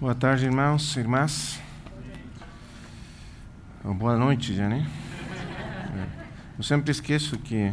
[0.00, 1.60] Boa tarde, irmãos, irmãs.
[3.84, 4.86] Ou boa noite já, né?
[6.56, 7.70] Eu sempre esqueço que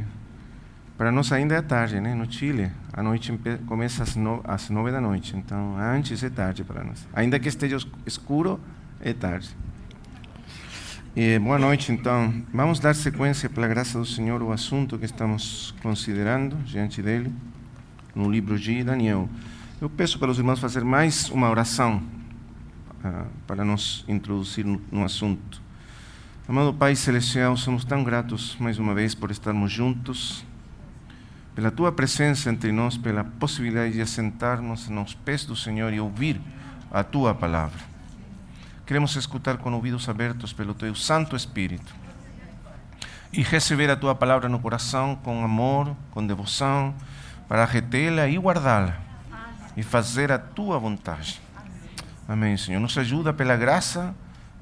[0.97, 2.13] para nós ainda é tarde, né?
[2.13, 3.31] No Chile, a noite
[3.65, 7.07] começa às, no, às nove da noite, então antes é tarde para nós.
[7.13, 8.59] Ainda que esteja escuro,
[8.99, 9.49] é tarde.
[11.15, 12.43] E, boa noite, então.
[12.53, 17.33] Vamos dar sequência, pela graça do Senhor, ao assunto que estamos considerando diante dele,
[18.13, 19.29] no livro de Daniel.
[19.79, 22.01] Eu peço para os irmãos fazer mais uma oração
[23.05, 25.61] uh, para nos introduzir no, no assunto.
[26.49, 30.43] Amado Pai Celestial, somos tão gratos mais uma vez por estarmos juntos,
[31.53, 36.41] pela Tua presença entre nós, pela possibilidade de assentar-nos nos pés do Senhor e ouvir
[36.91, 37.79] a Tua palavra.
[38.83, 41.93] Queremos escutar com ouvidos abertos pelo Teu Santo Espírito
[43.31, 46.95] e receber a Tua palavra no coração com amor, com devoção,
[47.47, 49.05] para retê-la e guardá-la
[49.77, 51.39] e fazer a tua vontade.
[52.27, 52.79] Amém, Senhor.
[52.79, 54.13] Nos ajuda pela graça,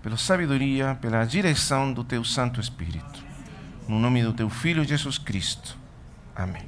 [0.04, 3.24] pela sabedoria, pela direção do teu Santo Espírito.
[3.88, 5.78] No nome do teu Filho Jesus Cristo.
[6.36, 6.64] Amém.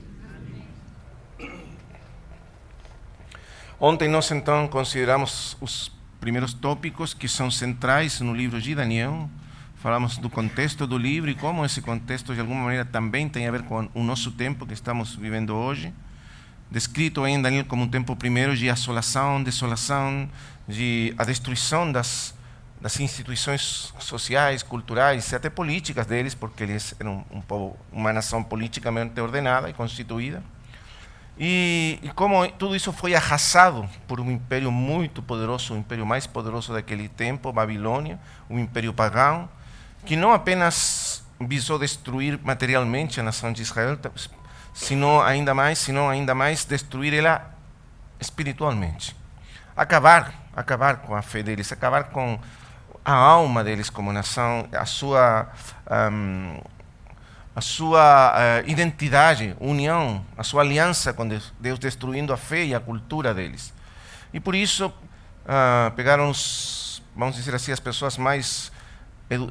[3.80, 9.30] Ontem nós então consideramos os primeiros tópicos que são centrais no livro de Daniel.
[9.76, 13.52] Falamos do contexto do livro e como esse contexto de alguma maneira também tem a
[13.52, 15.94] ver com o nosso tempo que estamos vivendo hoje
[16.70, 20.30] descrito em Daniel como um tempo primeiro de assolação, desolação,
[20.68, 22.34] de a destruição das,
[22.82, 28.44] das instituições sociais, culturais e até políticas deles, porque eles eram um povo, uma nação
[28.44, 30.44] politicamente ordenada e constituída.
[31.40, 36.26] E, e, como tudo isso foi arrasado por um império muito poderoso, o império mais
[36.26, 39.48] poderoso daquele tempo, Babilônia, um império pagão,
[40.04, 44.00] que não apenas visou destruir materialmente a nação de Israel,
[44.78, 47.52] sino ainda mais, sino ainda mais destruir ela
[48.20, 49.16] espiritualmente.
[49.76, 52.40] Acabar, acabar com a fé deles, acabar com
[53.04, 55.48] a alma deles como nação, a sua
[56.12, 56.60] um,
[57.56, 62.76] a sua uh, identidade, união, a sua aliança com Deus, Deus, destruindo a fé e
[62.76, 63.74] a cultura deles.
[64.32, 68.72] E por isso uh, pegaram os, vamos dizer assim, as pessoas mais,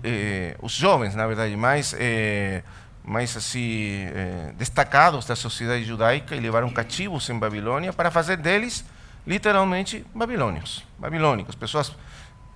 [0.05, 2.63] eh, os jovens, na verdade, mais eh,
[3.07, 8.85] mais assim eh, destacados da sociedade judaica e levaram cativos em Babilônia para fazer deles
[9.25, 11.95] literalmente babilônios, babilônicos, pessoas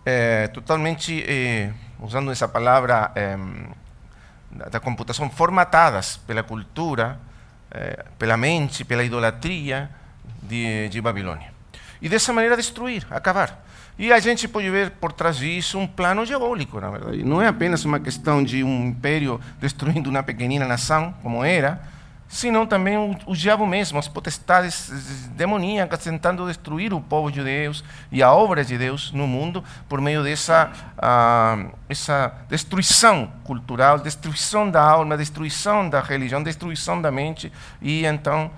[0.04, 3.12] eh, totalmente eh, usando essa palavra
[4.50, 7.20] da computação formatadas pela cultura,
[8.18, 9.88] pela mente, pela idolatria
[10.42, 11.52] de, de Babilônia.
[12.02, 13.62] E dessa maneira destruir, acabar.
[14.00, 17.22] E a gente pode ver por trás disso um plano diabólico, na verdade.
[17.22, 21.82] Não é apenas uma questão de um império destruindo uma pequenina nação, como era,
[22.26, 27.84] senão também o, o diabo mesmo, as potestades demoníacas tentando destruir o povo de Deus
[28.10, 34.70] e a obra de Deus no mundo por meio dessa uh, essa destruição cultural, destruição
[34.70, 37.52] da alma, destruição da religião, destruição da mente
[37.82, 38.50] e então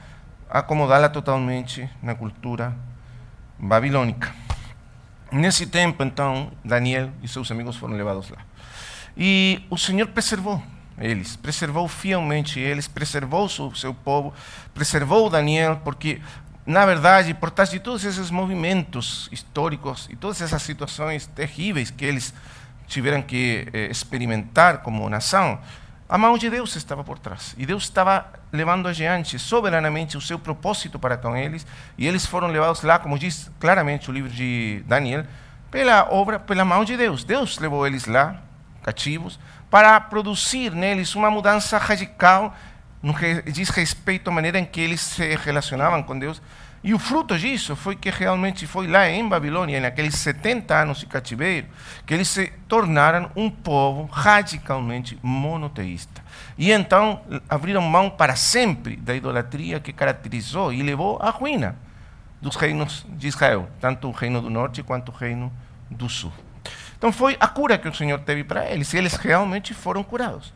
[0.48, 2.72] acomodá-la totalmente na cultura
[3.58, 4.51] babilônica.
[5.32, 8.36] Nesse tempo, então, Daniel e seus amigos foram levados lá.
[9.16, 10.62] E o Senhor preservou
[10.98, 14.34] eles, preservou fielmente eles, preservou o seu povo,
[14.74, 16.20] preservou Daniel, porque,
[16.66, 22.04] na verdade, por trás de todos esses movimentos históricos e todas essas situações terríveis que
[22.04, 22.34] eles
[22.86, 25.58] tiveram que eh, experimentar como nação,
[26.12, 27.54] a mão de Deus estava por trás.
[27.56, 31.66] E Deus estava levando adiante soberanamente o seu propósito para com eles.
[31.96, 35.24] E eles foram levados lá, como diz claramente o livro de Daniel,
[35.70, 37.24] pela obra, pela mão de Deus.
[37.24, 38.36] Deus levou eles lá,
[38.82, 39.40] cativos,
[39.70, 42.54] para produzir neles uma mudança radical
[43.02, 46.42] no que diz respeito à maneira em que eles se relacionavam com Deus
[46.84, 51.06] e o fruto disso foi que realmente foi lá em Babilônia, naqueles 70 anos de
[51.06, 51.68] cativeiro,
[52.04, 56.20] que eles se tornaram um povo radicalmente monoteísta.
[56.58, 61.76] E então abriram mão para sempre da idolatria que caracterizou e levou à ruína
[62.40, 65.52] dos reinos de Israel, tanto o reino do norte quanto o reino
[65.88, 66.32] do sul.
[66.98, 70.52] Então foi a cura que o Senhor teve para eles, e eles realmente foram curados.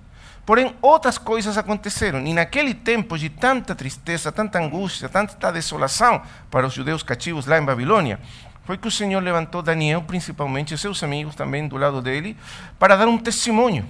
[0.47, 2.25] Porém, outras coisas aconteceram.
[2.25, 7.59] E naquele tempo de tanta tristeza, tanta angústia, tanta desolação para os judeus cativos lá
[7.59, 8.21] em Babilônia,
[8.63, 12.37] foi que o Senhor levantou Daniel, principalmente, e seus amigos também do lado dele,
[12.79, 13.89] para dar um testemunho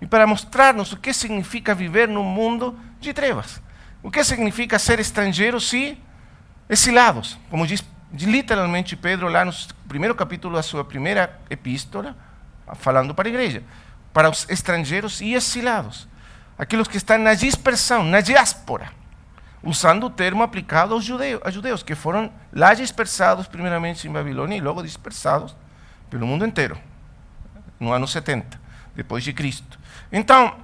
[0.00, 3.62] e para mostrar-nos o que significa viver num mundo de trevas.
[4.02, 5.96] O que significa ser estrangeiros e
[6.68, 9.52] exilados, como diz literalmente Pedro lá no
[9.86, 12.16] primeiro capítulo da sua primeira epístola,
[12.74, 13.62] falando para a igreja
[14.12, 16.08] para os estrangeiros e exilados,
[16.58, 18.90] aqueles que estão na dispersão, na diáspora,
[19.62, 24.56] usando o termo aplicado aos judeus, a judeus, que foram lá dispersados primeiramente em Babilônia
[24.56, 25.54] e logo dispersados
[26.10, 26.78] pelo mundo inteiro,
[27.78, 28.58] no ano 70,
[28.94, 29.78] depois de Cristo.
[30.10, 30.56] Então,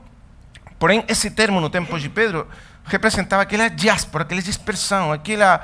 [0.79, 2.49] porém, esse termo no tempo de Pedro
[2.85, 5.63] representava aquela diáspora, aquela dispersão, aquela,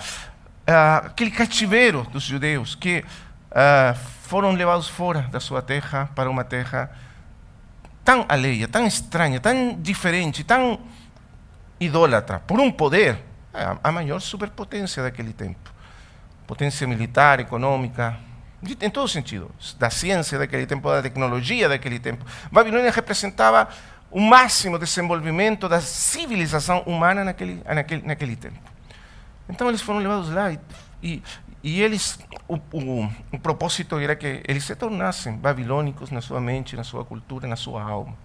[0.69, 3.05] uh, aquele cativeiro dos judeus que
[3.51, 6.91] uh, foram levados fora da sua terra para uma terra
[8.05, 10.81] tão alheia, tão estranha, tão diferente, tão
[11.79, 13.19] idólatra, por um poder,
[13.83, 15.71] a maior superpotência daquele tempo.
[16.47, 18.19] Potência militar, econômica,
[18.63, 22.25] em todo sentido, da ciência daquele tempo, da tecnologia daquele tempo.
[22.53, 23.69] Babilônia representava
[24.11, 28.59] o máximo desenvolvimento da civilização humana naquele, naquele, naquele tempo.
[29.49, 30.59] Então eles foram levados lá e,
[31.03, 31.23] e,
[31.63, 32.19] e eles,
[32.49, 37.05] o, o, o propósito era que eles se tornassem babilônicos na sua mente, na sua
[37.05, 38.17] cultura, na sua alma.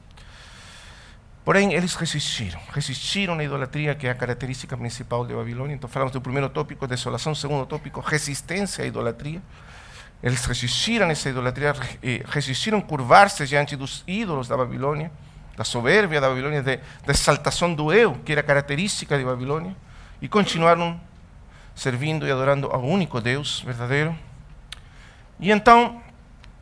[1.43, 2.59] Porém, eles resistiram.
[2.73, 5.75] Resistiram à idolatria, que é a característica principal de Babilônia.
[5.75, 7.35] Então, falamos do primeiro tópico, desolação.
[7.35, 9.41] Segundo tópico, resistência à idolatria.
[10.23, 11.75] Eles resistiram a essa idolatria,
[12.25, 15.11] resistiram curvar-se diante dos ídolos da Babilônia,
[15.55, 19.75] da soberbia da Babilônia, da exaltação do eu, que era característica de Babilônia,
[20.19, 20.99] e continuaram
[21.75, 24.17] servindo e adorando ao único Deus verdadeiro.
[25.39, 26.01] E então,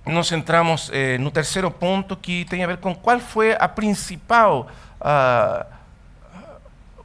[0.06, 4.68] nós entramos eh, no terceiro ponto que tem a ver com qual foi a principal,
[5.00, 5.66] uh,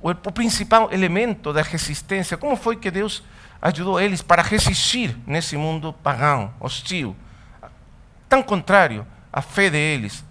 [0.01, 2.37] o, o principal elemento da resistência.
[2.37, 3.23] Como foi que Deus
[3.61, 7.15] ajudou eles para resistir nesse mundo pagão, hostil,
[8.29, 10.25] tão contrário à fé deles?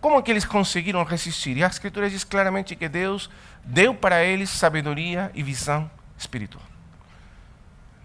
[0.00, 1.56] Como é que eles conseguiram resistir?
[1.56, 3.28] E a Escritura diz claramente que Deus
[3.62, 5.90] deu para eles sabedoria e visão
[6.22, 6.64] espiritual.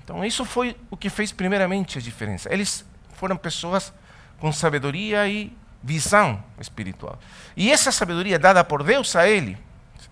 [0.04, 2.52] Então, isso foi o que fez primeiramente a diferença.
[2.52, 3.94] Eles foram pessoas
[4.40, 7.19] com sabedoria e visão espiritual.
[7.56, 9.58] E essa sabedoria dada por Deus a ele,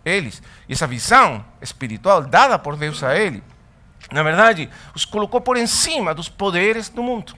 [0.04, 3.44] eles, essa visão espiritual dada por Deus a ele,
[4.12, 7.34] na verdade, os colocou por encima dos poderes do mundo.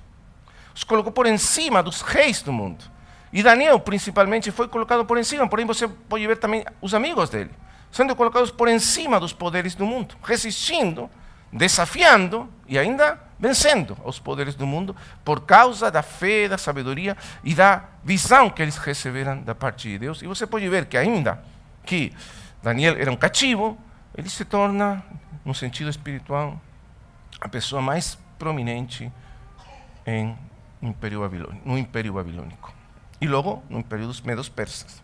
[0.75, 2.83] Os colocou por encima dos reis do mundo.
[3.31, 5.47] E Daniel, principalmente, foi colocado por encima.
[5.47, 7.51] Porém, você pode ver também os amigos dele,
[7.91, 11.09] sendo colocados por encima dos poderes do mundo, resistindo,
[11.51, 17.53] desafiando e ainda vencendo os poderes do mundo por causa da fé, da sabedoria e
[17.53, 20.21] da visão que eles receberam da parte de Deus.
[20.21, 21.43] E você pode ver que ainda
[21.85, 22.13] que
[22.61, 23.77] Daniel era um cativo,
[24.15, 25.03] ele se torna,
[25.45, 26.59] no sentido espiritual,
[27.39, 29.11] a pessoa mais prominente
[30.05, 30.35] em
[30.81, 32.73] no Império Babilônico.
[33.19, 35.01] E logo no Império dos Medos Persas.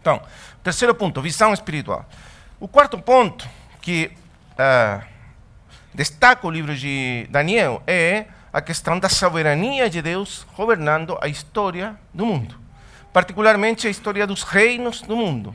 [0.00, 0.22] Então,
[0.62, 2.08] terceiro ponto, visão espiritual.
[2.60, 3.48] O quarto ponto
[3.80, 4.10] que
[4.54, 5.02] uh,
[5.94, 11.96] destaca o livro de Daniel é a questão da soberania de Deus governando a história
[12.12, 12.56] do mundo,
[13.12, 15.54] particularmente a história dos reinos do mundo.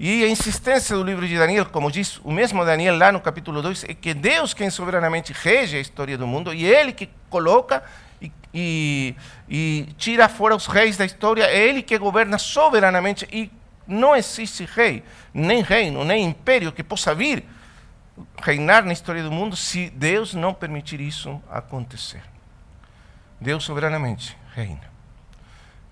[0.00, 3.60] E a insistência do livro de Daniel, como diz o mesmo Daniel lá no capítulo
[3.60, 7.82] 2, é que Deus quem soberanamente rege a história do mundo e Ele que coloca
[8.22, 9.16] e, e,
[9.48, 13.50] e tira fora os reis da história, é Ele que governa soberanamente e
[13.88, 15.02] não existe rei,
[15.32, 17.42] nem reino, nem império que possa vir
[18.42, 22.22] reinar na história do mundo se Deus não permitir isso acontecer.
[23.40, 24.88] Deus soberanamente reina.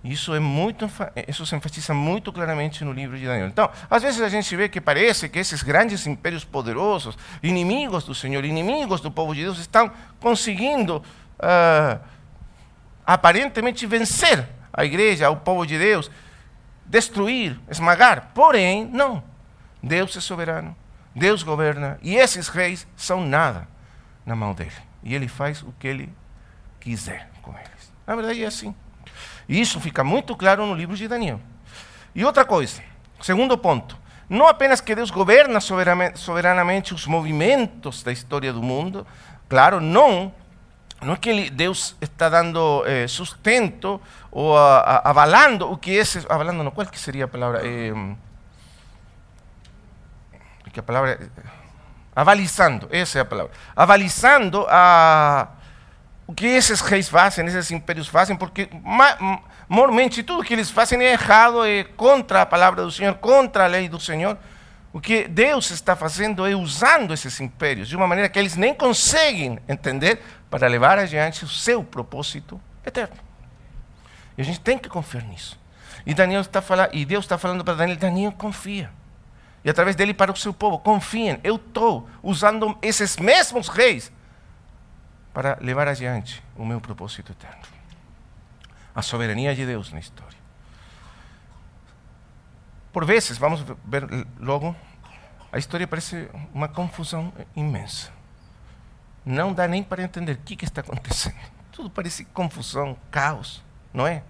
[0.05, 0.89] Isso é muito,
[1.27, 3.49] isso se enfatiza muito claramente no livro de Daniel.
[3.49, 8.15] Então, às vezes a gente vê que parece que esses grandes impérios poderosos, inimigos do
[8.15, 9.91] Senhor, inimigos do povo de Deus, estão
[10.21, 10.99] conseguindo
[11.39, 12.01] uh,
[13.05, 16.09] aparentemente vencer a igreja, o povo de Deus,
[16.89, 18.31] destruir, esmagar.
[18.35, 19.23] Porém, não.
[19.83, 20.77] Deus é soberano.
[21.15, 23.67] Deus governa e esses reis são nada
[24.25, 24.73] na mão dele.
[25.03, 26.13] E ele faz o que ele
[26.79, 27.93] quiser com eles.
[28.07, 28.75] Na verdade é assim.
[29.49, 31.41] E isso fica muito claro no livro de Daniel.
[32.15, 32.83] E outra coisa,
[33.21, 33.97] segundo ponto,
[34.29, 39.07] não apenas que Deus governa soberanamente os movimentos da história do mundo,
[39.49, 40.35] claro, não,
[41.03, 44.01] não é que Deus está dando eh, sustento
[44.33, 47.61] a, avalando o que é, avalando não, qual que seria a palavra?
[47.65, 47.93] Eh,
[50.77, 51.57] que a palavra é
[52.15, 55.49] avalizando, essa é a palavra, avalizando a,
[56.27, 58.69] o que esses reis fazem, esses impérios fazem, porque
[59.69, 63.67] mormente tudo que eles fazem é errado, é contra a palavra do Senhor, contra a
[63.67, 64.37] lei do Senhor.
[64.93, 68.75] O que Deus está fazendo é usando esses impérios de uma maneira que eles nem
[68.75, 73.17] conseguem entender para levar adiante o seu propósito eterno.
[74.37, 75.59] E a gente tem que confiar nisso.
[76.05, 78.91] E Daniel está falando, e Deus está falando para Daniel, Daniel confia
[79.67, 80.79] e através dele para o seu povo.
[80.79, 84.13] Confiem, eu estou usando esses mesmos reis
[85.35, 87.63] para levar adiante o meu propósito eterno.
[88.95, 90.39] A soberania de Deus na história.
[92.93, 94.07] Por vezes, vamos ver
[94.39, 94.75] logo,
[95.51, 98.13] a história parece uma confusão imensa.
[99.27, 101.35] Não dá nem para entender o que, que está acontecendo.
[101.73, 103.61] Tudo parece confusão, caos,
[103.93, 104.23] não é?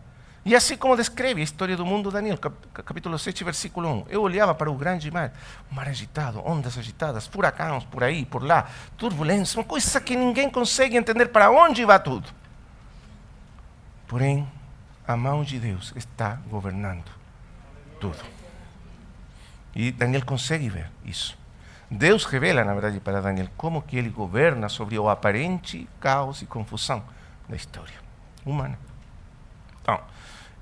[0.42, 4.06] E assim como descreve a história do mundo Daniel, capítulo 7, versículo 1.
[4.08, 5.32] Eu olhava para o grande mar,
[5.70, 10.48] o mar agitado, ondas agitadas, furacões por aí, por lá, turbulência, uma coisa que ninguém
[10.48, 12.28] consegue entender para onde vai tudo.
[14.06, 14.48] Porém,
[15.06, 17.10] a mão de Deus está governando
[18.00, 18.24] tudo.
[19.74, 21.36] E Daniel consegue ver isso.
[21.90, 26.46] Deus revela, na verdade, para Daniel como que ele governa sobre o aparente caos e
[26.46, 27.02] confusão
[27.48, 27.94] da história
[28.44, 28.78] humana.
[29.82, 30.00] Então,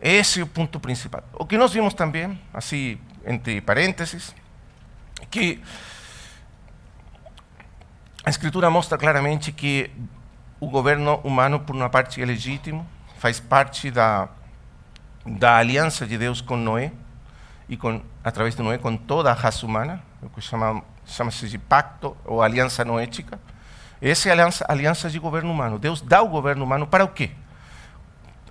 [0.00, 1.24] esse é o ponto principal.
[1.32, 4.34] O que nós vimos também, assim, entre parênteses,
[5.30, 5.62] que
[8.24, 9.90] a Escritura mostra claramente que
[10.60, 12.86] o governo humano, por uma parte, é legítimo,
[13.18, 14.28] faz parte da,
[15.24, 16.92] da aliança de Deus com Noé,
[17.68, 21.58] e com, através de Noé com toda a raça humana, o que chama, chama-se de
[21.58, 23.38] pacto ou aliança noética.
[24.00, 25.78] Essa é a aliança, aliança de governo humano.
[25.78, 27.30] Deus dá o governo humano para o quê?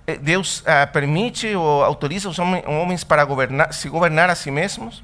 [0.06, 4.98] Eh, Deus uh, permite ou autoriza os homens para governar, se governar a si mesmos.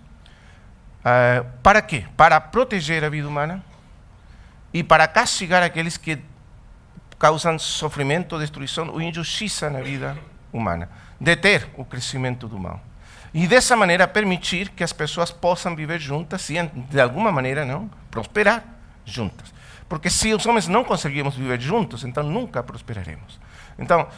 [1.01, 2.05] Uh, para quê?
[2.17, 3.63] Para proteger a vida humana
[4.73, 6.19] e para castigar aqueles que
[7.19, 10.17] causam sofrimento, destruição ou injustiça na vida
[10.53, 10.89] humana.
[11.21, 12.81] Deter o crescimento do mal.
[13.33, 17.89] E dessa maneira permitir que as pessoas possam viver juntas e, de alguma maneira, não
[18.11, 18.65] prosperar
[19.05, 19.53] juntas.
[19.89, 23.41] Porque se os homens não conseguimos viver juntos, então nunca prosperaremos.
[23.79, 24.09] Então,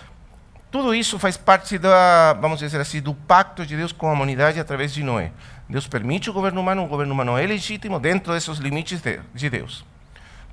[0.70, 4.58] tudo isso faz parte da, vamos dizer assim, do pacto de Deus com a humanidade
[4.58, 5.30] através de Noé.
[5.68, 9.02] Deus permite o governo humano, o governo humano é legítimo dentro desses limites
[9.34, 9.84] de Deus.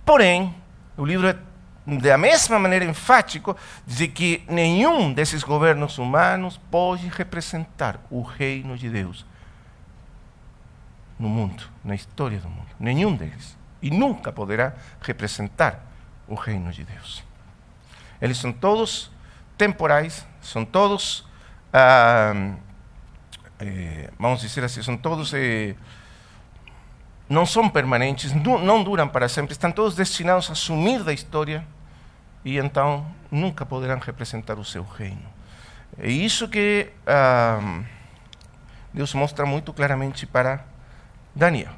[0.05, 0.53] Porém,
[0.97, 1.37] o livro é
[1.85, 3.55] da mesma maneira enfático
[3.85, 9.25] de que nenhum desses governos humanos pode representar o reino de Deus
[11.17, 12.69] no mundo, na história do mundo.
[12.79, 13.57] Nenhum deles.
[13.81, 15.85] E nunca poderá representar
[16.27, 17.23] o reino de Deus.
[18.21, 19.11] Eles são todos
[19.57, 21.25] temporais, são todos,
[21.73, 22.53] ah,
[23.59, 25.75] eh, vamos dizer assim, são todos, eh,
[27.29, 31.63] não são permanentes, não, duram para sempre, estão todos destinados a sumir da história
[32.43, 35.21] e então nunca poderão representar o seu reino.
[35.97, 37.81] É isso que ah,
[38.93, 40.65] Deus mostra muito claramente para
[41.35, 41.71] Daniel.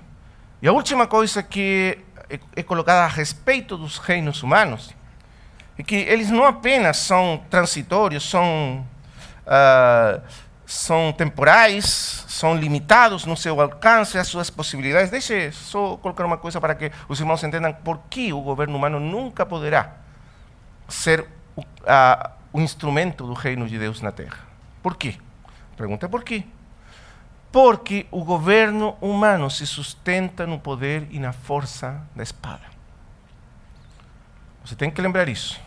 [0.62, 1.98] E a última coisa que
[2.30, 4.96] é, é colocada a respeito dos reinos humanos
[5.78, 8.86] é que eles não apenas são transitórios, são,
[9.46, 10.22] uh,
[10.72, 15.12] são temporais, são limitados no seu alcance, as suas possibilidades.
[15.12, 18.98] Deixe só colocar uma coisa para que os irmãos entendam por que o governo humano
[18.98, 19.98] nunca poderá
[20.88, 24.38] ser o, uh, o instrumento do reino de Deus na terra.
[24.82, 25.18] Por quê?
[25.76, 26.46] Pergunta por quê?
[27.52, 32.64] Porque o governo humano se sustenta no poder e na força da espada.
[34.64, 35.60] Você tem que lembrar isso.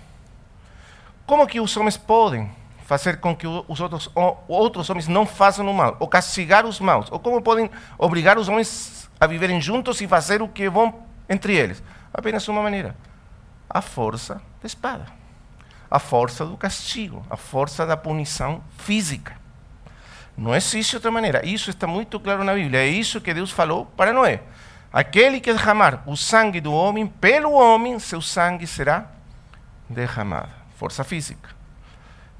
[1.27, 2.51] Como que os homens podem
[2.85, 4.11] fazer com que os outros,
[4.47, 7.11] outros homens não façam o mal, ou castigar os maus?
[7.11, 11.07] Ou como podem obrigar os homens a viverem juntos e fazer o que é bom
[11.29, 11.83] entre eles?
[12.12, 12.95] Apenas uma maneira:
[13.69, 15.07] a força da espada,
[15.91, 19.43] a força do castigo, a força da punição física.
[20.37, 21.47] Não existe outra maneira.
[21.47, 22.81] Isso está muito claro na Bíblia.
[22.81, 24.43] É isso que Deus falou para Noé.
[24.93, 29.07] Aquele que derramar o sangue do homem, pelo homem, seu sangue será
[29.88, 30.50] derramado.
[30.76, 31.54] Força física.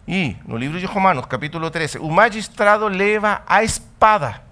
[0.07, 4.43] E no livro de Romanos, capítulo 13, o magistrado leva a espada.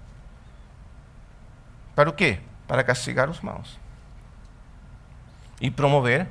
[1.95, 2.39] Para o quê?
[2.67, 3.79] Para castigar os maus.
[5.61, 6.27] E promover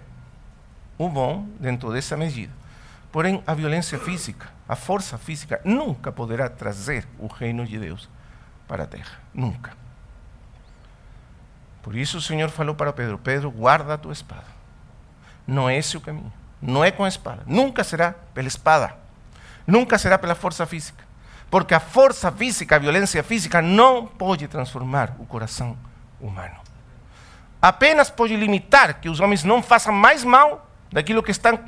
[0.99, 2.53] o bom dentro dessa medida.
[3.13, 8.09] Porém, a violência física, a força física, nunca poderá trazer o reino de Deus
[8.67, 9.21] para a terra.
[9.33, 9.77] Nunca.
[11.83, 14.47] Por isso o Senhor falou para Pedro: Pedro, guarda a tua espada.
[15.47, 16.33] Não é esse o caminho.
[16.61, 17.43] Não é com a espada.
[17.47, 19.02] Nunca será pela espada.
[19.67, 21.05] Nunca será pela força física.
[21.51, 25.77] Porque a força física, a violência física, não pode transformar o coração
[26.21, 26.57] humano.
[27.61, 31.59] Apenas pode limitar que os homens não façam mais mal daquilo que estão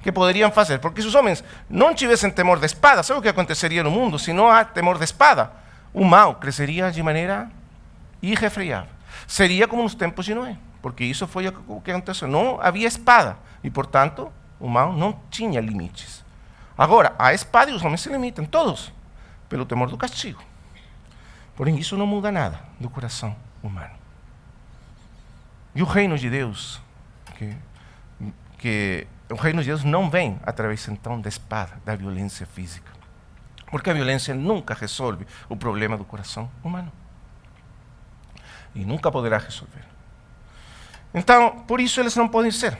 [0.00, 0.78] que poderiam fazer.
[0.78, 4.18] Porque se os homens não tivessem temor de espada, sabe o que aconteceria no mundo
[4.18, 5.50] se não há temor de espada?
[5.92, 7.50] O mal cresceria de maneira
[8.20, 8.90] irrefreável.
[9.26, 12.28] Seria como nos tempos de Noé, porque isso foi o que aconteceu.
[12.28, 16.23] Não havia espada e, portanto, o mal não tinha limites.
[16.76, 18.92] Agora, a espada e os homens se limitam, todos,
[19.48, 20.42] pelo temor do castigo.
[21.56, 23.94] Porém, isso não muda nada do coração humano.
[25.74, 26.80] E o reino de Deus,
[27.36, 27.56] que
[28.64, 32.90] que o reino de Deus não vem através então da espada, da violência física.
[33.70, 36.90] Porque a violência nunca resolve o problema do coração humano.
[38.74, 39.84] e nunca poderá resolver.
[41.12, 42.76] Então, por isso eles não podem ser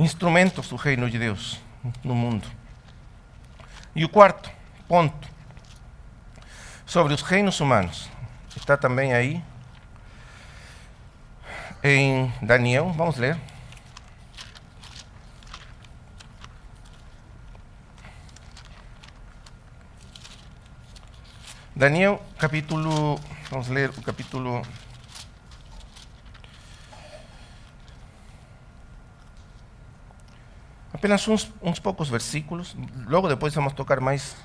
[0.00, 1.60] instrumentos do reino de Deus
[2.02, 2.48] no mundo.
[3.94, 4.50] E o quarto
[4.88, 5.28] ponto
[6.86, 8.08] sobre os reinos humanos
[8.56, 9.42] está também aí
[11.82, 13.38] em Daniel, vamos ler.
[21.74, 23.18] Daniel, capítulo,
[23.50, 24.62] vamos ler o capítulo
[31.00, 32.76] apenas uns, uns poucos versículos,
[33.08, 34.36] logo depois vamos tocar mais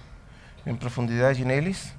[0.65, 1.93] em profundidade neles.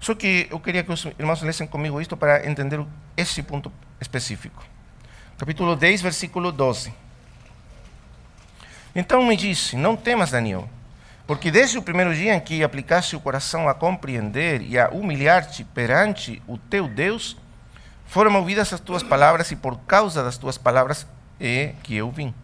[0.00, 2.84] Só que eu queria que os irmãos lessem comigo isto para entender
[3.16, 4.64] esse ponto específico.
[5.38, 6.92] Capítulo 10, versículo 12.
[8.96, 10.68] Então me disse: Não temas, Daniel,
[11.24, 15.62] porque desde o primeiro dia em que aplicaste o coração a compreender e a humilhar-te
[15.62, 17.36] perante o teu Deus,
[18.06, 21.06] foram ouvidas as tuas palavras, e por causa das tuas palavras
[21.38, 22.34] é que eu vim.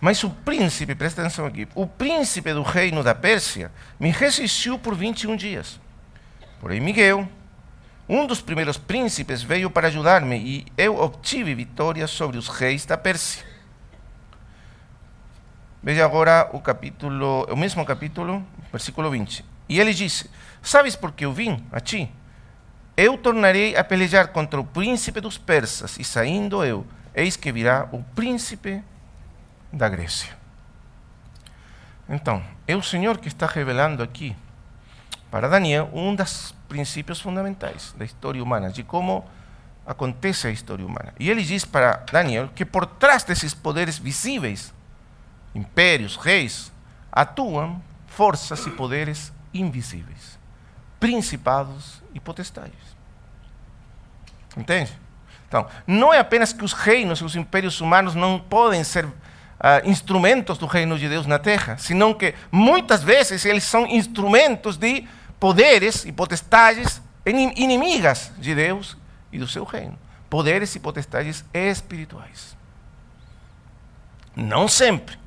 [0.00, 4.94] Mas o príncipe, presta atenção aqui, o príncipe do reino da Pérsia me resistiu por
[4.94, 5.80] 21 dias.
[6.60, 7.28] Porém, Miguel,
[8.08, 12.96] um dos primeiros príncipes, veio para ajudar-me e eu obtive vitória sobre os reis da
[12.96, 13.44] Pérsia.
[15.82, 19.44] Veja agora o capítulo, o mesmo capítulo, versículo 20.
[19.68, 20.30] E ele disse:
[20.62, 22.10] Sabes por que eu vim a ti?
[22.96, 27.88] Eu tornarei a pelejar contra o príncipe dos persas, e saindo eu, eis que virá
[27.92, 28.82] o príncipe
[29.72, 30.36] da Grécia.
[32.08, 34.36] Então, é o Senhor que está revelando aqui
[35.30, 39.24] para Daniel um dos princípios fundamentais da história humana, de como
[39.86, 41.12] acontece a história humana.
[41.18, 44.72] E ele diz para Daniel que por trás desses poderes visíveis
[45.54, 46.72] impérios, reis,
[47.10, 50.38] atuam forças e poderes invisíveis,
[51.00, 52.96] principados e potestades.
[54.56, 54.92] Entende?
[55.48, 59.06] Então, não é apenas que os reinos os impérios humanos não podem ser
[59.60, 64.76] uh, instrumentos do reino de Deus na terra, senão que muitas vezes eles são instrumentos
[64.76, 65.06] de
[65.38, 68.96] poderes e potestades inimigas de Deus
[69.32, 69.98] e do seu reino.
[70.30, 72.56] Poderes e potestades espirituais.
[74.34, 75.18] Não sempre,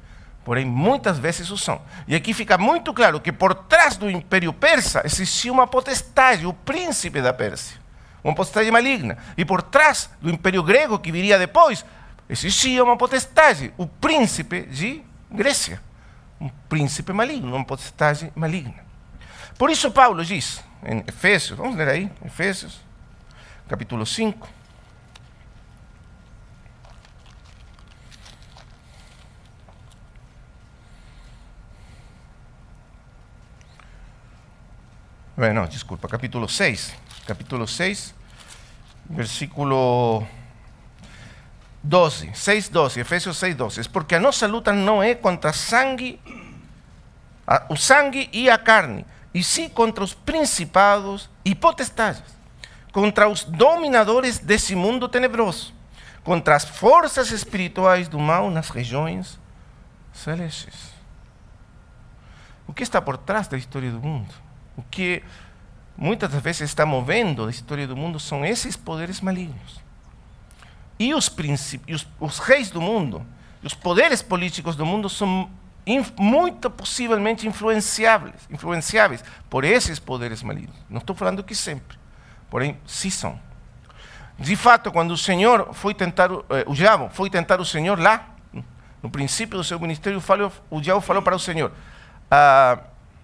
[0.45, 1.81] porém muitas vezes o são.
[2.07, 6.53] E aqui fica muito claro que por trás do Império Persa existia uma potestade, o
[6.53, 7.77] príncipe da Pérsia,
[8.23, 9.17] uma potestade maligna.
[9.37, 11.83] E por trás do Império Grego, que viria depois,
[12.29, 15.81] existia uma potestade, o príncipe de Grécia.
[16.39, 18.85] Um príncipe maligno, uma potestade maligna.
[19.57, 22.79] Por isso Paulo diz em Efésios, vamos ler aí, Efésios,
[23.67, 24.47] capítulo 5.
[35.35, 36.95] Bueno, desculpa, capítulo 6.
[37.25, 38.13] Capítulo 6,
[39.09, 40.27] versículo
[41.83, 42.31] 12.
[42.33, 43.81] 6, 12, Efésios 6, 12.
[43.81, 46.19] Es porque a nossa luta não é contra sangue,
[47.47, 52.23] a, o sangue e a carne, e sim contra os principados e potestades,
[52.91, 55.73] contra os dominadores desse mundo tenebroso,
[56.23, 59.39] contra as forças espirituais do mal nas regiões
[60.13, 60.93] celestes.
[62.67, 64.33] O que está por trás da história do mundo?
[64.77, 65.23] O que
[65.97, 69.88] muitas vezes está movendo a história do mundo são esses poderes malignos.
[70.99, 71.33] E os,
[71.87, 73.25] os, os reis do mundo,
[73.63, 75.49] os poderes políticos do mundo são
[76.19, 80.75] muito possivelmente influenciáveis, influenciáveis por esses poderes malignos.
[80.89, 81.97] Não estou falando que sempre,
[82.49, 83.39] porém, sim são.
[84.37, 88.35] De fato, quando o Senhor foi tentar, eh, o diabo foi tentar o Senhor lá,
[89.01, 91.71] no princípio do seu ministério, falou, o diabo falou para o Senhor:
[92.29, 92.77] ah,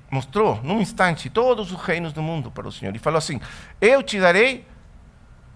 [0.10, 3.40] mostrou num instante todos os reinos do mundo para o Senhor e falou assim:
[3.80, 4.66] Eu te darei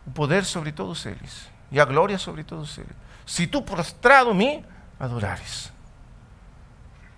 [0.05, 2.91] o poder sobre todos eles e a glória sobre todos eles,
[3.25, 4.63] se tu prostrado me
[4.99, 5.71] adorares.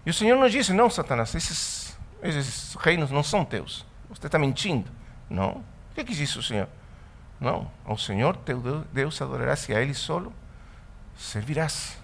[0.05, 1.97] E o Senhor nos disse: Não, Satanás, esses,
[2.79, 3.85] reinos não são teus.
[4.09, 4.89] Você está mentindo.
[5.29, 5.51] Não.
[5.51, 6.67] O que, que disse o Senhor?
[7.39, 7.69] Não.
[7.85, 10.33] Ao Senhor teu Deus adorarás e a Ele solo
[11.15, 11.97] servirás.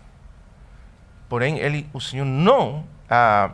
[1.27, 1.59] Porém,
[1.91, 3.51] o Senhor não ah,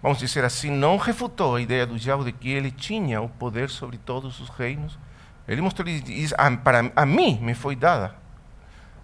[0.00, 3.70] vamos dizer assim, não refutou a ideia do diabo de que ele tinha o poder
[3.70, 4.98] sobre todos os reinos.
[5.46, 8.14] Ele mostrou e diz: para a mim me foi dada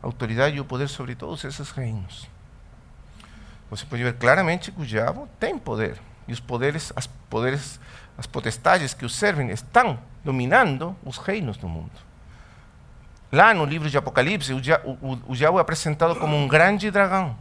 [0.02, 2.28] a autoridade e o poder sobre todos esses reinos.
[3.70, 7.80] Você pode ver claramente que o diabo tem poder e os poderes, as poderes,
[8.16, 12.08] as potestades que o servem estão dominando os reinos do mundo.
[13.30, 14.60] Lá no livro de Apocalipse, o
[15.02, 17.36] o, o diabo é apresentado como um grande dragão,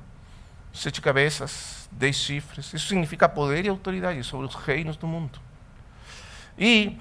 [0.73, 2.73] sete cabeças, dez chifres.
[2.73, 5.39] Isso significa poder e autoridade sobre os reinos do mundo.
[6.57, 6.97] E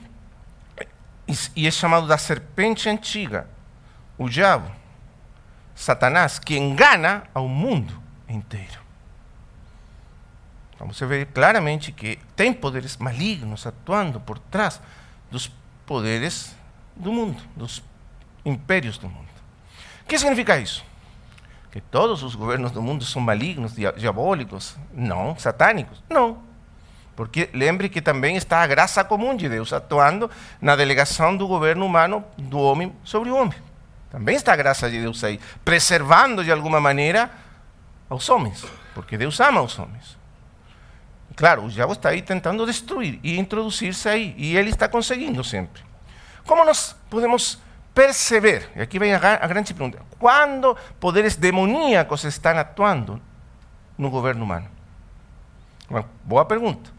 [1.55, 3.49] e é chamado da serpente antiga,
[4.17, 4.71] o diabo,
[5.75, 8.81] Satanás, que engana ao mundo inteiro.
[10.75, 14.81] Então você vê claramente que tem poderes malignos atuando por trás
[15.31, 15.51] dos
[15.85, 16.55] poderes
[16.95, 17.83] do mundo, dos
[18.45, 19.27] impérios do mundo.
[20.03, 20.85] O que significa isso?
[21.73, 24.77] Que todos os governos do mundo são malignos, diabólicos?
[24.95, 25.37] Não.
[25.39, 26.03] Satânicos?
[26.09, 26.46] Não.
[27.17, 31.87] Porque lembre que também está a graça comum de Deus atuando na delegação do governo
[31.87, 33.59] humano do homem sobre o homem.
[34.11, 37.31] Também está a graça de Deus aí, preservando de alguma maneira
[38.09, 40.17] aos homens, porque Deus ama os homens.
[41.35, 45.83] Claro, o diabo está aí tentando destruir e introduzir-se aí, e ele está conseguindo sempre.
[46.47, 47.59] Como nós podemos
[47.95, 53.21] perceber, e aqui vem a, a grande pergunta, quando poderes demoníacos estão atuando
[53.99, 54.69] no governo humano?
[55.91, 56.96] Uma boa pergunta.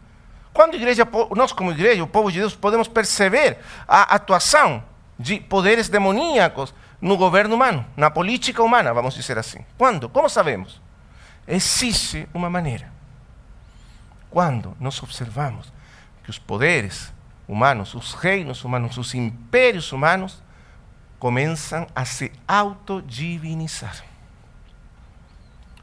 [0.58, 4.82] Quando igreja, nós como igreja, o povo de Deus, podemos perceber a atuação
[5.16, 9.64] de poderes demoníacos no governo humano, na política humana, vamos dizer assim.
[9.76, 10.08] Quando?
[10.08, 10.82] Como sabemos?
[11.46, 12.90] Existe uma maneira
[14.32, 15.72] quando nós observamos
[16.24, 17.12] que os poderes
[17.46, 20.42] humanos, os reinos humanos, os impérios humanos
[21.20, 24.02] começam a se autodivinizar.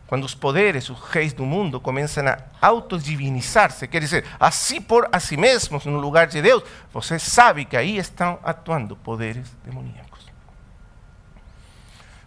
[0.07, 5.09] Quando os poderes, os reis do mundo começam a autodivinizar-se, quer dizer, a si por
[5.11, 6.63] a si mesmos no lugar de Deus,
[6.93, 10.25] você sabe que aí estão atuando poderes demoníacos.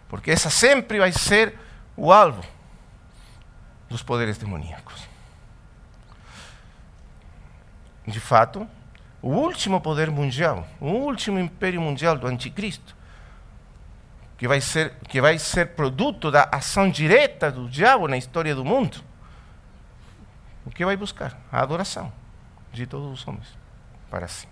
[0.09, 1.57] Porque essa sempre vai ser
[1.95, 2.43] o alvo
[3.89, 5.09] dos poderes demoníacos
[8.09, 8.67] de fato,
[9.21, 12.95] o último poder mundial, o último império mundial do anticristo,
[14.39, 18.63] que vai ser, que vai ser produto da ação direta do diabo na história do
[18.63, 19.03] mundo,
[20.65, 21.37] o que vai buscar?
[21.51, 22.11] A adoração
[22.71, 23.47] de todos os homens
[24.09, 24.47] para si.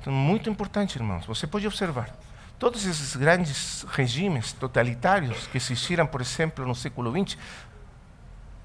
[0.00, 2.08] Então, muito importante, irmãos, você pode observar.
[2.58, 7.36] Todos esses grandes regimes totalitários que existiram, por exemplo, no século XX,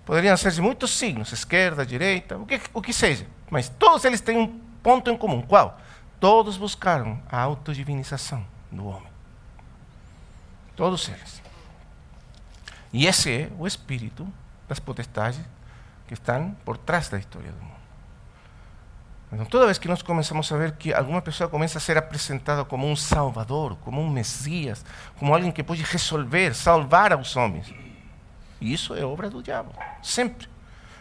[0.05, 3.27] poderiam ser de muitos signos, esquerda, direita, o que, o que seja.
[3.49, 4.47] Mas todos eles têm um
[4.81, 5.41] ponto em comum.
[5.41, 5.77] Qual?
[6.21, 9.14] Todos buscaram a autodivinização do homem.
[10.75, 11.41] Todos eles.
[12.91, 14.27] E esse é o espírito
[14.67, 15.39] das potestades
[16.07, 17.75] que estão por trás da história do mundo.
[19.31, 22.63] Então, toda vez que nós começamos a ver que alguma pessoa começa a ser apresentada
[22.63, 24.85] como um salvador, como um messias,
[25.17, 27.73] como alguém que pode resolver, salvar aos homens,
[28.61, 30.47] isso é obra do diabo, sempre.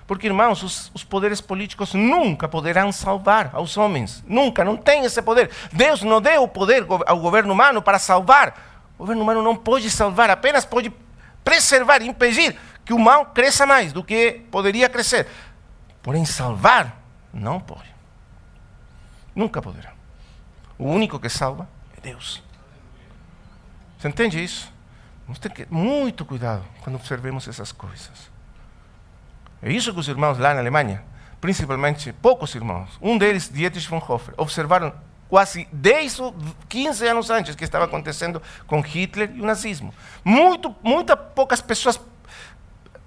[0.07, 4.23] Porque, irmãos, os, os, poderes políticos nunca poderão salvar aos homens.
[4.27, 5.51] Nunca, não tem esse poder.
[5.73, 8.74] Deus não deu o poder ao governo humano para salvar.
[9.05, 10.90] O governo humano não pode salvar, apenas pode
[11.45, 15.27] preservar, impedir que o mal cresça mais do que poderia crescer.
[16.03, 17.95] Porém, salvar, não pode.
[19.35, 19.93] Nunca poderá.
[20.79, 22.43] O único que salva é Deus.
[23.99, 24.73] Você entende isso?
[25.27, 28.31] Vamos ter que muito cuidado quando observemos essas coisas.
[29.61, 31.05] É isso que os irmãos lá na Alemanha,
[31.43, 34.95] principalmente poucos irmãos, um deles, Dietrich von Hofer, observaram
[35.35, 36.35] quase 10 ou
[36.68, 39.92] 15 anos antes que estava acontecendo com Hitler e o nazismo.
[40.23, 41.99] Muito, muitas poucas pessoas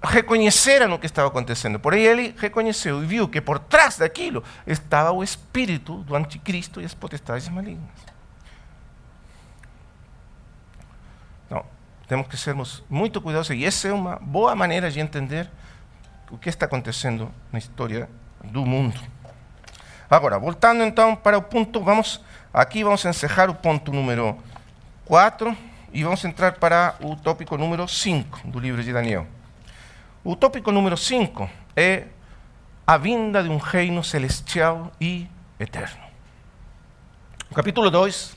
[0.02, 1.80] reconheceram o que estava acontecendo.
[1.80, 6.84] Porém, ele reconheceu e viu que por trás daquilo estava o espírito do anticristo e
[6.84, 7.88] as potestades malignas.
[11.46, 11.64] Então,
[12.06, 15.50] temos que sermos muito cuidadosos e essa é uma boa maneira de entender
[16.30, 18.06] o que está acontecendo na história
[18.44, 19.00] do mundo.
[20.10, 22.20] Agora, voltando então para o ponto, vamos
[22.52, 24.36] aqui vamos encerrar o ponto número
[25.04, 25.56] 4
[25.92, 29.26] e vamos entrar para o tópico número 5 do livro de Daniel.
[30.24, 32.06] O tópico número 5 é
[32.86, 35.28] a vinda de um reino celestial e
[35.60, 36.00] eterno.
[37.50, 38.36] O capítulo 2,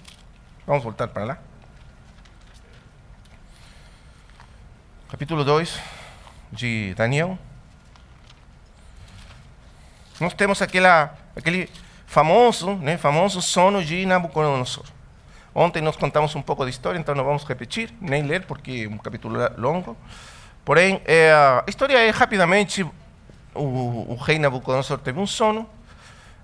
[0.68, 1.38] vamos voltar para lá.
[5.10, 5.80] Capítulo 2
[6.52, 7.38] de Daniel.
[10.20, 11.70] Nós temos aquela, aquele
[12.06, 14.86] famoso, né, famoso sono de Nabucodonosor.
[15.54, 18.94] Ontem nós contamos um pouco da história, então não vamos repetir, nem ler, porque é
[18.94, 19.98] um capítulo longo.
[20.64, 22.84] Porém, é, a história é rapidamente:
[23.54, 23.62] o,
[24.14, 25.70] o rei Nabucodonosor teve um sono,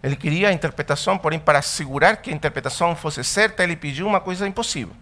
[0.04, 4.20] ele queria a interpretação, porém, para assegurar que a interpretação fosse certa, ele pediu uma
[4.20, 4.94] coisa impossível: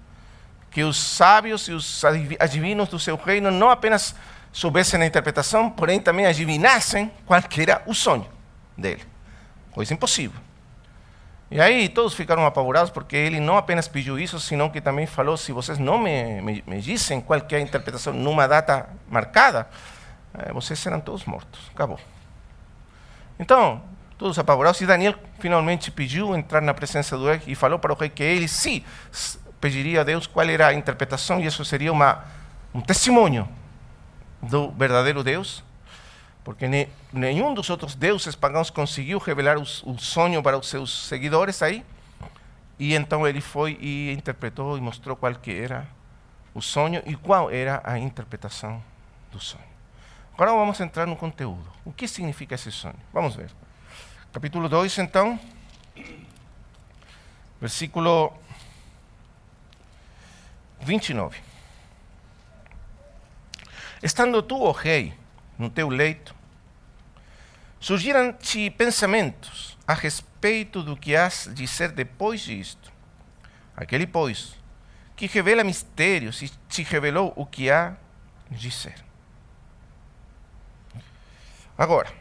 [0.70, 2.04] que os sábios e os
[2.40, 4.16] adivinos do seu reino não apenas
[4.52, 8.28] soubessem a interpretação, porém também adivinassem qual era o sonho
[8.78, 9.15] dele.
[9.76, 10.40] Coisa impossível.
[11.52, 15.36] E aí todos ficaram apavorados porque ele não apenas pediu isso, senão que também falou:
[15.36, 19.68] se vocês não me, me, me qual é a interpretação numa data marcada,
[20.34, 21.60] eh, vocês serão todos mortos.
[21.74, 22.00] Acabou.
[23.38, 23.82] Então,
[24.18, 24.80] todos apavorados.
[24.80, 28.24] E Daniel finalmente pediu entrar na presença do rei e falou para o rei que
[28.24, 28.82] ele sim
[29.60, 32.24] pediria a Deus qual era a interpretação e isso seria uma,
[32.74, 33.46] um testemunho
[34.42, 35.64] do verdadeiro Deus,
[36.46, 41.08] porque ne, nenhum dos outros deuses pagãos conseguiu revelar o, o sonho para os seus
[41.08, 41.84] seguidores aí.
[42.78, 45.88] E então ele foi e interpretou e mostrou qual que era
[46.54, 48.82] o sonho e qual era a interpretação
[49.32, 49.66] do sonho.
[50.36, 51.66] Agora vamos entrar no conteúdo.
[51.84, 53.00] O que significa esse sonho?
[53.12, 53.50] Vamos ver.
[54.32, 55.40] Capítulo 2, então,
[57.60, 58.32] versículo
[60.82, 61.40] 29.
[64.04, 65.25] Estando tu, ó oh rei,
[65.58, 66.36] no teu leito,
[67.80, 72.92] surgiram-te pensamentos a respeito do que has de ser depois disto.
[73.76, 74.56] Aquele, pois,
[75.16, 77.96] que revela mistérios e te revelou o que há
[78.50, 78.96] de ser.
[81.78, 82.12] Agora,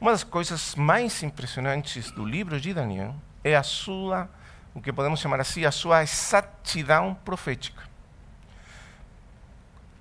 [0.00, 4.28] uma das coisas mais impressionantes do livro de Daniel é a sua,
[4.74, 7.82] o que podemos chamar assim, a sua exatidão profética.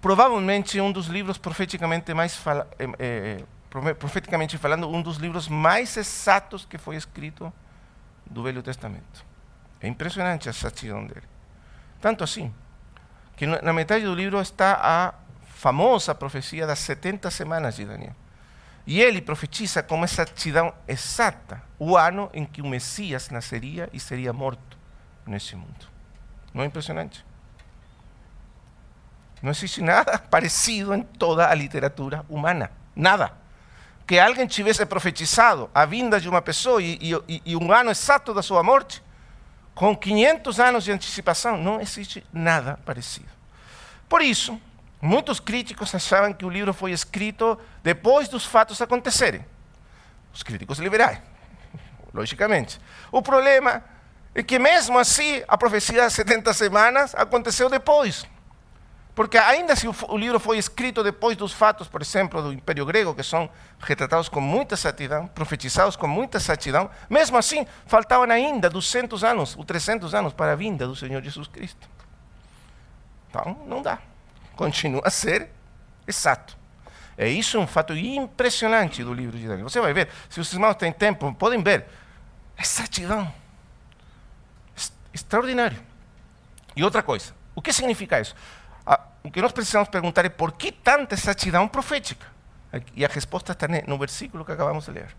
[0.06, 3.40] Provavelmente um dos livros profeticamente mais fala, é,
[3.80, 7.52] é, profeticamente falando, um dos livros mais exatos que foi escrito
[8.24, 9.26] do Velho Testamento.
[9.82, 11.28] É impressionante a exatidão dele.
[12.00, 12.54] Tanto assim,
[13.36, 15.16] que na metade do livro está a
[15.48, 18.16] famosa profecia das 70 semanas de Daniel.
[18.86, 24.32] E ele profetiza com exatidão exata o ano em que o Messias nasceria e seria
[24.32, 24.78] morto
[25.26, 25.88] nesse mundo.
[26.54, 27.26] Não é impressionante?
[29.42, 32.72] Não existe nada parecido em toda a literatura humana.
[32.96, 33.32] Nada.
[34.08, 38.62] Que alguém tivesse profetizado a vinda de uma pessoa e, um ano exato da sua
[38.62, 39.04] morte,
[39.74, 43.30] com 500 anos de antecipação, não existe nada parecido.
[44.08, 44.60] Por isso,
[45.06, 49.46] Muitos críticos achavam que o livro foi escrito depois dos fatos acontecerem.
[50.34, 51.20] Os críticos liberais,
[52.12, 52.80] logicamente.
[53.12, 53.84] O problema
[54.34, 58.26] é que, mesmo assim, a profecia das 70 semanas aconteceu depois.
[59.16, 63.16] Porque, ainda se o livro foi escrito depois dos fatos, por exemplo, do Império Grego,
[63.16, 63.50] que são
[63.80, 69.64] retratados com muita exatidão, profetizados com muita exatidão, mesmo assim, faltavam ainda 200 anos, ou
[69.64, 71.90] 300 anos para a vinda do Senhor Jesus Cristo.
[73.30, 74.00] Então, não dá
[74.56, 75.50] continua a ser
[76.08, 76.58] exato.
[77.18, 79.70] É isso um fato impressionante do livro de Daniel.
[79.70, 81.86] Você vai ver, se os irmãos têm tempo, podem ver.
[82.58, 83.32] Exatidão.
[85.14, 85.78] Extraordinário.
[86.76, 88.36] E outra coisa, o que significa isso?
[89.26, 92.28] O que nós precisamos perguntar é por que tanta exatidão profética?
[92.96, 95.16] E a resposta está no versículo que acabamos de ler.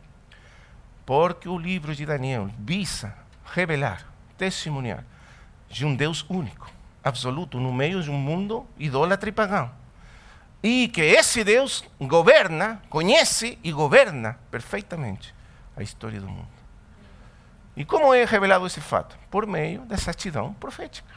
[1.05, 3.13] Porque o livro de Daniel visa
[3.45, 4.07] revelar,
[4.39, 5.03] testemunhar
[5.69, 6.71] de um Deus único
[7.03, 9.73] absoluto no meio de um mundo idólatra e pagão.
[10.63, 15.35] E que esse Deus governa, conhece e governa perfeitamente
[15.77, 16.47] a história do mundo.
[17.77, 19.19] E como é revelado esse fato?
[19.29, 21.16] Por meio da exatidão profética.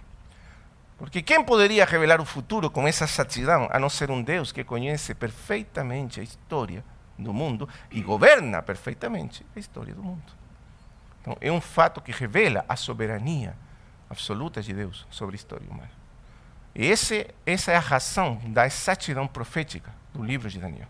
[1.00, 4.66] Porque quem poderia revelar o futuro com essa exatidão, a não ser um Deus que
[4.66, 6.84] conhece perfeitamente a história
[7.18, 10.34] do mundo e governa perfeitamente a história do mundo?
[11.22, 13.56] Então, é um fato que revela a soberania
[14.10, 15.92] absoluta de Deus sobre a história humana.
[16.76, 20.88] Esse, essa é a razão da exatidão profética do livro de Daniel.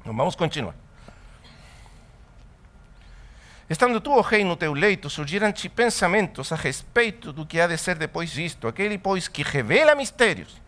[0.00, 0.74] Então vamos continuar.
[3.72, 7.78] Estando tu, ó rei, no teu leito, surgiram-te pensamentos a respeito do que há de
[7.78, 8.68] ser depois disto.
[8.68, 10.60] Aquele, pois, que revela mistérios,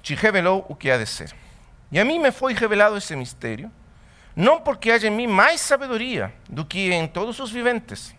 [0.00, 1.30] te revelou o que há de ser.
[1.92, 3.70] E a mim me foi revelado esse mistério,
[4.34, 8.14] não porque haja em mim mais sabedoria do que em todos os viventes,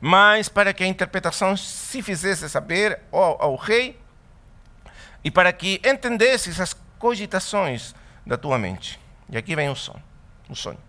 [0.00, 3.96] mas para que a interpretação se fizesse saber ao, ao rei
[5.22, 7.94] e para que entendesses as cogitações
[8.26, 8.98] da tua mente.
[9.30, 10.02] E aqui vem o sonho.
[10.48, 10.88] O sonho.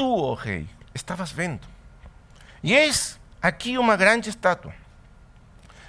[0.00, 1.68] Tu, ó oh rei, estavas vendo.
[2.62, 4.72] E eis aqui uma grande estátua.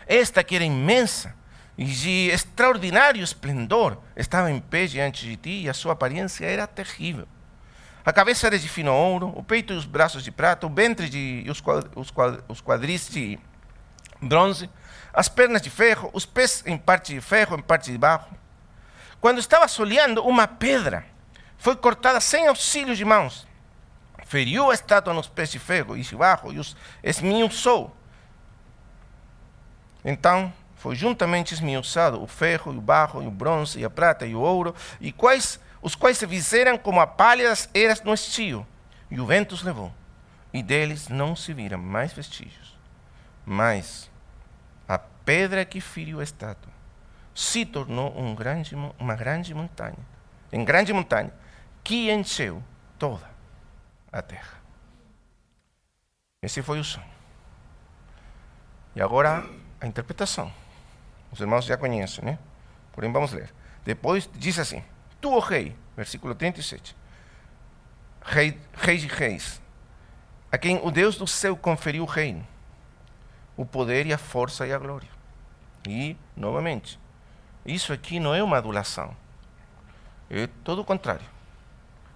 [0.05, 1.33] Esta que era imensa
[1.77, 6.67] e de extraordinário esplendor estava em pé diante de ti e a sua aparência era
[6.67, 7.25] terrível.
[8.03, 11.09] A cabeça era de fino ouro, o peito e os braços de prata, o ventre
[11.15, 11.63] e os,
[12.49, 13.39] os quadris de
[14.21, 14.69] bronze,
[15.13, 18.27] as pernas de ferro, os pés em parte de ferro, em parte de barro.
[19.21, 21.05] Quando estava soleando, uma pedra
[21.57, 23.49] foi cortada sem auxílio de mãos.
[24.31, 27.93] Feriu a estátua nos pés de ferro e de barro e os esmiuçou.
[30.05, 34.39] Então foi juntamente esmiuçado o ferro, o barro, o bronze, e a prata e o
[34.39, 38.65] ouro, e quais os quais se fizeram como a palha das eras no estio,
[39.09, 39.93] e o vento os levou,
[40.53, 42.79] e deles não se viram mais vestígios.
[43.45, 44.09] Mas
[44.87, 46.71] a pedra que feriu a estátua
[47.35, 49.99] se tornou um grande, uma grande montanha,
[50.53, 51.33] em grande montanha,
[51.83, 52.63] que encheu
[52.97, 53.30] toda
[54.11, 54.61] a terra.
[56.41, 57.05] Esse foi o sonho.
[58.95, 59.45] E agora
[59.79, 60.51] a interpretação.
[61.31, 62.37] Os irmãos já conhecem, né?
[62.91, 63.53] Porém, vamos ler.
[63.85, 64.83] Depois diz assim:
[65.21, 66.95] Tu, o rei, versículo 37,
[68.21, 69.61] rei, rei de reis,
[70.51, 72.45] a quem o Deus do céu conferiu o reino,
[73.55, 75.09] o poder e a força e a glória.
[75.87, 76.99] E, novamente,
[77.65, 79.15] isso aqui não é uma adulação.
[80.29, 81.25] É todo o contrário.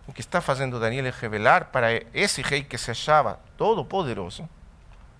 [0.08, 4.48] O que está fazendo Daniel é revelar para esse rei que se achava todo poderoso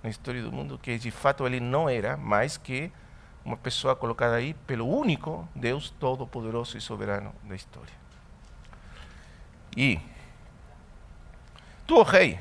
[0.04, 2.92] na história do mundo que de fato ele não era mais que
[3.44, 7.94] uma pessoa colocada aí pelo único Deus todo-poderoso e soberano da história.
[9.76, 10.00] E
[11.86, 12.40] tu, rei,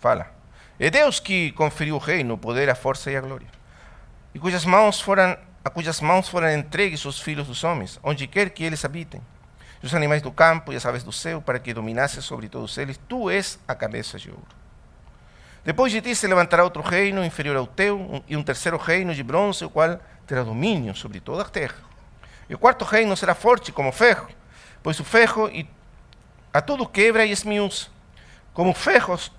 [0.00, 0.30] fala,
[0.78, 3.48] é Deus que conferiu o reino, o poder, a força e a glória,
[4.34, 8.50] e cujas mãos foram, a cujas mãos foram entregues os filhos dos homens, onde quer
[8.50, 9.20] que eles habitem,
[9.82, 12.98] os animais do campo e as aves do céu, para que dominasse sobre todos eles.
[13.08, 14.46] Tu és a cabeça de ouro.
[15.64, 19.22] Depois de ti se levantará outro reino inferior ao teu, e um terceiro reino de
[19.22, 21.76] bronze, o qual terá domínio sobre toda a terra.
[22.48, 24.28] E o quarto reino será forte como ferro,
[24.82, 25.50] pois o ferro
[26.52, 27.88] a tudo quebra e esmiuça.
[28.54, 29.30] Como ferros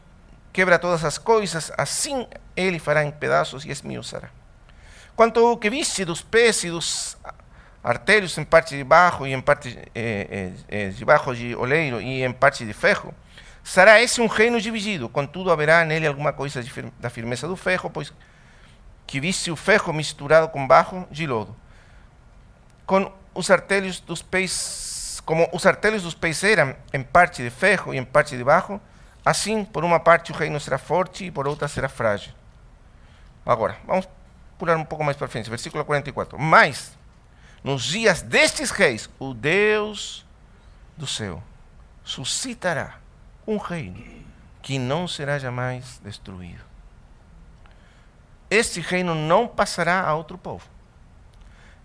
[0.54, 4.30] quebra todas as coisas, assim ele fará em pedaços e esmiuçará.
[5.16, 7.18] Quanto ao que viste dos pés e dos
[7.84, 12.24] artérios em parte de barro e em parte eh, eh, de barro de oleiro e
[12.24, 13.14] em parte de ferro,
[13.64, 16.64] será esse um reino dividido, contudo haverá nele alguma coisa
[17.00, 18.14] da firmeza do ferro, pois
[19.06, 21.56] que visse o ferro misturado com barro de lodo.
[22.86, 27.94] Com os artelhos dos pés, como os artelhos dos pés eram em parte de ferro
[27.94, 28.80] e em parte de barro,
[29.26, 32.34] assim, por uma parte o reino será forte e por outra será frágil.
[33.46, 34.08] Agora, vamos
[34.60, 36.38] pular um pouco mais para frente, versículo 44.
[36.38, 36.98] Mas,
[37.64, 40.26] nos dias destes reis, o Deus
[40.96, 41.44] do céu
[42.04, 43.00] suscitará
[43.46, 44.04] um reino
[44.62, 46.70] que não será jamais destruído
[48.50, 50.66] este reino não passará a outro povo.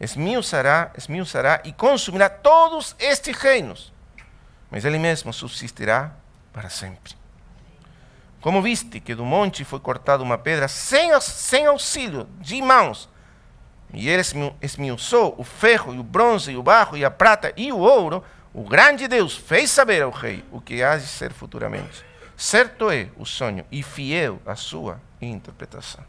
[0.01, 3.93] Esmiuçará, esmiuçará e consumirá todos estes reinos,
[4.71, 6.13] mas ele mesmo subsistirá
[6.53, 7.15] para sempre.
[8.41, 13.09] Como viste que do monte foi cortada uma pedra sem, sem auxílio de mãos,
[13.95, 14.23] e ele
[14.61, 18.23] esmiuçou o ferro, e o bronze, e o barro, e a prata, e o ouro,
[18.53, 22.05] o grande Deus fez saber ao rei o que há de ser futuramente.
[22.37, 26.05] Certo é o sonho, e fiel a sua interpretação.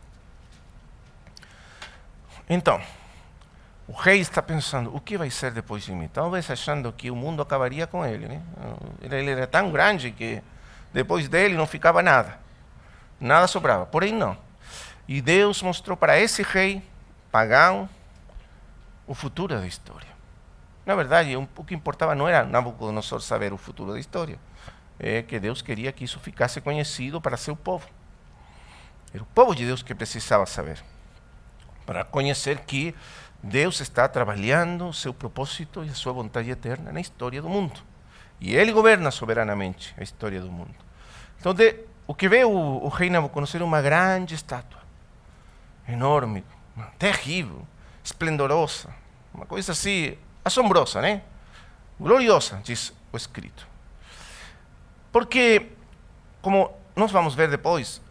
[2.50, 2.82] Então,
[3.88, 6.08] o rei está pensando, o que vai ser depois de mim?
[6.12, 8.28] Talvez achando que o mundo acabaria com ele.
[8.28, 8.42] Né?
[9.02, 10.42] Ele era tão grande que
[10.92, 12.40] depois dele não ficava nada.
[13.20, 13.86] Nada sobrava.
[13.86, 14.38] Porém, não.
[15.08, 16.82] E Deus mostrou para esse rei
[17.36, 17.90] pagão
[19.06, 20.08] o futuro da história.
[20.86, 24.40] Na verdade, o que importava não era Nabucodonosor saber o futuro da história.
[24.98, 27.90] É que Deus queria que isso ficasse conhecido para seu povo.
[29.14, 30.82] Era o povo de Deus que precisava saber
[31.86, 32.96] para conhecer que
[33.44, 37.82] Deus está trabalhando seu propósito e a sua vontade eterna na história do mundo.
[38.40, 40.74] E Ele governa soberanamente a história do mundo.
[41.38, 44.80] Então, de, o que vê o, o rei Nabucodonosor é uma grande estátua,
[45.86, 46.42] enorme,
[46.98, 47.66] terrível,
[48.04, 48.94] esplendorosa,
[49.34, 51.22] uma coisa assim assombrosa, né?
[52.00, 53.68] Gloriosa, diz o escrito.
[55.12, 55.72] Porque,
[56.42, 58.02] como nós vamos ver depois,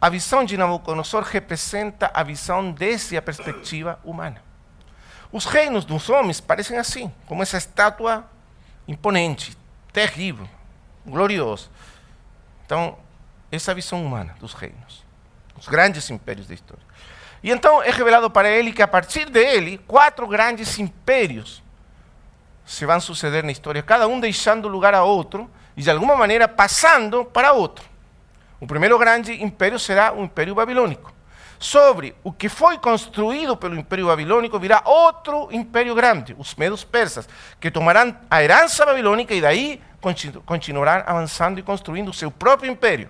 [0.00, 4.42] a visão de Nabucodonosor representa a visão desde a perspectiva humana.
[5.32, 8.24] Os reinos dos homens parecem assim, como essa estátua
[8.86, 9.56] imponente,
[9.92, 10.48] terrível,
[11.04, 11.68] gloriosa.
[12.64, 12.98] Então,
[13.50, 15.04] essa visão humana dos reinos,
[15.58, 16.85] os grandes impérios da história.
[17.46, 21.62] E então é revelado para ele que a partir dele, quatro grandes impérios
[22.64, 26.48] se vão suceder na história, cada um deixando lugar a outro e de alguma maneira
[26.48, 27.84] passando para outro.
[28.58, 31.14] O primeiro grande império será o Império Babilônico.
[31.56, 37.28] Sobre o que foi construído pelo Império Babilônico virá outro império grande, os medos persas,
[37.60, 39.80] que tomarão a herança babilônica e daí
[40.44, 43.08] continuarão avançando e construindo o seu próprio império.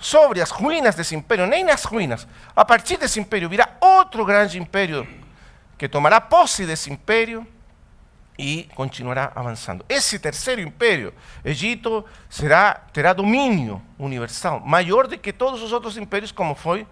[0.00, 4.58] Sobre as ruínas desse império, nem nas ruínas, a partir desse império virá outro grande
[4.58, 5.06] império
[5.76, 7.46] que tomará posse desse império
[8.38, 9.84] e continuará avançando.
[9.86, 11.12] Esse terceiro império,
[11.44, 16.86] Egito, será, terá domínio universal, maior do que todos os outros impérios, como foi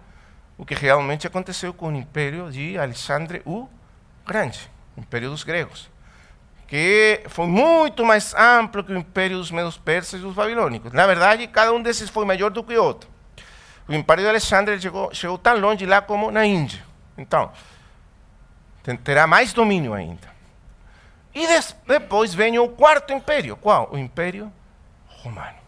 [0.55, 3.67] o que realmente aconteceu com o império de Alexandre o
[4.23, 5.89] Grande, o império dos gregos,
[6.69, 10.93] que foi muito mais amplo que o império dos medos persas e dos babilônicos.
[10.93, 13.09] Na verdade, cada um desses foi maior do que o outro.
[13.87, 16.85] O império de Alexandre chegou, chegou tão longe lá como na Índia.
[17.17, 17.51] Então,
[19.03, 20.29] terá mais domínio ainda.
[21.33, 21.47] E
[21.87, 23.57] depois vem o quarto império.
[23.57, 23.89] Qual?
[23.91, 24.53] O Império
[25.07, 25.58] Romano.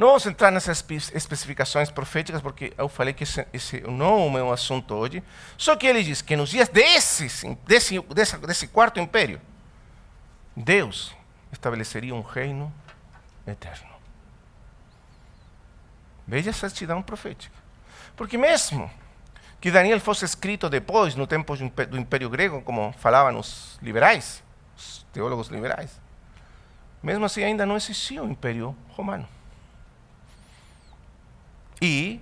[0.00, 0.82] Não vamos entrar nessas
[1.12, 5.22] especificações proféticas, porque eu falei que esse, esse não é o meu assunto hoje.
[5.58, 7.26] Só que ele diz que nos dias desse,
[7.66, 8.00] desse,
[8.46, 9.38] desse, quarto império,
[10.56, 11.14] Deus
[11.52, 12.72] estabeleceria um reino
[13.46, 13.90] eterno.
[16.26, 17.54] Veja essa exatidão profética.
[18.16, 18.90] Porque mesmo
[19.60, 24.42] que Daniel fosse escrito depois, no tempo do Império Grego, como falavam os liberais,
[24.74, 26.00] os teólogos liberais,
[27.02, 29.28] mesmo assim ainda não existia o Império Romano.
[31.80, 32.20] E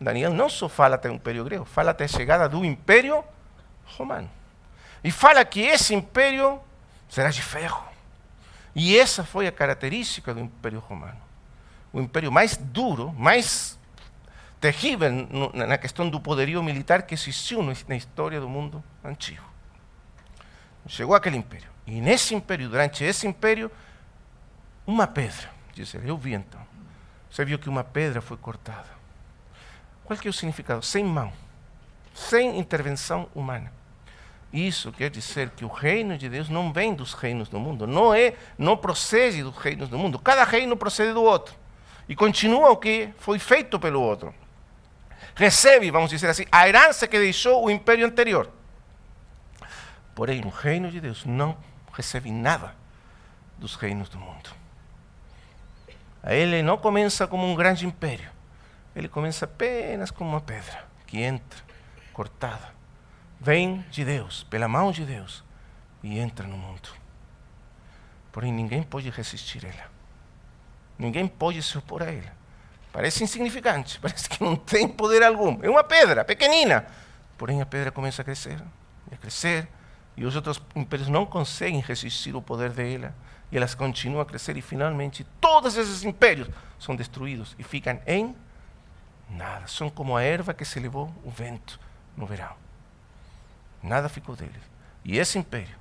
[0.00, 3.24] Daniel não só fala até o Império Grego, fala até a chegada do Império
[3.84, 4.30] Romano.
[5.02, 6.60] E fala que esse império
[7.08, 7.84] será de ferro.
[8.74, 11.20] E essa foi a característica do Império Romano.
[11.92, 13.78] O império mais duro, mais
[14.60, 15.10] terrível
[15.54, 19.44] na questão do poderio militar que existiu na história do mundo antigo.
[20.86, 21.68] Chegou aquele império.
[21.86, 23.70] E nesse império, durante esse império,
[24.86, 26.60] uma pedra, diz ele, eu vi então.
[27.30, 28.97] Você viu que uma pedra foi cortada.
[30.08, 30.82] Qual que é o significado?
[30.82, 31.30] Sem mão,
[32.14, 33.70] sem intervenção humana.
[34.50, 38.14] Isso quer dizer que o reino de Deus não vem dos reinos do mundo, não
[38.14, 40.18] é, não procede dos reinos do mundo.
[40.18, 41.54] Cada reino procede do outro
[42.08, 44.34] e continua o que foi feito pelo outro.
[45.34, 48.50] Recebe, vamos dizer assim, a herança que deixou o império anterior.
[50.14, 51.54] Porém, o reino de Deus não
[51.92, 52.74] recebe nada
[53.58, 54.48] dos reinos do mundo.
[56.24, 58.37] Ele não começa como um grande império
[58.98, 61.60] ele começa apenas como uma pedra que entra,
[62.12, 62.74] cortada.
[63.40, 65.44] Vem de Deus, pela mão de Deus,
[66.02, 66.88] e entra no mundo.
[68.32, 69.90] Porém, ninguém pode resistir a ela.
[70.98, 72.36] Ninguém pode se opor a ela.
[72.92, 75.58] Parece insignificante, parece que não tem poder algum.
[75.62, 76.86] É uma pedra pequenina.
[77.36, 78.60] Porém, a pedra começa a crescer,
[79.12, 79.68] a crescer,
[80.16, 83.14] e os outros impérios não conseguem resistir o poder dela.
[83.52, 88.34] E elas continuam a crescer, e finalmente todos esses impérios são destruídos e ficam em
[89.28, 89.66] Nada.
[89.66, 91.78] São como a erva que se levou o vento
[92.16, 92.54] no verão.
[93.82, 94.62] Nada ficou deles.
[95.04, 95.76] E esse império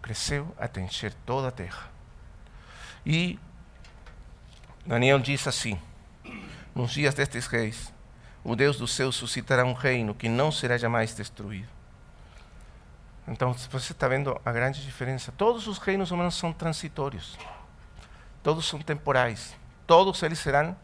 [0.00, 1.90] cresceu até encher toda a terra.
[3.04, 3.38] E
[4.86, 5.78] Daniel diz assim:
[6.74, 7.92] Nos dias destes reis,
[8.44, 11.68] o Deus do céu suscitará um reino que não será jamais destruído.
[13.26, 15.32] Então, você está vendo a grande diferença.
[15.32, 17.38] Todos os reinos humanos são transitórios.
[18.42, 19.54] Todos são temporais.
[19.86, 20.76] Todos eles serão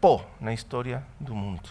[0.00, 1.68] pó na história do mundo.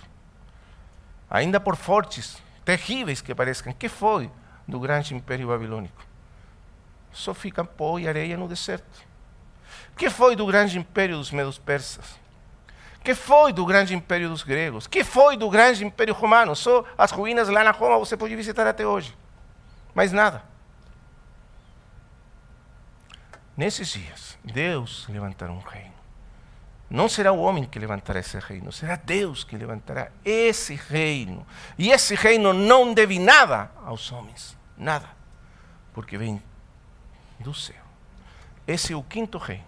[1.29, 4.31] Ainda por fortes, terríveis que pareçam, que foi
[4.67, 6.05] do grande império babilônico?
[7.11, 9.05] Só fica pó e areia no deserto.
[9.97, 12.19] Que foi do grande império dos medos persas?
[13.03, 14.85] Que foi do grande império dos gregos?
[14.85, 16.55] Que foi do grande império romano?
[16.55, 19.17] Só as ruínas lá na Roma você pode visitar até hoje.
[19.95, 20.43] Mais nada.
[23.55, 25.96] Nesses dias, Deus levantará um reino
[26.89, 31.45] não será o homem que levantará esse reino, será Deus que levantará esse reino.
[31.77, 35.09] E esse reino não deve nada aos homens, nada,
[35.93, 36.41] porque vem
[37.39, 37.83] do céu.
[38.65, 39.65] Esse é o quinto reino.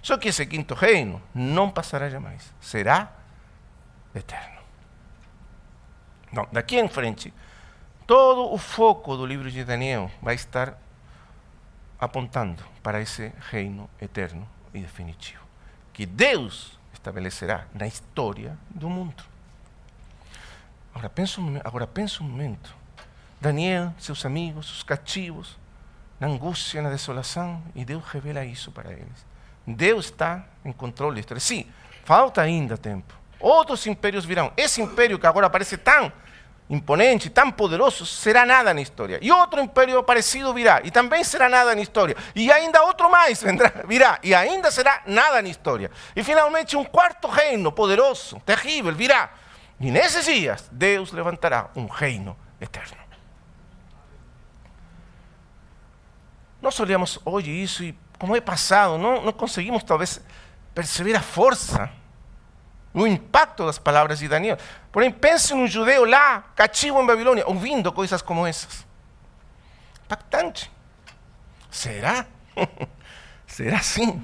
[0.00, 3.12] Só que esse quinto reino não passará jamais, será
[4.14, 4.60] eterno.
[6.32, 7.34] Então, daqui em frente,
[8.06, 10.78] todo o foco do livro de Daniel vai estar
[11.98, 15.39] apontando para esse reino eterno e definitivo
[16.00, 19.22] que Deus estabelecerá na história do mundo.
[20.94, 22.74] Agora pensa um, agora pensa um momento.
[23.38, 25.58] Daniel, seus amigos, os cativos,
[26.18, 29.26] na angústia, na desolação, e Deus revela isso para eles.
[29.66, 31.22] Deus está em controle.
[31.38, 31.66] Sim,
[32.02, 33.12] falta ainda tempo.
[33.38, 34.54] Outros impérios virão.
[34.56, 36.10] Esse império que agora parece tão
[36.70, 39.18] imponente, tão poderoso, será nada na história.
[39.20, 42.16] E outro império parecido virá, e também será nada na história.
[42.34, 45.90] E ainda outro mais vendrá, virá, e ainda será nada na história.
[46.14, 49.30] E finalmente um quarto reino poderoso, terrível, virá.
[49.80, 53.00] E nesses dias, Deus levantará um reino eterno.
[56.62, 60.20] Nós olhamos hoje isso e, como é passado, não, não conseguimos talvez
[60.74, 61.90] perceber a força
[62.92, 64.58] o impacto das palavras de Daniel.
[64.90, 68.86] Porém, pense num judeu lá, cativo em Babilônia, ouvindo coisas como essas.
[70.04, 70.70] Impactante.
[71.70, 72.26] Será?
[73.46, 74.22] Será assim?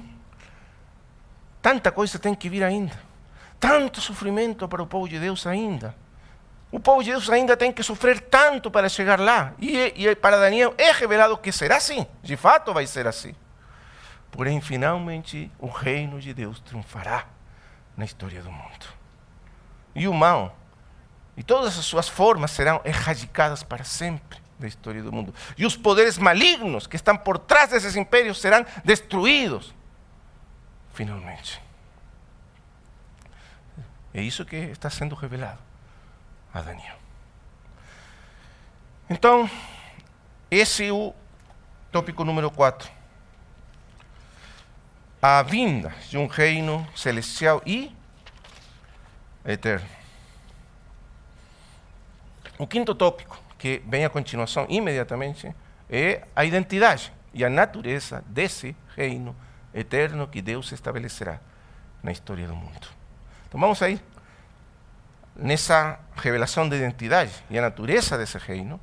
[1.61, 2.99] Tanta coisa tem que vir ainda.
[3.59, 5.95] Tanto sofrimento para o povo de Deus ainda.
[6.69, 9.53] O povo de Deus ainda tem que sofrer tanto para chegar lá.
[9.57, 12.05] E, e para Daniel é revelado que será assim.
[12.21, 13.33] De fato vai ser assim.
[14.29, 17.25] Porém, finalmente, o reino de Deus triunfará
[17.97, 18.85] na história do mundo.
[19.95, 20.55] E o mal
[21.35, 25.33] e todas as suas formas serão erradicadas para sempre da história do mundo.
[25.57, 29.75] E os poderes malignos que estão por trás desses impérios serão destruídos
[30.93, 31.61] finalmente.
[34.13, 35.59] É isso que está sendo revelado
[36.51, 36.95] a Daniel.
[39.07, 39.49] Então,
[40.49, 41.13] esse é o
[41.91, 42.96] tópico número 4.
[45.29, 47.93] A vinda de um reino celestial e
[49.43, 49.85] eterno.
[52.57, 55.53] O quinto tópico, que vem a continuação imediatamente,
[55.89, 59.35] é a identidade e a natureza desse reino
[59.73, 61.41] eterno que Deus estabelecerá
[62.01, 62.87] na história do mundo.
[63.49, 63.99] Então vamos aí
[65.35, 68.79] nessa revelação de identidade e a natureza desse reino.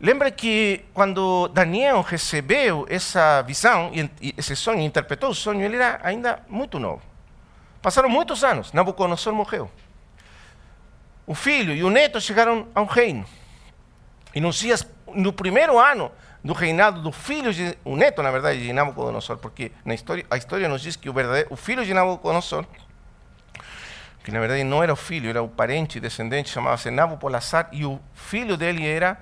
[0.00, 3.90] Lembra que quando Daniel recebeu essa visão
[4.36, 7.02] esse sonho, interpretou o sonho, ele era ainda muito novo.
[7.80, 9.70] Passaram muitos anos, Nabucodonosor morreu.
[11.26, 13.24] O filho e o neto chegaram ao reino.
[14.34, 16.10] E nos dias, no primeiro ano
[16.42, 20.36] do reinado do filho, de, o neto, na verdade, de Nabucodonosor, porque na história, a
[20.36, 21.14] história nos diz que o,
[21.50, 22.66] o filho de Nabucodonosor,
[24.24, 28.00] que na verdade não era o filho, era o parente descendente, chamava-se Nabopolassar, e o
[28.12, 29.18] filho dele era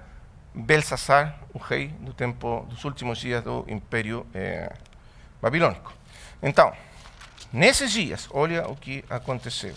[0.54, 4.72] Belsazar, o rei do tempo dos últimos dias do Império eh,
[5.40, 5.92] Babilônico.
[6.42, 6.74] Então,
[7.52, 9.74] nesses dias, olha o que aconteceu.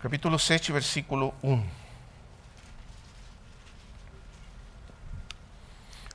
[0.00, 1.82] Capítulo 7, versículo 1.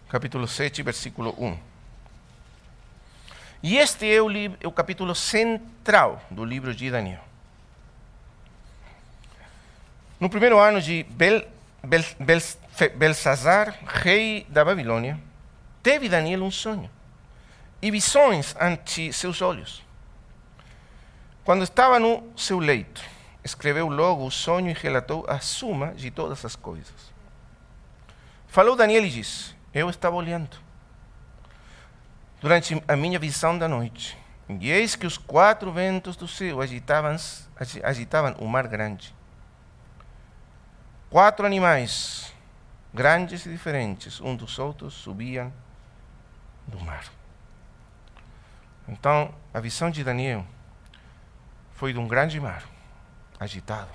[0.10, 1.58] capítulo 7, versículo 1.
[3.64, 4.28] E este é o,
[4.64, 7.22] o, capítulo central do livro de Daniel.
[10.20, 11.46] No primeiro ano de Bel,
[11.88, 12.42] Bel, Bel,
[12.98, 15.18] Belsazar, rei da Babilônia,
[15.82, 16.90] teve Daniel um sonho
[17.82, 19.86] e visões ante seus olhos.
[21.46, 23.02] Quando estava no seu leito,
[23.42, 27.14] escreveu logo o sonho e relatou a suma de todas as coisas.
[28.48, 30.58] Falou Daniel e disse: eu estava olhando
[32.42, 34.18] durante a minha visão da noite.
[34.50, 37.16] E eis que os quatro ventos do céu agitavam,
[37.82, 39.16] agitavam o mar grande.
[41.10, 42.34] Quatro animais,
[42.94, 45.54] grandes e diferentes, um dos outros, subiam
[46.68, 47.06] do mar.
[48.90, 50.46] Então, a visão de Daniel
[51.72, 52.62] foi de um grande mar,
[53.40, 53.90] agitado,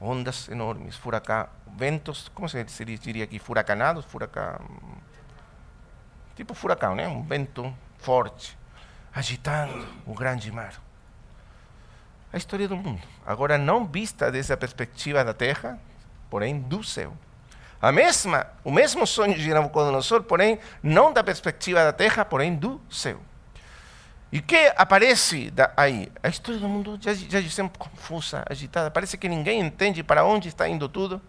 [0.00, 2.64] ondas enormes, furacão, ventos, como se
[2.96, 4.60] diria aqui, furacanados, furacão,
[6.36, 7.08] tipo furacão, né?
[7.08, 8.56] um vento forte,
[9.12, 10.80] agitando o grande mar.
[12.32, 13.02] A história do mundo.
[13.26, 15.80] Agora, não vista dessa perspectiva da terra,
[16.30, 17.12] porém do céu.
[17.80, 22.80] A mesma, o mesmo sonho de Nabucodonosor, porém, não da perspectiva da terra, porém do
[22.90, 23.20] céu.
[24.32, 26.10] E que aparece aí?
[26.22, 28.90] A história do mundo já, já sempre confusa, agitada.
[28.90, 31.20] Parece que ninguém entende para onde está indo tudo.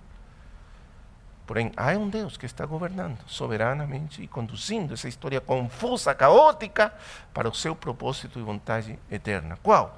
[1.45, 6.93] Porém, há um Deus que está governando soberanamente e conduzindo essa história confusa, caótica,
[7.33, 9.57] para o seu propósito e vontade eterna.
[9.63, 9.97] Qual?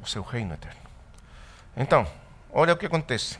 [0.00, 0.80] O seu reino eterno.
[1.76, 2.06] Então,
[2.52, 3.38] olha o que acontece.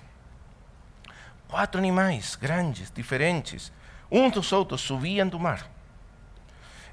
[1.49, 3.73] Quatro animais grandes, diferentes,
[4.11, 5.67] uns dos outros subiam do mar.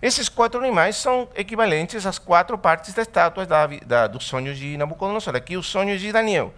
[0.02, 4.78] Esses quatro animais são equivalentes às quatro partes da estátua da, da, dos sonhos de
[4.78, 5.36] Nabucodonosor.
[5.36, 6.54] Aqui os sonhos de Daniel.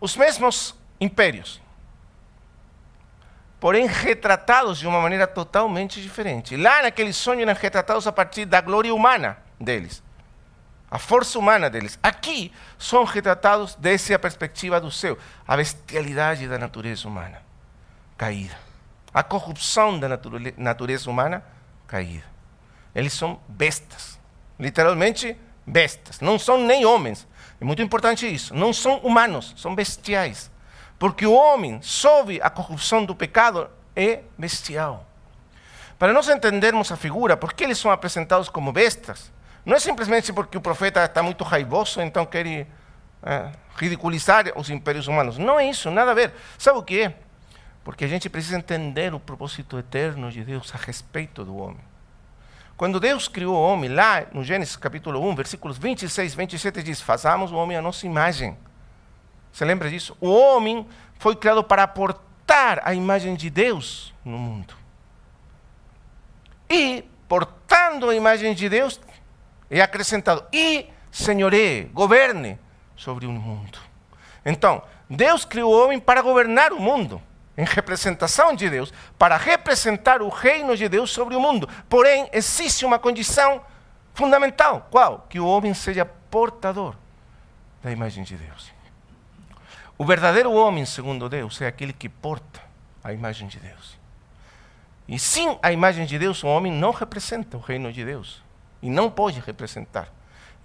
[0.00, 1.60] Os mesmos impérios,
[3.60, 6.56] porém retratados de uma maneira totalmente diferente.
[6.56, 10.02] Lá naquele sonho eram retratados a partir da glória humana deles,
[10.92, 11.98] a força humana deles.
[12.02, 15.16] Aqui são retratados desde a perspectiva do céu,
[15.48, 17.40] a bestialidade da natureza humana
[18.18, 18.54] caída,
[19.12, 20.06] a corrupção da
[20.58, 21.42] natureza humana
[21.86, 22.26] caída.
[22.94, 24.20] Eles são bestas,
[24.60, 25.34] literalmente
[25.66, 26.20] bestas.
[26.20, 27.26] Não são nem homens.
[27.58, 28.54] É muito importante isso.
[28.54, 30.50] Não são humanos, são bestiais.
[30.98, 35.06] Porque o homem, sob a corrupção do pecado, é bestial.
[35.98, 39.32] Para nós entendermos a figura, por que eles são apresentados como bestas,
[39.64, 42.66] não é simplesmente porque o profeta está muito raivoso, então quer é,
[43.76, 45.38] ridiculizar os impérios humanos.
[45.38, 46.32] Não é isso, nada a ver.
[46.58, 47.16] Sabe o que é?
[47.84, 51.80] Porque a gente precisa entender o propósito eterno de Deus a respeito do homem.
[52.76, 57.00] Quando Deus criou o homem, lá no Gênesis capítulo 1, versículos 26 e 27, diz:
[57.00, 58.56] Façamos o homem a nossa imagem
[59.52, 60.16] você lembra disso?
[60.18, 60.86] O homem
[61.18, 64.74] foi criado para portar a imagem de Deus no mundo.
[66.70, 68.98] E, portando a imagem de Deus,
[69.78, 72.58] é acrescentado: e senhoreie, governe
[72.94, 73.78] sobre o mundo.
[74.44, 77.20] Então, Deus criou o homem para governar o mundo,
[77.56, 81.68] em representação de Deus, para representar o reino de Deus sobre o mundo.
[81.88, 83.62] Porém, existe uma condição
[84.14, 85.26] fundamental: qual?
[85.28, 86.94] Que o homem seja portador
[87.82, 88.70] da imagem de Deus.
[89.96, 92.60] O verdadeiro homem, segundo Deus, é aquele que porta
[93.04, 93.98] a imagem de Deus.
[95.06, 98.41] E sem a imagem de Deus, o homem não representa o reino de Deus.
[98.82, 100.12] E não pode representar.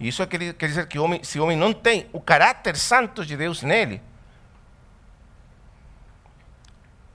[0.00, 3.24] E isso quer, quer dizer que homem, se o homem não tem o caráter santo
[3.24, 4.02] de Deus nele,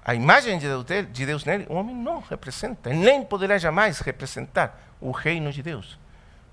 [0.06, 4.78] a imagem de Deus, de Deus nele, o homem não representa, nem poderá jamais representar
[4.99, 5.97] o reino de Deus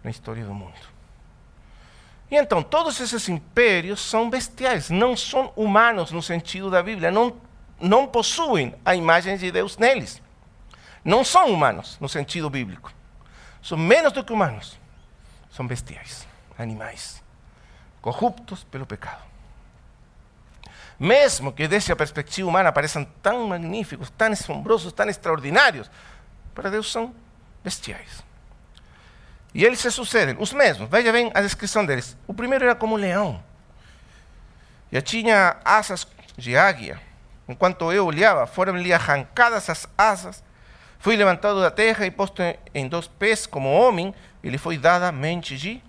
[0.05, 0.79] na história do mundo.
[2.31, 7.37] E então, todos esses impérios são bestiais, não são humanos no sentido da Bíblia, não,
[7.81, 10.23] não possuem a imagem de Deus neles.
[11.05, 12.93] Não são humanos no sentido bíblico.
[13.63, 14.79] São menos do que humanos.
[15.51, 16.27] São bestiais,
[16.59, 17.23] animais,
[18.01, 19.23] corruptos pelo pecado.
[20.99, 25.91] Mesmo que desde a perspectiva humana pareçam tão magníficos, tão assombrosos, tão extraordinários,
[26.55, 27.15] para Deus são
[27.65, 28.23] bestiais.
[29.55, 30.89] E eles se sucedem, os mesmos.
[30.89, 32.17] Veja bem a descrição deles.
[32.27, 33.43] O primeiro era como um leão.
[34.93, 36.07] Já tinha asas
[36.37, 37.01] de águia.
[37.49, 40.45] Enquanto eu olhava, foram-lhe arrancadas as asas.
[41.01, 42.43] Foi levantado da terra e posto
[42.75, 44.15] em dois pés como homem.
[44.43, 45.83] E lhe foi dada mente de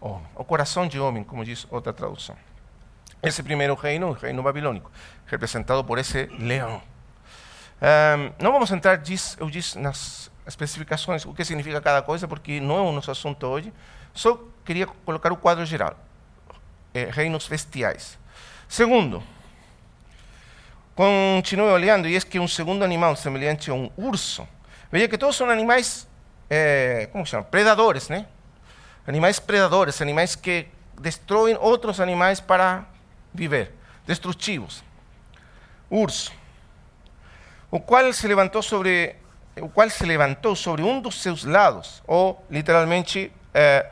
[0.00, 0.26] homem.
[0.34, 2.36] O coração de homem, como diz outra tradução.
[3.22, 4.90] Esse primeiro reino, o reino babilônico,
[5.26, 6.82] representado por esse leão.
[7.80, 12.60] Um, não vamos entrar, diz, eu disse, nas especificações, o que significa cada coisa, porque
[12.60, 13.72] não é o nosso assunto hoje.
[14.12, 15.96] Só queria colocar o quadro geral.
[16.92, 18.18] É, reinos bestiais.
[18.68, 19.22] Segundo,
[20.98, 24.48] continue olhando, e é que um segundo animal semelhante a um urso.
[24.90, 26.08] Veja que todos são animais,
[26.50, 27.44] é, como se chama?
[27.44, 28.26] Predadores, né?
[29.06, 30.66] Animais predadores, animais que
[31.00, 32.84] destroem outros animais para
[33.32, 33.72] viver,
[34.08, 34.82] destrutivos.
[35.88, 36.32] Urso,
[37.70, 39.14] o qual se levantou sobre
[39.60, 43.86] o qual se levantou sobre um dos seus lados, ou literalmente é,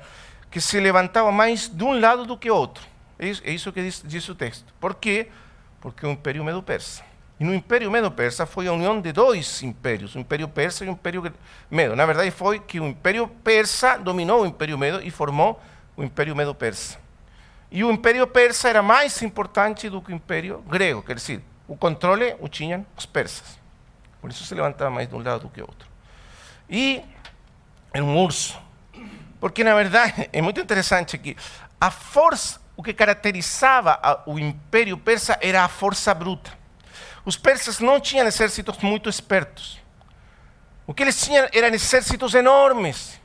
[0.51, 2.85] que se levantava mais de um lado do que outro.
[3.17, 4.75] É isso, que diz, diz, o texto.
[4.81, 5.29] Por quê?
[5.81, 7.03] Porque o Império Medo-Persa.
[7.39, 10.93] E no Império Medo-Persa foi a união de dois impérios, o Império Persa e o
[10.93, 11.23] Império
[11.71, 11.95] Medo.
[11.95, 15.61] Na verdade, foi que o Império Persa dominou o Império Medo e formou
[15.97, 16.99] o Império Medo-Persa.
[17.71, 21.77] E o Império Persa era mais importante do que o Império Grego, quer dizer, o
[21.77, 23.59] controle o tinham os persas.
[24.21, 25.89] Por isso se levantava mais de um lado do que outro.
[26.71, 27.03] E
[27.93, 28.59] era um urso.
[29.41, 31.37] Porque, na verdade, é muito interessante que
[31.81, 36.53] a força, o que caracterizava o Império Persa era a força bruta.
[37.25, 39.81] Os persas não tinham exércitos muito espertos.
[40.87, 43.21] O que eles tinham eram exércitos enormes.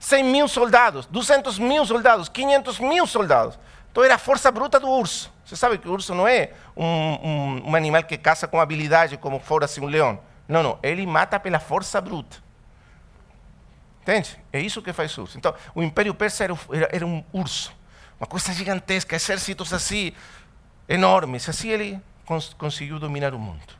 [0.00, 3.58] 100 mil soldados, 200 mil soldados, 500 mil soldados.
[3.90, 5.32] Então era a força bruta do urso.
[5.44, 9.16] Você sabe que o urso não é um, um, um animal que caça com habilidade
[9.16, 10.20] como fora assim um leão.
[10.46, 10.78] Não, não.
[10.82, 12.36] Ele mata pela força bruta.
[14.02, 14.38] Entende?
[14.52, 15.36] É isso que faz o urso.
[15.36, 17.77] Então, o Império Persa era, era, era um urso.
[18.20, 20.12] Uma coisa gigantesca, exércitos assim,
[20.88, 21.48] enormes.
[21.48, 23.78] Assim ele cons conseguiu dominar o mundo.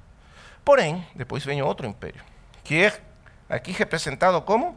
[0.64, 2.22] Porém, depois vem outro império,
[2.62, 3.00] que é
[3.48, 4.76] aqui representado como?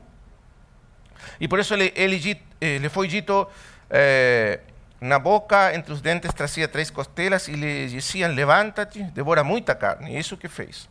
[1.39, 3.47] E por isso ele, ele, ele foi dito
[3.89, 4.59] eh,
[4.99, 10.17] na boca, entre os dentes, trazia três costelas e lhe diziam: Levanta-te, devora muita carne.
[10.17, 10.89] Isso que fez.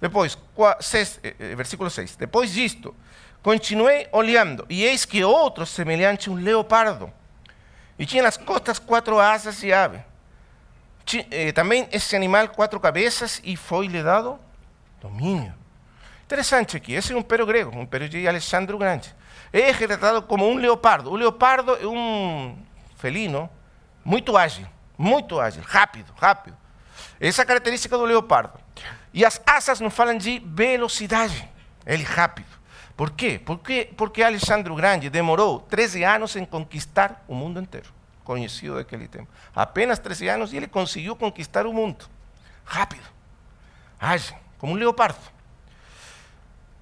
[0.00, 0.36] Depois,
[0.80, 2.16] seis, eh, eh, versículo 6.
[2.16, 2.94] Depois disto,
[3.42, 7.12] continuei olhando, e eis que outro semelhante a um leopardo.
[8.00, 10.00] E tinha nas costas quatro asas de ave.
[11.54, 14.40] Também esse animal, quatro cabeças, e foi-lhe dado
[15.02, 15.52] domínio.
[16.24, 19.14] Interessante aqui, esse é um império grego, um império de Alexandre o Grande.
[19.52, 21.10] É retratado como um leopardo.
[21.10, 22.56] O leopardo é um
[22.96, 23.50] felino
[24.02, 26.56] muito ágil, muito ágil, rápido, rápido.
[27.20, 28.58] Essa é a característica do leopardo.
[29.12, 31.46] E as asas nos falam de velocidade.
[31.84, 32.59] Ele rápido.
[33.00, 33.40] Por quê?
[33.42, 37.88] Porque, porque Alexandre o Grande demorou 13 anos em conquistar o mundo inteiro,
[38.22, 39.26] conhecido daquele tempo.
[39.56, 42.04] Apenas 13 anos e ele conseguiu conquistar o mundo.
[42.62, 43.08] Rápido.
[44.58, 45.18] Como um leopardo.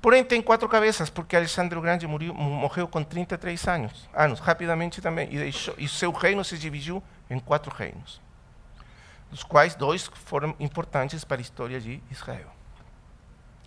[0.03, 5.33] Porém, tem quatro cabeças, porque Alexandre o Grande morreu com 33 anos, anos, rapidamente também,
[5.33, 7.01] e, deixou, e seu reino se dividiu
[7.31, 8.21] em quatro reinos
[9.31, 12.49] dos quais dois foram importantes para a história de Israel.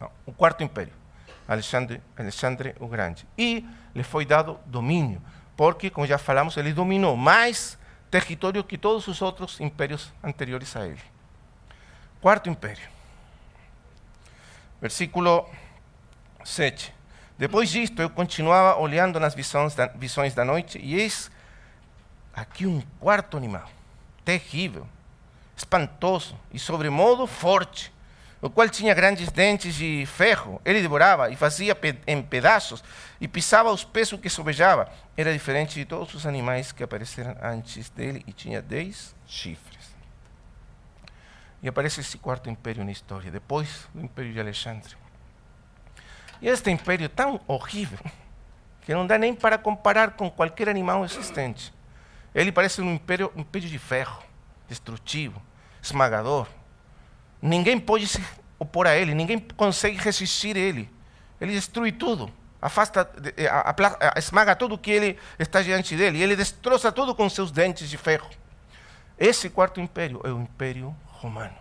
[0.02, 0.92] Não, o quarto império,
[1.52, 3.28] Alexandre, Alexandre o Grande.
[3.38, 5.22] E lhe foi dado domínio,
[5.58, 7.78] porque, como já falamos, ele dominou mais
[8.10, 11.02] território que todos os outros impérios anteriores a ele.
[12.22, 12.88] Quarto império.
[14.80, 15.50] Versículo
[16.44, 16.94] 7.
[17.38, 21.30] Depois disto, eu continuava olhando nas visões da, visões da noite, e eis
[22.34, 23.70] aqui um quarto animal,
[24.24, 24.88] terrível,
[25.56, 27.92] espantoso e sobremodo forte,
[28.42, 30.60] o qual tinha grandes dentes de ferro.
[30.66, 31.78] Ele devorava e fazia
[32.08, 32.84] em pedaços
[33.20, 34.92] e pisava os pés que sobejava.
[35.16, 39.92] Era diferente de todos os animais que apareceram antes dele e tinha dez chifres.
[41.62, 44.96] E aparece esse quarto império na história, depois do império de Alexandre.
[46.42, 48.00] E este império tão horrível,
[48.82, 51.72] que não dá nem para comparar com qualquer animal existente.
[52.34, 54.24] Ele parece um império, um império de ferro,
[54.68, 55.40] destrutivo,
[55.84, 56.48] esmagador.
[57.42, 58.24] Ninguém pode se
[58.60, 60.90] opor a ele, ninguém consegue resistir a ele.
[61.40, 62.32] Ele destrui tudo,
[62.62, 63.50] afasta, eh,
[64.18, 67.98] esmaga tudo que ele está diante dele, e ele destroça tudo com seus dentes de
[67.98, 68.30] ferro.
[69.18, 71.56] Esse quarto império é o Império Romano.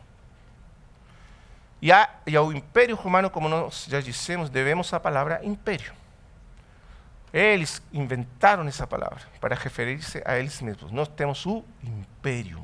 [1.81, 1.89] E,
[2.26, 5.93] e ao Império Romano, como nós já dissemos, devemos a palavra império.
[7.33, 10.91] Eles inventaram essa palavra para referir-se a eles mesmos.
[10.91, 12.61] Nós temos o império,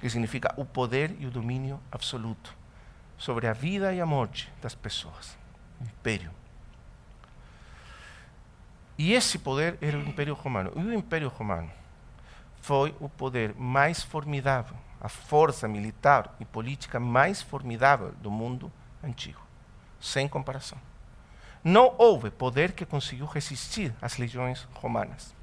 [0.00, 2.56] que significa o poder e o domínio absoluto
[3.16, 5.36] sobre a vida e a morte das pessoas.
[5.80, 6.30] Império.
[8.96, 10.72] E esse poder era o Império Romano.
[10.74, 11.70] E o Império Romano
[12.60, 18.70] foi o poder mais formidável, a força militar e política mais formidável do mundo
[19.02, 19.40] antigo,
[20.00, 20.78] sem comparação.
[21.62, 25.34] Não houve poder que conseguiu resistir às legiões romanas.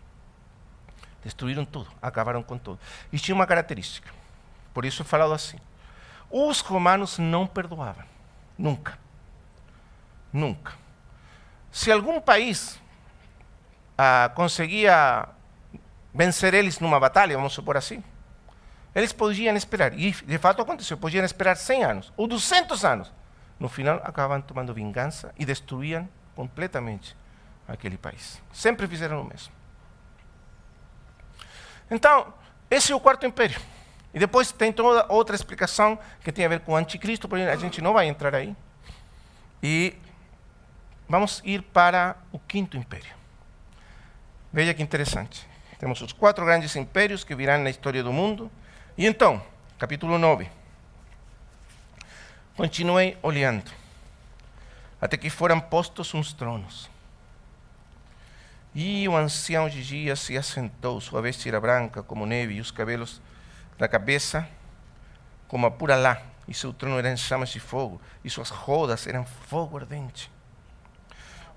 [1.23, 2.79] Destruíram tudo, acabaram com tudo.
[3.11, 4.11] E tinha uma característica,
[4.76, 5.57] por isso é falado assim:
[6.30, 8.03] os romanos não perdoavam,
[8.57, 8.99] nunca.
[10.34, 10.73] Nunca.
[11.71, 12.78] Se algum país
[13.97, 15.30] ah, conseguia
[16.13, 18.03] vencer eles numa batalha, vamos supor assim,
[18.93, 23.13] eles podiam esperar, e de fato aconteceu, podiam esperar 100 anos ou 200 anos
[23.57, 27.15] no final acabavam tomando vingança e destruíam completamente
[27.65, 28.41] aquele país.
[28.51, 29.53] Sempre fizeram o mesmo.
[31.89, 32.34] Então,
[32.69, 33.59] esse é o quarto império.
[34.16, 37.55] E depois tem toda outra explicação que tem a ver com o anticristo, porém a
[37.57, 38.55] gente não vai entrar aí.
[39.61, 39.93] E
[41.09, 43.13] vamos ir para o quinto império.
[44.53, 45.45] Veja que interessante.
[45.78, 48.49] Temos os quatro grandes impérios que virão na história do mundo.
[48.97, 49.43] E então,
[49.78, 50.49] capítulo 9.
[52.55, 53.70] Continuei olhando,
[55.01, 56.89] até que foram postos uns tronos.
[58.74, 63.22] E o ancião de se assentou, sua veste era branca como neve, e os cabelos
[63.78, 64.47] da cabeça
[65.47, 66.17] como a pura lã,
[66.47, 70.32] e seu trono era em chamas de fogo, e suas rodas eram fogo ardente.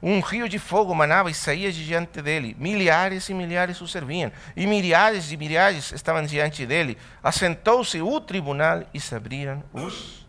[0.01, 2.55] Um rio de fogo manava e saía diante dele.
[2.59, 6.97] Milhares e milhares o serviam, e milhares e milhares estavam diante dele.
[7.23, 10.25] Assentou-se o tribunal e se abriram os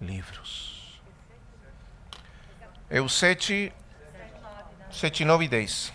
[0.00, 1.02] livros.
[2.88, 3.72] É o 7,
[4.90, 5.92] 7, 9 e 10.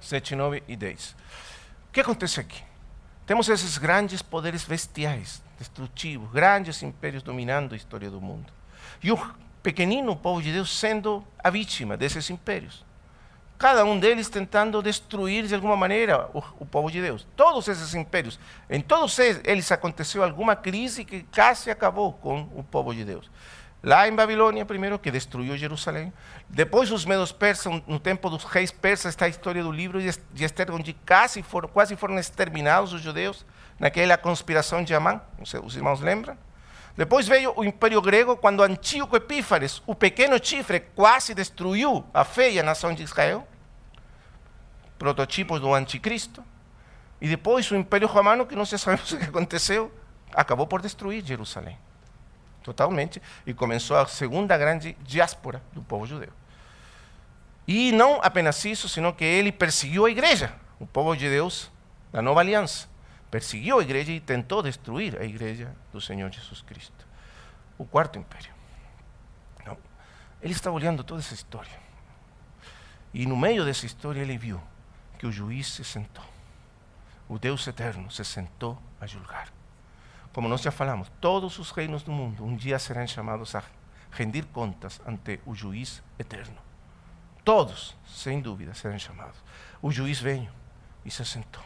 [0.00, 1.10] 7, 9 e 10.
[1.10, 2.67] O que acontece aqui?
[3.28, 8.50] Temos esses grandes poderes bestiais, destrutivos, grandes impérios dominando a história do mundo.
[9.02, 12.88] E o pequenino povo de Deus sendo a vítima desses impérios
[13.58, 17.26] cada um deles tentando destruir de alguma maneira o, o, povo de Deus.
[17.36, 18.38] Todos esses impérios,
[18.70, 23.28] em todos eles aconteceu alguma crise que quase acabou com o povo de Deus.
[23.82, 26.12] Lá em Babilônia, primeiro, que destruiu Jerusalém.
[26.48, 30.44] Depois, os medos persas, no tempo dos reis persas, está a história do livro de
[30.44, 33.46] Esther, onde quase foram, quase foram exterminados os judeus,
[33.78, 35.20] naquela conspiração de Amã.
[35.62, 36.36] Os irmãos lembram?
[36.96, 42.50] Depois veio o Império Grego, quando Antíoco Epífanes, o pequeno chifre, quase destruiu a fé
[42.50, 43.46] e a nação de Israel.
[44.98, 46.42] Prototipos do Anticristo.
[47.20, 49.92] E depois o Império Romano, que não se sabe o que aconteceu,
[50.32, 51.78] acabou por destruir Jerusalém.
[52.68, 53.22] Totalmente.
[53.46, 56.28] E começou a segunda grande diáspora do povo judeu.
[57.66, 61.70] E não apenas isso, senão que ele perseguiu a igreja, o povo de Deus
[62.12, 62.86] da nova aliança
[63.30, 67.06] perseguiu a igreja e tentou destruir a igreja do Senhor Jesus Cristo.
[67.78, 68.52] O quarto império.
[70.40, 71.72] Ele estava olhando toda essa história.
[73.14, 74.60] E no meio dessa história ele viu
[75.18, 76.24] que o juiz se sentou.
[77.28, 79.57] O Deus eterno se sentou a julgar.
[80.32, 83.62] Como nós já falamos, todos os reinos do mundo um dia serão chamados a
[84.10, 86.56] rendir contas ante o juiz eterno.
[87.44, 89.36] Todos, sem dúvida, serão chamados.
[89.80, 90.50] O juiz veio
[91.04, 91.62] e se sentou.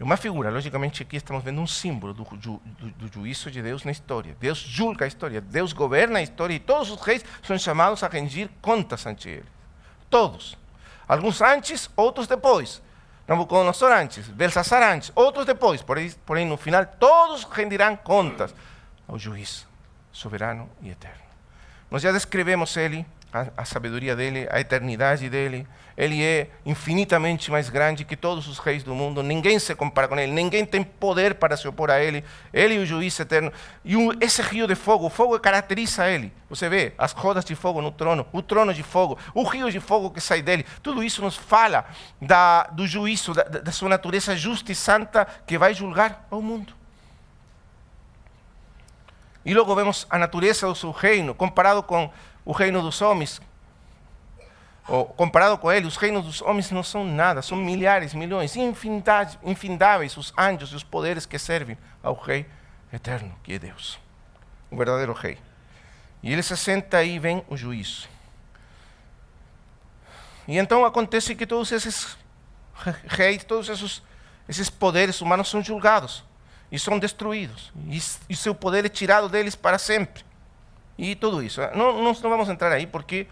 [0.00, 2.60] É uma figura, logicamente aqui estamos vendo um símbolo do, do,
[2.96, 4.36] do, juízo de Deus na história.
[4.38, 8.08] Deus julga a história, Deus governa a história e todos os reis são chamados a
[8.08, 9.48] rendir contas ante Ele.
[10.08, 10.56] Todos.
[11.08, 12.80] Alguns antes, outros depois.
[13.28, 15.82] Nabucodonosor antes, Belsazar antes, outros depois.
[15.82, 18.54] Porém, porém, no final, todos rendirão contas
[19.06, 19.66] ao juiz
[20.10, 21.22] soberano e eterno.
[21.90, 25.66] Nós já descrevemos ele a, a sabedoria dele, a eternidade dele.
[25.96, 29.20] Ele é infinitamente mais grande que todos os reis do mundo.
[29.22, 30.30] Ninguém se compara com ele.
[30.30, 32.24] Ninguém tem poder para se opor a ele.
[32.52, 33.52] Ele é o juiz eterno.
[33.84, 36.32] E esse rio de fogo, o fogo caracteriza ele.
[36.48, 39.80] Você vê as rodas de fogo no trono, o trono de fogo, o rio de
[39.80, 40.64] fogo que sai dele.
[40.82, 41.84] Tudo isso nos fala
[42.22, 46.78] da, do juízo, da, da sua natureza justa e santa que vai julgar ao mundo.
[49.44, 52.10] E logo vemos a natureza do seu reino comparado com
[52.48, 53.42] o reino dos homens.
[54.88, 60.16] ou comparado com ele, os reinos dos homens não são nada, são milhares, milhões, infindáveis
[60.16, 62.46] os anjos e os poderes que servem ao Rei
[62.90, 63.98] eterno, que é Deus,
[64.70, 65.36] o verdadeiro Rei.
[66.22, 68.08] E ele se senta e vem o juízo.
[70.46, 72.16] E então acontece que todos esses
[73.08, 74.02] reis, todos esses,
[74.48, 76.24] esses poderes humanos são julgados
[76.72, 77.70] e são destruídos.
[77.88, 80.27] E, e seu poder é tirado deles para sempre.
[80.98, 81.60] E tudo isso.
[81.74, 83.28] Não, não, não vamos entrar aí porque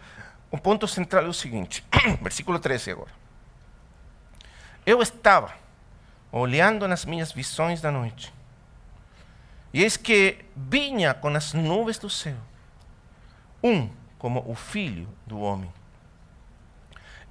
[0.51, 1.85] o ponto central é o seguinte:
[2.23, 3.11] versículo 13 agora.
[4.87, 5.53] Eu estava
[6.31, 8.33] olhando nas minhas visões da noite,
[9.73, 12.37] e eis que vinha com as nuvens do céu,
[13.63, 15.73] um como o filho do homem.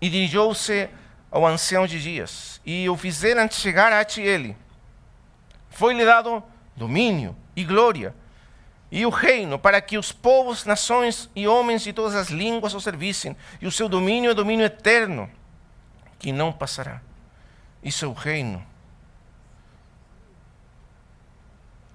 [0.01, 0.89] E dirigiu-se
[1.31, 4.57] ao ancião de dias, e o fizeram chegar ante ele.
[5.69, 6.43] Foi-lhe dado
[6.75, 8.13] domínio e glória
[8.95, 12.79] e o reino, para que os povos, nações e homens de todas as línguas o
[12.79, 13.35] servissem.
[13.59, 15.29] E o seu domínio é domínio eterno,
[16.17, 17.01] que não passará.
[17.83, 18.65] E seu reino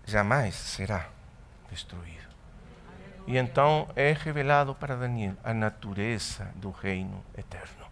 [0.05, 1.09] jamais será
[1.70, 2.28] destruído.
[3.26, 7.86] E então é revelado para Daniel a natureza do reino eterno,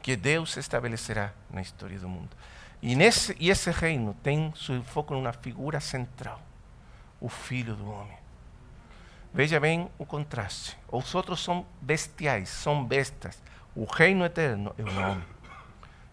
[0.00, 2.34] que Deus estabelecerá na história do mundo.
[2.80, 6.40] E, nesse, e esse reino tem seu foco numa figura central
[7.24, 8.18] o Filho do Homem.
[9.32, 10.76] Veja bem o contraste.
[10.92, 13.42] Os outros são bestiais, são bestas.
[13.74, 15.24] O reino eterno é um homem.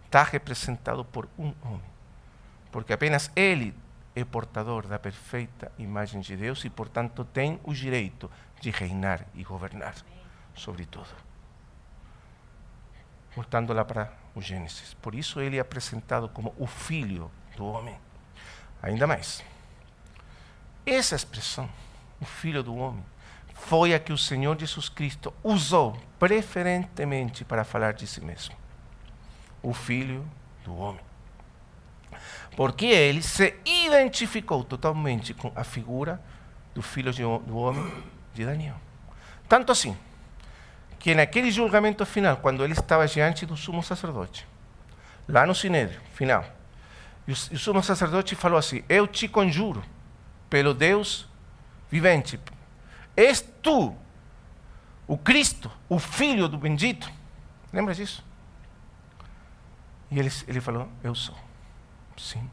[0.06, 1.92] Está representado por um homem.
[2.72, 3.76] Porque apenas ele
[4.16, 8.32] é portador da perfeita imagem de Deus e, portanto, tem o direito
[8.62, 9.96] de reinar e governar
[10.56, 11.14] sobre tudo.
[13.36, 14.94] Voltando lá para o Gênesis.
[14.94, 17.98] Por isso ele é apresentado como o filho do homem.
[18.82, 19.44] Ainda mais.
[20.86, 21.70] Essa expressão,
[22.20, 23.04] o Filho do Homem,
[23.54, 28.56] foi a que o Senhor Jesus Cristo usou preferentemente para falar de si mesmo.
[29.62, 30.28] O Filho
[30.64, 31.02] do Homem.
[32.56, 36.22] Porque ele se identificou totalmente com a figura
[36.74, 37.92] do Filho do Homem
[38.34, 38.76] de Daniel.
[39.48, 39.96] Tanto assim,
[41.00, 44.48] que naquele julgamento final, quando ele estava diante do sumo sacerdote,
[45.28, 46.46] lá no Sinédrio, final,
[47.28, 49.84] e o sumo sacerdote falou assim: Eu te conjuro
[50.52, 51.28] pelo Deus
[51.90, 52.38] vivente.
[53.16, 53.96] És tu,
[55.08, 57.12] o Cristo, o Filho do bendito.
[57.72, 58.24] Lembra disso?
[60.12, 61.38] E ele, ele falou: Eu sou.
[62.18, 62.52] Sim,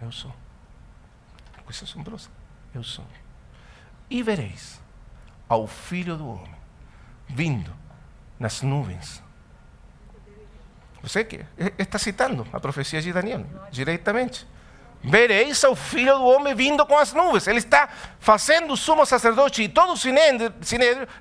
[0.00, 0.34] eu sou.
[1.64, 2.30] Coisa assombrosa.
[2.74, 3.06] Eu sou.
[4.08, 4.80] E vereis
[5.48, 6.54] ao Filho do Homem
[7.28, 7.72] vindo
[8.38, 9.22] nas nuvens.
[11.02, 11.44] Você que
[11.78, 14.46] está citando a profecia de Daniel diretamente
[15.02, 17.46] vereis ao filho do homem vindo com as nuvens.
[17.46, 17.88] Ele está
[18.20, 20.52] fazendo o sumo sacerdote e todo o sinédrio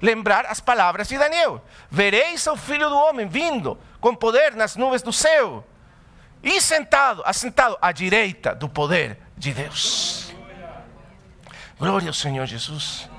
[0.01, 1.63] lembrar as palavras de Daniel.
[1.89, 5.65] Vereis ao filho do homem vindo com poder nas nuvens do céu
[6.43, 10.33] e sentado, assentado à direita do poder de Deus.
[11.79, 13.09] Glória ao Senhor Jesus.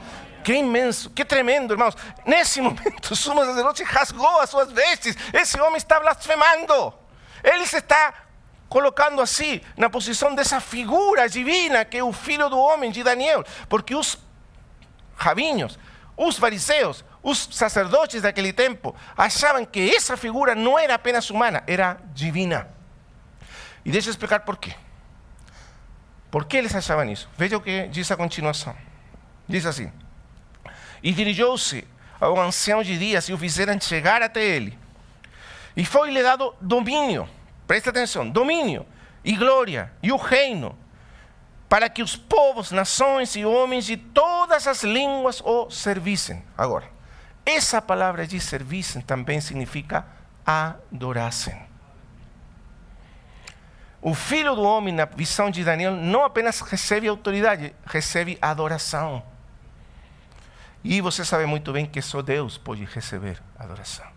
[0.45, 1.97] Que imenso, que tremendo, irmãos.
[2.27, 5.17] Nesse momento, o sumo sacerdote rasgou as suas vestes.
[5.33, 6.95] Esse homem está blasfemando.
[7.43, 8.15] Ele se está
[8.73, 13.45] colocando assim na posição dessa figura divina que é o filho do homem de Daniel,
[13.68, 14.16] porque os
[15.14, 15.79] rabinhos,
[16.16, 22.01] os fariseus, os sacerdotes daquele tempo achavam que essa figura não era apenas humana, era
[22.14, 22.66] divina.
[23.85, 24.75] E deixa eu explicar por quê.
[26.31, 27.29] Por que eles achavam isso?
[27.37, 28.75] Veja o que diz a continuação.
[29.47, 29.93] Diz assim:
[31.03, 31.87] E dirigiu-se
[32.18, 34.79] ao ancião de dias e o fizeram chegar até ele.
[35.77, 37.29] E foi-lhe dado domínio
[37.73, 38.85] presta atenção, domínio
[39.25, 40.79] e glória e o reino,
[41.70, 46.45] para que os povos, nações e homens de todas as línguas o servissem.
[46.59, 46.85] Agora,
[47.47, 50.05] essa palavra de servissem também significa
[50.45, 51.59] adorassem.
[54.03, 59.23] O filho do homem, na visão de Daniel, não apenas recebe autoridade, recebe adoração.
[60.85, 64.12] E você sabe muito bem que só Deus pode receber adoração.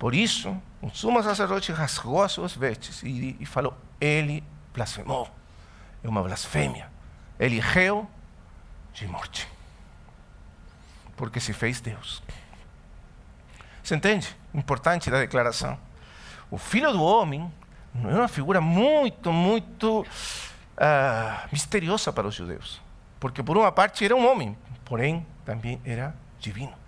[0.00, 4.42] Por isso, o sumo sacerdote rasgou as suas vestes e, e falou: Ele
[4.72, 5.28] blasfemou.
[6.02, 6.90] É uma blasfêmia.
[7.38, 8.08] Ele reu
[8.94, 9.46] de morte.
[11.18, 12.22] Porque se fez Deus.
[13.82, 14.34] Você entende?
[14.54, 15.78] Importante da declaração.
[16.50, 17.52] O filho do homem
[17.92, 22.80] não é uma figura muito, muito uh, misteriosa para os judeus.
[23.20, 26.79] Porque, por uma parte, era um homem, porém, também era divino.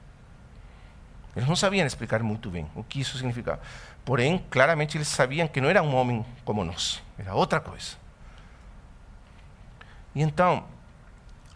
[1.35, 3.61] Eles não sabiam explicar muito bem o que isso significava.
[4.05, 7.97] Porém, claramente eles sabiam que não era um homem como nós, era outra coisa.
[10.15, 10.67] E então,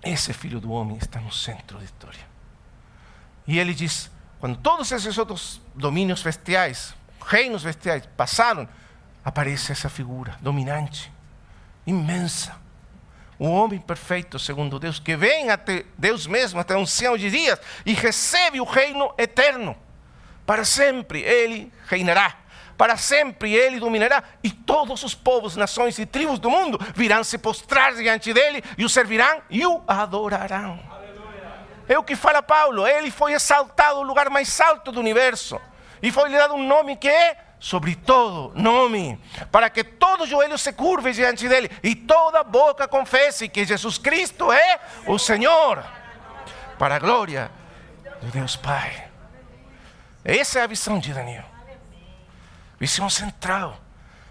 [0.03, 2.25] esse filho do homem está no centro da história.
[3.47, 4.11] E ele diz:
[4.41, 8.69] Quando todos esses outros domínios bestiais, reinos bestiais passaram,
[9.25, 11.13] aparece essa figura dominante,
[11.87, 12.57] imensa.
[13.39, 17.61] O homem perfeito, segundo Deus, que vem até Deus mesmo, até o ancião de dias,
[17.85, 19.77] e recebe o reino eterno.
[20.47, 26.39] Para sempre ele reinará para sempre ele dominará, e todos os povos, nações e tribos
[26.39, 30.79] do mundo virão se postrar diante dele e o servirão e o adorarão.
[31.89, 35.61] É o que fala Paulo, ele foi exaltado ao lugar mais alto do universo
[36.03, 40.73] e foi-lhe dado um nome que é sobre todo nome, para que todo joelho se
[40.73, 45.85] curve diante dele e toda boca confesse que Jesus Cristo é o Senhor,
[46.79, 47.51] para a glória
[48.23, 49.11] de Deus Pai.
[50.25, 51.45] Essa é a visão de Daniel.
[52.79, 53.81] Visão central.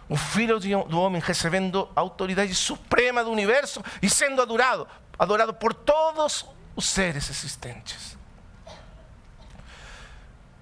[0.07, 4.87] O Filho do Homem recebendo a autoridade suprema do universo e sendo adorado,
[5.19, 8.17] adorado por todos os seres existentes.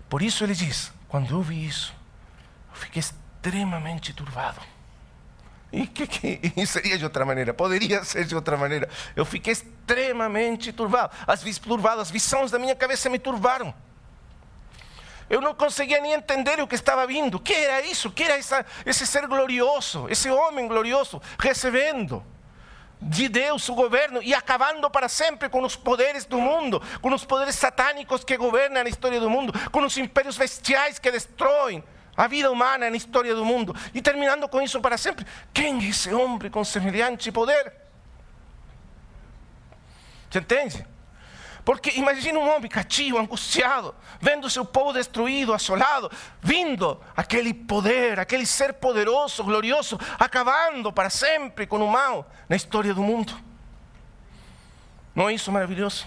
[0.10, 1.94] Por isso ele diz: quando eu vi isso,
[2.84, 4.62] fiquei extremamente turbado.
[5.72, 7.54] E que, que seria de outra maneira?
[7.54, 8.88] Poderia ser de outra maneira.
[9.16, 11.12] Eu fiquei extremamente turbado.
[11.26, 13.74] As, turbado, as visões da minha cabeça me turbaram.
[15.30, 17.36] Eu não conseguia nem entender o que estava vindo.
[17.36, 18.10] O que era isso?
[18.10, 22.24] O que era essa, esse ser glorioso, esse homem glorioso, recebendo
[23.02, 27.26] de Deus o governo e acabando para sempre com os poderes do mundo, com os
[27.26, 31.84] poderes satânicos que governam a história do mundo, com os impérios bestiais que destroem
[32.16, 35.26] a vida humana na história do mundo e terminando com isso para sempre.
[35.54, 37.74] Quem é esse homem com semelhante poder?
[40.30, 40.86] Você entende?
[41.64, 46.12] Porque imagina um homem cativo, angustiado, vendo seu povo destruído, assolado,
[46.42, 52.94] vindo aquele poder, aquele ser poderoso, glorioso, acabando para sempre com o mal na história
[52.94, 53.34] do mundo.
[55.16, 56.06] Não é isso maravilhoso?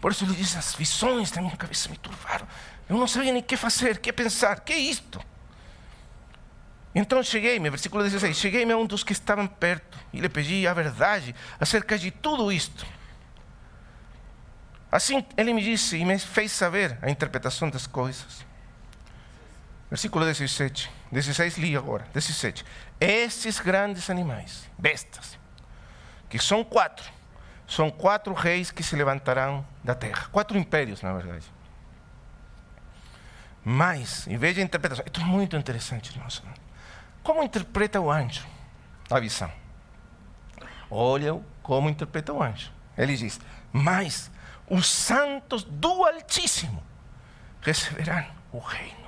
[0.00, 2.48] Por isso ele diz: as visões da minha cabeça me turvaram.
[2.88, 5.20] Eu não sabia nem o que fazer, o que pensar, que é isto?
[6.94, 10.72] Então cheguei-me, versículo 16: cheguei-me a um dos que estavam perto e lhe pedi a
[10.72, 12.86] verdade acerca de tudo isto.
[14.90, 18.46] Assim ele me disse e me fez saber a interpretação das coisas.
[19.90, 20.90] Versículo 17.
[21.12, 22.06] 16 li agora.
[22.12, 22.64] 17.
[23.00, 25.38] Esses grandes animais, bestas,
[26.28, 27.10] que são quatro,
[27.66, 30.28] são quatro reis que se levantarão da terra.
[30.32, 31.46] Quatro impérios, na verdade.
[33.70, 36.42] Mas, em vez de interpretação, é muito interessante, irmãos.
[37.22, 38.46] Como interpreta o anjo
[39.10, 39.52] a visão?
[40.90, 42.72] Olha como interpreta o anjo.
[42.96, 43.38] Ele diz:
[43.70, 44.30] Mas
[44.70, 46.82] os santos do Altíssimo
[47.60, 49.06] receberão o reino.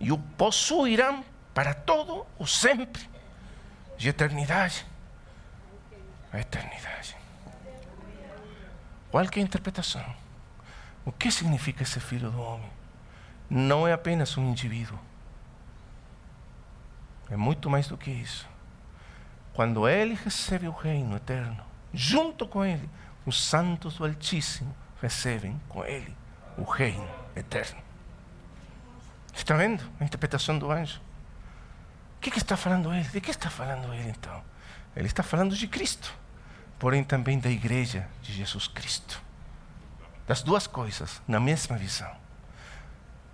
[0.00, 3.06] E o possuirão para todo o sempre,
[3.98, 4.86] de eternidade
[6.32, 7.14] a eternidade.
[9.10, 10.29] Qual é a interpretação?
[11.10, 12.70] O que significa esse filho do homem?
[13.50, 14.96] Não é apenas um indivíduo.
[17.28, 18.48] É muito mais do que isso.
[19.52, 22.88] Quando ele recebe o reino eterno, junto com ele,
[23.26, 26.16] os santos do Altíssimo recebem com ele
[26.56, 27.82] o reino eterno.
[29.34, 31.00] Está vendo a interpretação do anjo?
[32.18, 33.08] O que, que está falando ele?
[33.08, 34.44] De que está falando ele então?
[34.94, 36.14] Ele está falando de Cristo,
[36.78, 39.20] porém também da igreja de Jesus Cristo.
[40.30, 42.08] Das duas coisas, na mesma visão.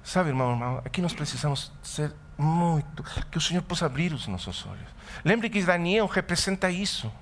[0.02, 4.64] Sabe, irmão, irmão, aqui nós precisamos ser muito, que o Senhor possa abrir os nossos
[4.64, 4.88] olhos.
[5.22, 7.12] Lembre que Daniel representa isso.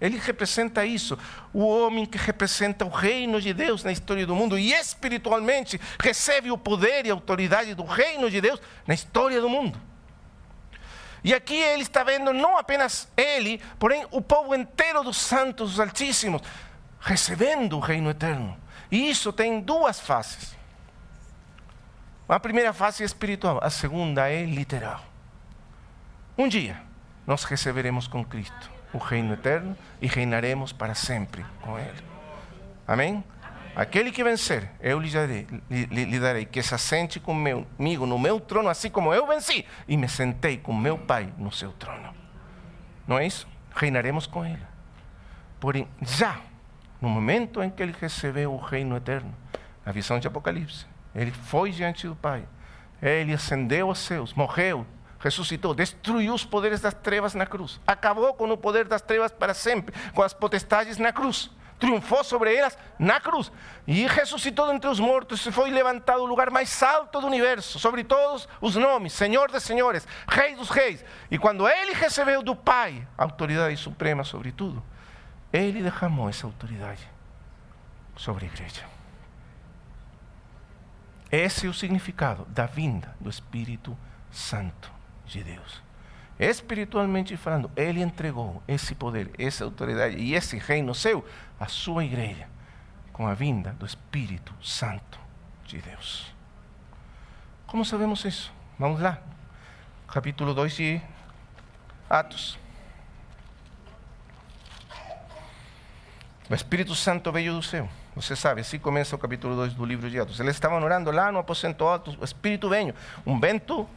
[0.00, 1.18] Ele representa isso,
[1.52, 6.50] o homem que representa o reino de Deus na história do mundo e espiritualmente recebe
[6.50, 9.78] o poder e a autoridade do reino de Deus na história do mundo.
[11.22, 15.80] E aqui ele está vendo não apenas ele, porém o povo inteiro dos santos, dos
[15.80, 16.40] altíssimos,
[16.98, 18.58] recebendo o reino eterno.
[18.90, 20.56] E isso tem duas faces.
[22.28, 25.02] A primeira face é espiritual, a segunda é literal.
[26.36, 26.80] Um dia
[27.26, 32.02] nós receberemos com Cristo o reino eterno e reinaremos para sempre com Ele.
[32.86, 33.22] Amém?
[33.76, 38.40] Aquele que vencer, eu lhe darei, lhe, lhe darei que se assente comigo no meu
[38.40, 42.14] trono, assim como eu venci e me sentei com meu Pai no seu trono.
[43.06, 43.46] Não é isso?
[43.74, 44.66] Reinaremos com Ele.
[45.60, 46.40] Porém, já
[47.00, 49.34] no momento em que ele recebeu o reino eterno,
[49.84, 52.44] a visão de Apocalipse, ele foi diante do Pai,
[53.00, 54.86] ele ascendeu aos céus, morreu,
[55.18, 59.54] ressuscitou, destruiu os poderes das trevas na cruz, acabou com o poder das trevas para
[59.54, 63.52] sempre, com as potestades na cruz, triunfou sobre elas na cruz
[63.86, 68.04] e ressuscitou entre os mortos e foi levantado ao lugar mais alto do universo, sobre
[68.04, 71.04] todos os nomes, Senhor dos senhores, Rei dos reis.
[71.30, 74.82] E quando ele recebeu do Pai autoridade suprema sobre tudo,
[75.52, 77.08] ele derramou essa autoridade
[78.16, 78.84] sobre a igreja.
[81.30, 83.96] Esse é o significado da vinda do Espírito
[84.30, 84.90] Santo
[85.26, 85.82] de Deus.
[86.38, 91.26] Espiritualmente falando, Ele entregou esse poder, essa autoridade e esse reino seu
[91.58, 92.48] à sua igreja,
[93.12, 95.18] com a vinda do Espírito Santo
[95.64, 96.32] de Deus.
[97.66, 98.52] Como sabemos isso?
[98.78, 99.18] Vamos lá.
[100.06, 101.02] Capítulo 2 de
[102.08, 102.58] Atos.
[106.50, 107.88] O Espírito Santo veio do céu.
[108.16, 110.40] Você sabe, assim começa o capítulo 2 do livro de Atos.
[110.40, 112.94] Eles estavam orando lá no aposento alto, o Espírito veio,
[113.26, 113.88] um vento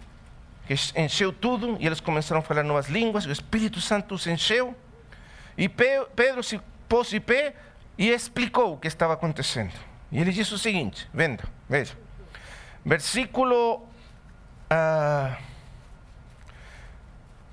[0.67, 4.75] que encheu tudo, e eles começaram a falar novas línguas, o Espírito Santo se encheu,
[5.57, 7.55] e Pedro se pôs de pé
[7.97, 9.73] e explicou o que estava acontecendo.
[10.11, 11.97] E ele disse o seguinte: venda, veja,
[12.85, 13.87] versículo
[14.71, 15.37] uh,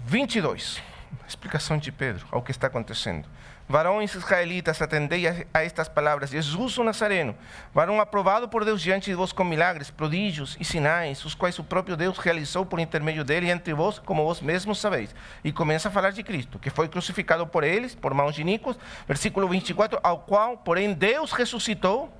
[0.00, 0.82] 22,
[1.26, 3.28] explicação de Pedro ao que está acontecendo.
[3.68, 6.30] Varões israelitas, atendei a estas palavras.
[6.30, 7.36] Jesus o Nazareno,
[7.74, 11.64] varão aprovado por Deus diante de vós com milagres, prodígios e sinais, os quais o
[11.64, 15.14] próprio Deus realizou por intermédio dele entre vós, como vós mesmos sabeis.
[15.44, 18.78] E começa a falar de Cristo, que foi crucificado por eles, por mãos de Nicos.
[19.06, 22.10] Versículo 24, ao qual, porém, Deus ressuscitou,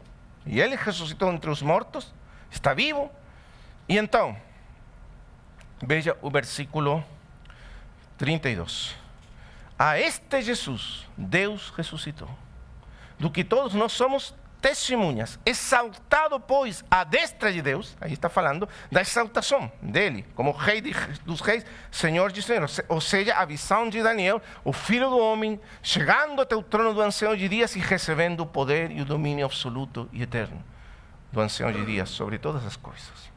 [0.45, 2.12] e ele ressuscitou entre os mortos,
[2.51, 3.11] está vivo.
[3.89, 4.36] E então,
[5.82, 7.03] veja o versículo
[8.19, 8.95] 32.
[9.79, 12.29] A este Jesus, Deus ressuscitou,
[13.19, 18.69] do que todos nós somos testemunhas, exaltado, pois, à destra de Deus, aí está falando
[18.91, 20.83] da exaltação dele, como rei
[21.25, 25.61] dos reis, senhor de senhores, ou seja, a visão de Daniel, o filho do homem,
[25.81, 29.47] chegando até o trono do ancião de dias e recebendo o poder e o domínio
[29.47, 30.62] absoluto e eterno
[31.31, 33.31] do ancião de dias sobre todas as coisas.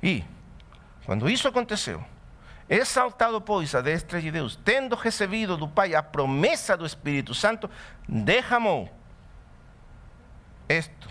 [0.00, 0.22] E,
[1.04, 2.04] quando isso aconteceu,
[2.68, 7.70] Exaltado, pois, a destra de Deus, tendo recebido do Pai a promessa do Espírito Santo,
[8.08, 8.90] derramou
[10.68, 11.08] isto,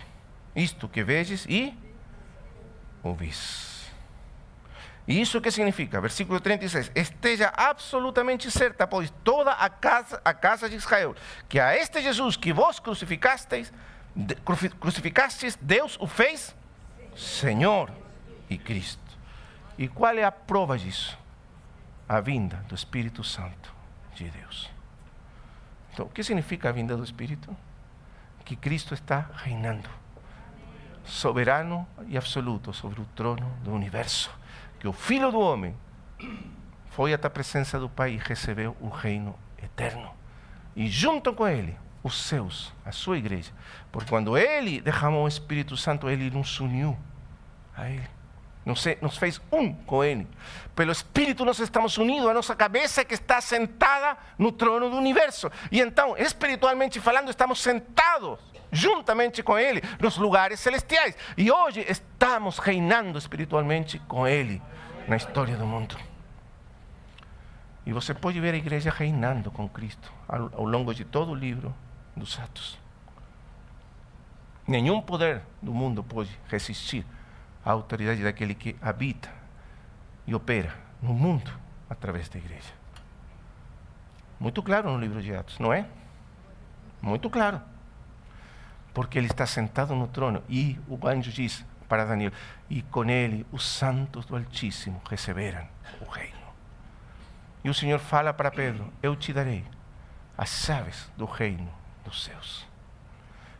[0.54, 1.74] isto que vedes e
[3.02, 3.76] ouvis.
[5.08, 6.00] E isso que significa?
[6.00, 6.90] Versículo 36.
[6.94, 11.14] Esteja absolutamente certa, pois, toda a casa, a casa de Israel,
[11.48, 13.72] que a este Jesus que vos crucificasteis,
[14.80, 16.54] crucificastes, Deus o fez
[17.14, 17.90] Senhor
[18.50, 19.00] e Cristo.
[19.78, 21.16] E qual é a prova disso?
[22.08, 23.74] A vinda do Espírito Santo
[24.14, 24.70] de Deus.
[25.92, 27.56] Então, o que significa a vinda do Espírito?
[28.44, 29.88] Que Cristo está reinando,
[31.04, 34.30] soberano e absoluto sobre o trono do universo.
[34.78, 35.74] Que o Filho do Homem
[36.90, 40.14] foi até a presença do Pai e recebeu o reino eterno.
[40.76, 43.50] E junto com ele, os seus, a sua igreja.
[43.90, 46.96] Porque quando ele derramou o Espírito Santo, ele nos uniu
[47.76, 48.15] a ele
[48.66, 50.26] nos, fez um com Ele.
[50.74, 55.50] Pelo Espírito nós estamos unidos, a nossa cabeça que está sentada no trono do universo.
[55.70, 58.40] E então, espiritualmente falando, estamos sentados
[58.72, 61.16] juntamente com Ele nos lugares celestiais.
[61.36, 64.60] E hoje estamos reinando espiritualmente com Ele
[65.06, 65.96] na história do mundo.
[67.86, 71.34] E você pode ver a igreja reinando com Cristo ao, ao longo de todo o
[71.36, 71.72] livro
[72.16, 72.76] dos Atos.
[74.66, 77.06] Nenhum poder do mundo pode resistir
[77.66, 79.28] a autoridade daquele que habita
[80.24, 81.52] e opera no mundo
[81.90, 82.72] através da igreja.
[84.38, 85.84] Muito claro no livro de Atos, não é?
[87.02, 87.60] Muito claro.
[88.94, 92.32] Porque ele está sentado no trono e o anjo diz para Daniel:
[92.70, 95.66] e com ele os santos do Altíssimo receberam
[96.00, 96.36] o reino.
[97.64, 99.64] E o Senhor fala para Pedro: Eu te darei
[100.38, 101.68] as chaves do reino
[102.04, 102.65] dos céus.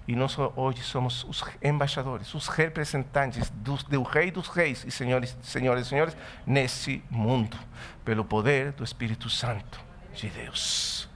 [0.08, 5.36] E nós hoje somos os embaixadores, os representantes do, do Rei dos Reis e Senhores,
[5.42, 6.16] Senhores e Senhores
[6.46, 7.58] nesse mundo,
[8.04, 9.80] pelo poder do Espírito Santo
[10.14, 11.08] de Deus.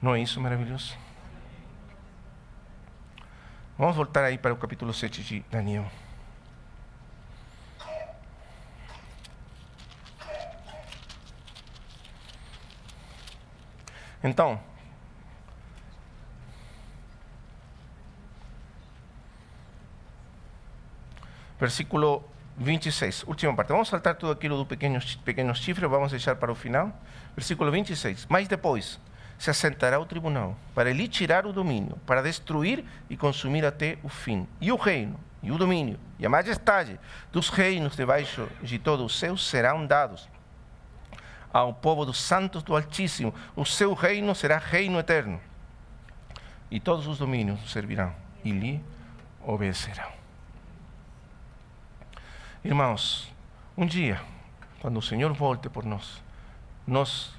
[0.00, 0.96] Não é isso maravilhoso?
[3.76, 5.90] Vamos voltar aí para o capítulo 7 de Daniel.
[14.22, 14.60] Então,
[21.58, 22.24] versículo
[22.58, 23.68] 26, última parte.
[23.70, 26.92] Vamos saltar todo aquilo do pequenos, pequenos chifres, vamos deixar para o final.
[27.34, 28.26] Versículo 26.
[28.28, 28.98] Mas depois
[29.38, 34.08] se assentará o tribunal para lhe tirar o domínio, para destruir e consumir até o
[34.08, 34.46] fim.
[34.60, 36.98] E o reino, e o domínio, e a majestade
[37.30, 40.28] dos reinos debaixo de todo o céu serão dados
[41.52, 43.34] ao povo dos santos do Altíssimo.
[43.54, 45.40] O seu reino será reino eterno.
[46.70, 48.12] E todos os domínios servirão
[48.44, 48.84] e lhe
[49.40, 50.15] obedecerão.
[52.66, 53.32] Irmãos,
[53.76, 54.20] um dia,
[54.80, 56.20] quando o Senhor volte por nós,
[56.84, 57.32] nós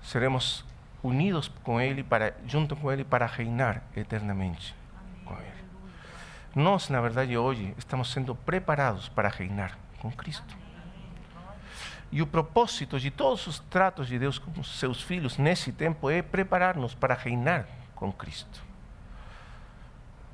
[0.00, 0.64] seremos
[1.02, 4.72] unidos com Ele, para, junto com Ele, para reinar eternamente
[5.24, 5.64] com Ele.
[6.54, 10.56] Nós, na verdade, hoje estamos sendo preparados para reinar com Cristo.
[12.12, 16.22] E o propósito de todos os tratos de Deus com seus filhos nesse tempo é
[16.22, 17.66] preparar-nos para reinar
[17.96, 18.65] com Cristo.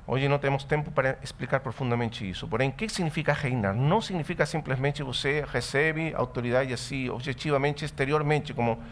[0.05, 2.45] Hoje não temos tempo para explicar profundamente isso.
[2.47, 3.73] Porém, o que significa reinar?
[3.73, 8.83] Não significa simplesmente você recebe autoridade assim, objetivamente, exteriormente, como,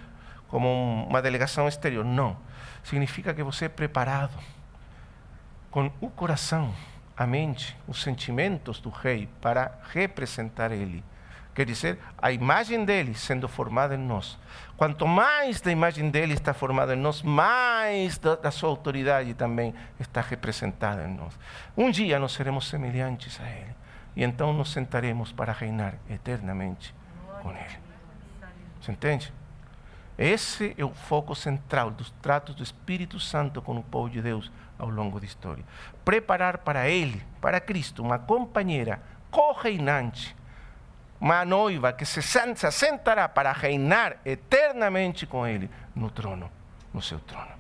[0.48, 2.06] como uma delegação exterior.
[2.06, 2.38] Não.
[2.84, 4.38] Significa que você é preparado
[5.70, 6.74] com o coração,
[7.18, 11.04] a mente, os sentimentos do rei para representar ele
[11.54, 14.40] Quer dizer, a imagem dele sendo formada em nós.
[14.82, 20.22] Quanto mais da imagem dele está formada em nós, mais da, sua autoridade também está
[20.22, 21.38] representada em nós.
[21.78, 23.76] Um dia nós seremos semelhantes a ele.
[24.16, 26.96] E então nos sentaremos para reinar eternamente
[27.44, 27.78] com ele.
[28.82, 29.32] Você entende?
[30.18, 34.52] Esse é o foco central dos tratos do Espírito Santo com o povo de Deus
[34.80, 35.64] ao longo da história.
[36.04, 39.00] Preparar para ele, para Cristo, uma companheira
[39.30, 40.36] co-reinante
[41.22, 46.52] uma noiva que se, se assentará para reinar eternamente com Ele no trono,
[46.92, 47.52] no seu trono.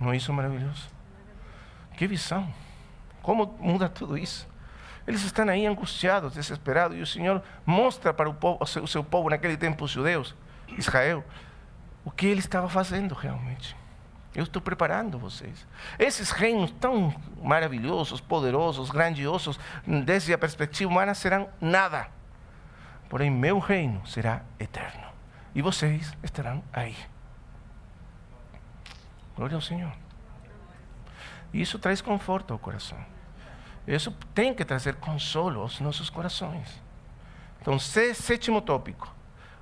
[0.00, 0.88] Não é isso maravilhoso?
[1.98, 2.50] Que visão!
[3.22, 4.48] Como muda tudo isso?
[5.06, 9.28] Eles estão aí angustiados, desesperados, e o Senhor mostra para o, povo, o seu povo,
[9.28, 10.34] naquele tempo, os judeus,
[10.78, 11.22] Israel,
[12.06, 13.76] o que ele estava fazendo realmente.
[14.34, 15.66] Eu estou preparando vocês.
[15.98, 19.60] Esses reinos tão maravilhosos, poderosos, grandiosos,
[20.04, 22.08] desde a perspectiva humana, serão nada.
[23.08, 25.06] Porém, meu reino será eterno.
[25.54, 26.96] E vocês estarão aí.
[29.36, 29.92] Glória ao Senhor.
[31.52, 32.98] E isso traz conforto ao coração.
[33.86, 36.82] Isso tem que trazer consolo aos nossos corações.
[37.60, 39.14] Então, sétimo tópico: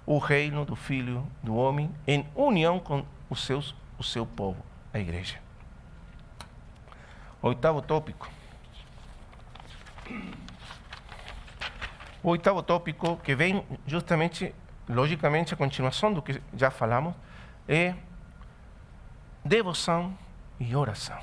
[0.06, 4.60] o reino do Filho do Homem em união com os seus o seu povo,
[4.92, 5.38] a igreja.
[7.40, 8.28] Oitavo tópico.
[12.22, 14.52] O oitavo tópico, que vem justamente,
[14.88, 17.14] logicamente, a continuação do que já falamos,
[17.68, 17.94] é
[19.44, 20.16] devoção
[20.58, 21.18] e oração.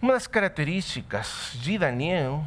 [0.00, 2.44] Uma das características de Daniel,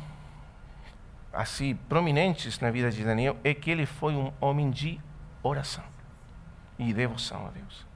[1.31, 4.99] assim, prominentes na vida de Daniel, é que ele foi um homem de
[5.43, 5.83] oração
[6.77, 7.88] e devoção a Deus.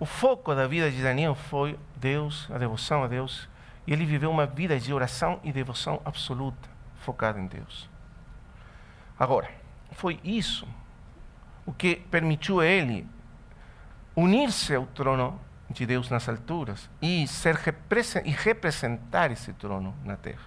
[0.00, 3.48] O foco da vida de Daniel foi Deus, a devoção a Deus,
[3.84, 6.68] e ele viveu uma vida de oração e devoção absoluta,
[7.00, 7.90] focada em Deus.
[9.18, 9.50] Agora,
[9.92, 10.68] foi isso
[11.66, 13.08] o que permitiu a ele
[14.14, 17.58] unir-se ao trono de Deus nas alturas e ser
[18.24, 20.46] e representar esse trono na terra.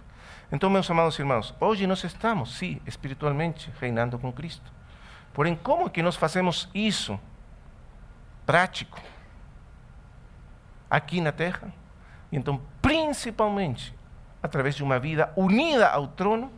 [0.51, 4.71] Então, meus amados irmãos, hoje nós estamos, sim, espiritualmente reinando com Cristo.
[5.33, 7.19] Porém, como que nós fazemos isso
[8.45, 8.99] prático?
[10.91, 11.73] Aqui na terra.
[12.29, 13.95] E então, principalmente,
[14.43, 16.51] através de uma vida unida ao trono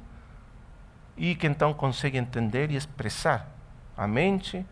[1.15, 3.47] e que então consegue entender e expressar
[3.95, 4.65] a mente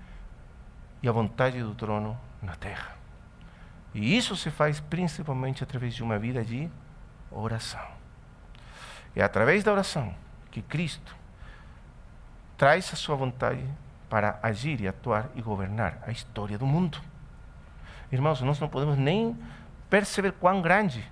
[1.04, 2.96] e a vontade do trono na terra.
[3.94, 6.70] E isso se faz principalmente através de uma vida de
[7.30, 7.86] oração.
[9.16, 10.16] É através da oração
[10.50, 11.16] que Cristo
[12.58, 13.66] traz a sua vontade
[14.10, 17.02] para agir e atuar e governar a história do mundo.
[18.12, 19.38] Irmãos, nós não podemos nem
[19.90, 21.04] perceber quão grande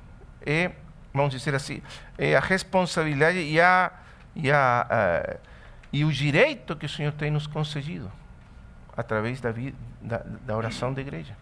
[0.45, 0.71] é,
[1.13, 1.81] vamos dizer assim,
[2.17, 3.91] é a responsabilidade e, a,
[4.35, 5.39] e, a, uh,
[5.91, 8.11] e o direito que o Senhor tem nos concedido
[8.95, 11.35] através da, vida, da, da oração da igreja.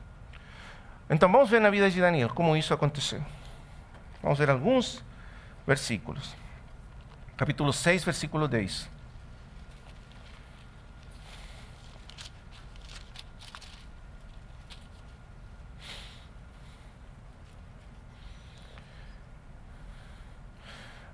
[1.09, 3.23] Então, vamos ver na vida de Daniel como isso aconteceu.
[4.21, 5.03] Vamos ver alguns
[5.65, 6.35] versículos.
[7.35, 8.89] Capítulo 6, versículo 10.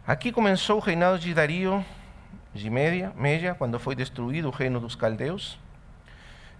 [0.05, 1.83] Aqui começou o reinado de Dario
[2.53, 5.57] de Média, Média quando foi destruído o reino dos caldeus.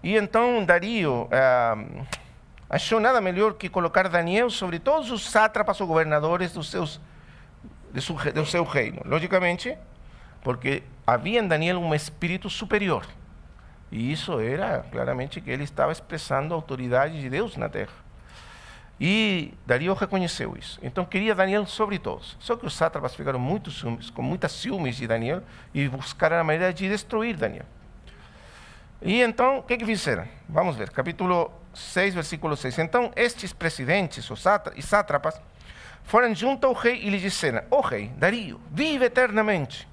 [0.02, 1.76] E então Dario ah,
[2.70, 7.02] achou nada melhor que colocar Daniel sobre todos os sátrapas ou governadores dos seus,
[7.92, 9.02] de su, do seu reino.
[9.04, 9.78] Logicamente,
[10.42, 13.06] porque havia em Daniel um espírito superior.
[13.92, 18.03] E isso era claramente que ele estava expressando a autoridade de Deus na terra.
[19.06, 20.80] E Dario reconheceu isso.
[20.82, 22.38] Então queria Daniel sobre todos.
[22.40, 25.44] Só que os sátrapas ficaram muito ciúmes, com muitas ciúmes de Daniel
[25.74, 27.66] e buscaram a maneira de destruir Daniel.
[29.02, 30.26] E então, o que, que fizeram?
[30.48, 32.80] Vamos ver, capítulo 6, versículo 6.
[32.80, 34.42] Então, estes presidentes os
[34.74, 35.38] e sátrapas
[36.06, 39.86] foram junto ao rei e lhe disseram: Ó oh, rei, Dario, vive eternamente.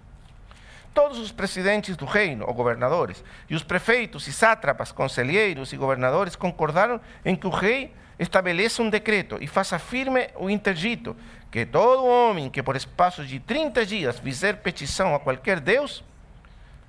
[0.95, 6.37] Todos os presidentes do reino, ou governadores, e os prefeitos e sátrapas, conselheiros e governadores
[6.37, 11.16] concordaram em que o rei estabeleça um decreto e faça firme o interdito
[11.51, 16.05] que todo homem que por espaço de 30 dias fizer petição a qualquer Deus,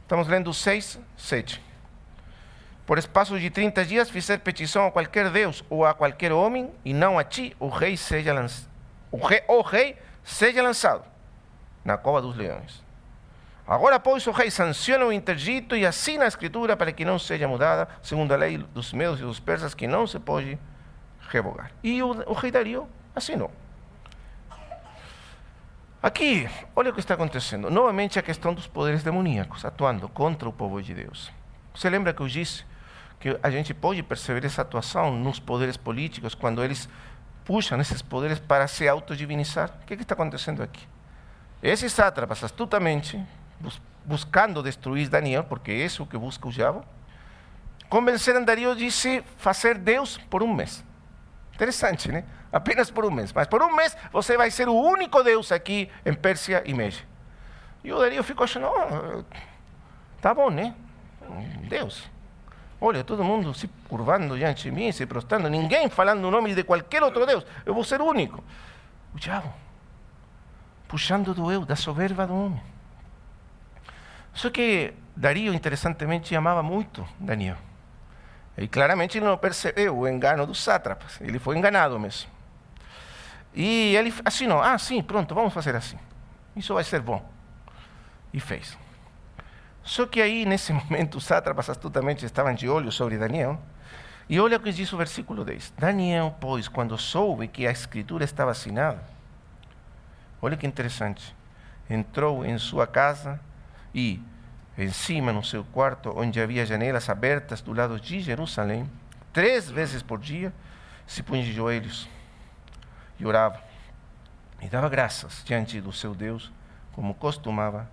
[0.02, 1.64] estamos lendo 6, 7.
[2.86, 6.94] Por espaço de 30 dias fizer petição a qualquer Deus ou a qualquer homem, e
[6.94, 8.70] não a ti, o rei seja lançado.
[9.10, 11.06] O rei, o rei seja lançado
[11.86, 12.84] na cova dos leões.
[13.66, 17.48] Agora, pois, o rei sanciona o interdito e assina a escritura para que não seja
[17.48, 20.60] mudada, segundo a lei dos medos e dos persas, que não se pode
[21.32, 21.72] revogar.
[21.84, 23.52] E o, o rei Dario assinou.
[26.04, 27.70] Aqui, olha o que está acontecendo.
[27.70, 31.32] Novamente a questão dos poderes demoníacos atuando contra o povo de Deus.
[31.76, 32.66] Você lembra que eu disse
[33.20, 36.90] que a gente pode perceber essa atuação nos poderes políticos quando eles
[37.46, 39.70] puxam esses poderes para se autodivinizar?
[39.84, 40.88] O que, que está acontecendo aqui?
[41.62, 43.24] Esses sátrapas, astutamente,
[44.04, 46.84] buscando destruir Daniel, porque é isso que busca o diabo,
[47.88, 50.84] convenceram Dario de se fazer Deus por um mês.
[51.62, 52.24] Interessante, né?
[52.52, 53.32] Apenas por um mês.
[53.32, 57.06] Mas por um mês você vai ser o único Deus aqui em Pérsia e Média.
[57.84, 59.24] E o Dario ficou achando, oh,
[60.20, 60.74] tá bom, né?
[61.70, 62.10] Deus.
[62.80, 66.64] Olha, todo mundo se curvando diante de mim, se prostrando, ninguém falando o nome de
[66.64, 67.46] qualquer outro Deus.
[67.64, 68.44] Eu vou ser o único.
[69.14, 69.54] O diabo,
[70.88, 72.62] puxando do eu, da soberba do homem.
[74.34, 77.58] Só que Dario, interessantemente, amava muito Daniel.
[78.58, 81.20] E claramente ele não percebeu o engano dos sátrapas.
[81.22, 82.30] Ele foi enganado mesmo.
[83.54, 85.98] E ele assinou: ah, sim, pronto, vamos fazer assim.
[86.56, 87.28] Isso vai ser bom.
[88.34, 88.78] E fez.
[89.84, 93.60] Só que aí, nesse momento, os sátrapas astutamente estavam de olho sobre Daniel.
[94.30, 95.74] E olha o que diz o versículo 10.
[95.78, 99.04] Daniel, pois, quando soube que a escritura estava assinada,
[100.42, 101.36] olha que interessante,
[101.90, 103.40] entrou em sua casa
[103.94, 104.22] e,
[104.78, 108.90] em cima, no seu quarto, onde havia janelas abertas do lado de Jerusalém,
[109.34, 110.54] três vezes por dia,
[111.06, 112.08] se punha de joelhos
[113.20, 113.62] e orava.
[114.62, 116.52] E dava graças diante do seu Deus,
[116.94, 117.90] como costumava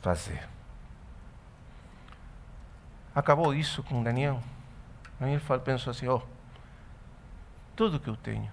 [0.00, 0.48] fazer.
[3.14, 4.42] Acabou isso com Daniel.
[5.18, 6.22] Daniel pensou assim: oh,
[7.74, 8.50] tudo que eu tenho,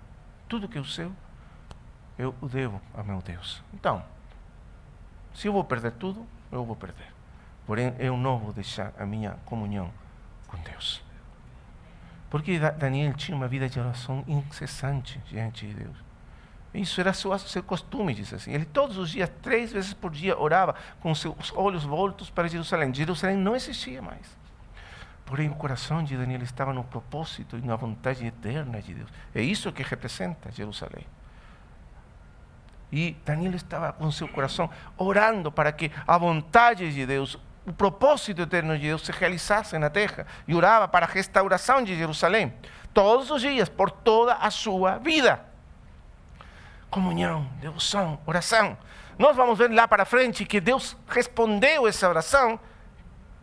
[0.48, 1.12] tudo que eu sei,
[2.18, 3.62] eu o devo a meu Deus.
[3.74, 4.04] Então,
[5.34, 7.15] se eu vou perder tudo, eu vou perder.
[7.66, 9.92] Porém, eu não vou deixar a minha comunhão
[10.48, 11.04] com Deus.
[12.30, 16.06] Porque Daniel tinha uma vida de oração incessante diante de Deus.
[16.74, 18.52] Isso era seu, seu costume, diz assim.
[18.52, 22.94] Ele todos os dias, três vezes por dia, orava com seus olhos voltos para Jerusalém.
[22.94, 24.38] Jerusalém não existia mais.
[25.26, 29.10] Porém, o coração de Daniel estava no propósito e na vontade eterna de Deus.
[29.34, 31.06] É isso que representa Jerusalém.
[32.92, 38.42] E Daniel estava com seu coração orando para que a vontade de Deus, o propósito
[38.42, 40.28] eterno de Deus se realizasse na terra.
[40.48, 42.54] E orava para a restauração de Jerusalém.
[42.94, 45.44] Todos os dias, por toda a sua vida.
[46.90, 48.78] Comunhão, devoção, oração.
[49.18, 52.60] Nós vamos ver lá para frente que Deus respondeu essa oração.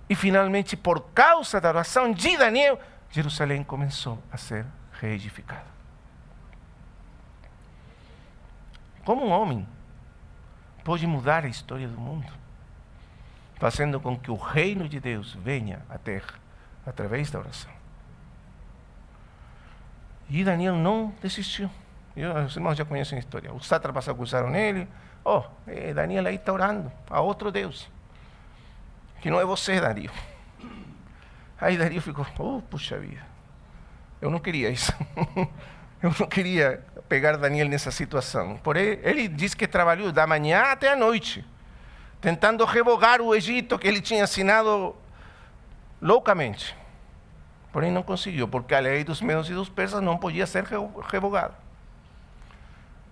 [0.08, 2.78] E finalmente, por causa da oração de Daniel,
[3.10, 4.66] Jerusalém começou a ser
[5.00, 5.72] reedificada.
[9.04, 9.66] Como um homem
[10.84, 12.32] pode mudar a história do mundo,
[13.62, 16.34] fazendo com que o reino de Deus venha à terra
[16.84, 17.70] através da oração.
[20.28, 21.70] E Daniel não desistiu.
[22.44, 23.54] os irmãos já conhecem a história.
[23.54, 24.88] Os sátrapas acusaram ele.
[25.24, 27.88] Oh, eh, Daniel aí está orando a outro Deus.
[29.20, 30.10] Que não é você, Dario.
[31.60, 33.24] Aí Dario ficou, oh, puxa vida.
[34.20, 34.92] Eu não queria isso.
[36.02, 38.56] Eu não queria pegar Daniel nessa situação.
[38.56, 41.44] Porém, ele disse que trabalhou da manhã até a noite,
[42.22, 44.94] tentando revogar o Egito que ele tinha assinado
[46.00, 46.74] loucamente.
[47.72, 50.64] Porém, não conseguiu, porque a lei dos medos e dos persas não podia ser
[51.10, 51.54] revogada.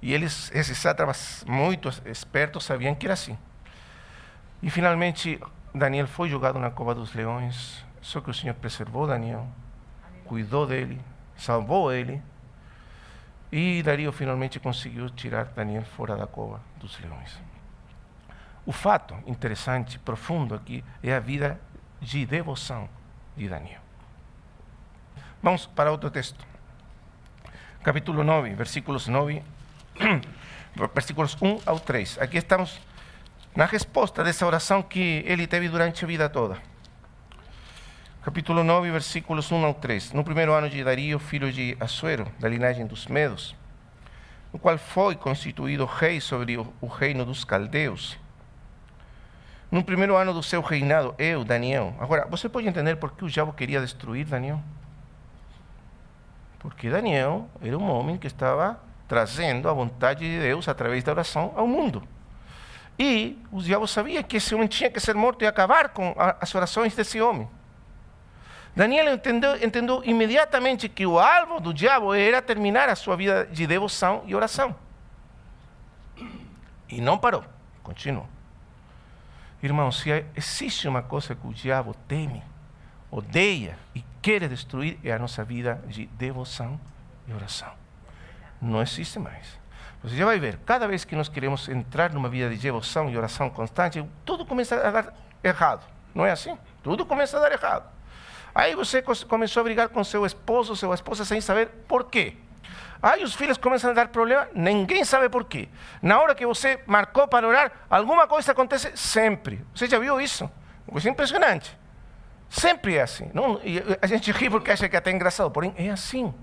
[0.00, 3.36] E eles, esses sátrapas muito espertos, sabiam que era assim.
[4.62, 5.40] E finalmente,
[5.74, 9.46] Daniel foi jogado na cova dos leões, só que o Senhor preservou Daniel,
[10.24, 11.00] cuidou dele,
[11.36, 12.22] salvou ele
[13.50, 17.49] e Dario finalmente conseguiu tirar Daniel fora da cova dos leões.
[18.66, 21.60] O fato interessante, profundo aqui, é a vida
[22.00, 22.88] de devoção
[23.36, 23.80] de Daniel.
[25.42, 26.44] Vamos para outro texto.
[27.82, 29.42] Capítulo 9, versículos 9,
[30.94, 32.18] versículos 1 ao 3.
[32.20, 32.78] Aqui estamos
[33.56, 36.70] na resposta dessa oração que ele teve durante a vida toda
[38.22, 40.12] capítulo 9, versículos 1 ao 3.
[40.12, 43.56] No primeiro ano de Dario, filho de Assuero, da linhagem dos Medos,
[44.52, 48.18] no qual foi constituído rei sobre o reino dos caldeus.
[49.70, 51.94] No primeiro ano do seu reinado, eu, Daniel.
[52.00, 54.60] Agora, você pode entender por que o diabo queria destruir Daniel?
[56.58, 61.52] Porque Daniel era um homem que estava trazendo a vontade de Deus através da oração
[61.56, 62.02] ao mundo.
[62.98, 66.54] E o diabo sabia que esse homem tinha que ser morto e acabar com as
[66.54, 67.48] orações desse homem.
[68.74, 73.66] Daniel entendeu, entendeu imediatamente que o alvo do diabo era terminar a sua vida de
[73.66, 74.74] devoção e oração.
[76.88, 77.44] E não parou,
[77.82, 78.28] continuou.
[79.62, 82.42] Irmãos, se existe uma coisa que o diabo teme,
[83.10, 86.80] odeia e quer destruir, é a nossa vida de devoção
[87.28, 87.70] e oração.
[88.60, 89.58] Não existe mais.
[90.02, 93.18] Você já vai ver, cada vez que nós queremos entrar numa vida de devoção e
[93.18, 95.14] oração constante, tudo começa a dar
[95.44, 95.86] errado.
[96.14, 96.56] Não é assim?
[96.82, 97.84] Tudo começa a dar errado.
[98.54, 102.36] Aí você começou a brigar com seu esposo, sua esposa, sem saber por quê.
[103.02, 105.68] Aí os filhos começam a dar problema, ninguém sabe por quê.
[106.02, 109.64] Na hora que você marcou para orar, alguma coisa acontece sempre.
[109.74, 110.50] Você já viu isso?
[110.86, 111.78] Coisa impressionante.
[112.48, 113.30] Sempre é assim.
[113.32, 113.60] Não,
[114.02, 116.34] a gente ri porque acha que é até engraçado, porém é assim.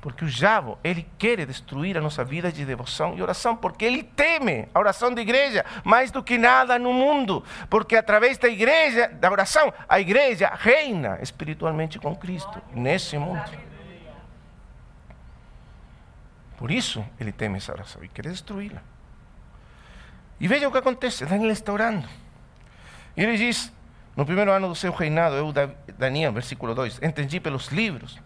[0.00, 4.02] Porque o diabo, ele quer destruir a nossa vida de devoção e oração, porque ele
[4.04, 9.08] teme a oração da igreja mais do que nada no mundo, porque através da igreja,
[9.08, 13.65] da oração, a igreja reina espiritualmente com Cristo nesse mundo.
[16.56, 18.82] Por isso ele teme essa oração e quer destruí-la.
[20.40, 22.08] E veja o que acontece: Daniel está orando.
[23.16, 23.72] E ele diz:
[24.14, 25.52] No primeiro ano do seu reinado, eu,
[25.98, 28.20] Daniel, versículo 2, entendi pelos livros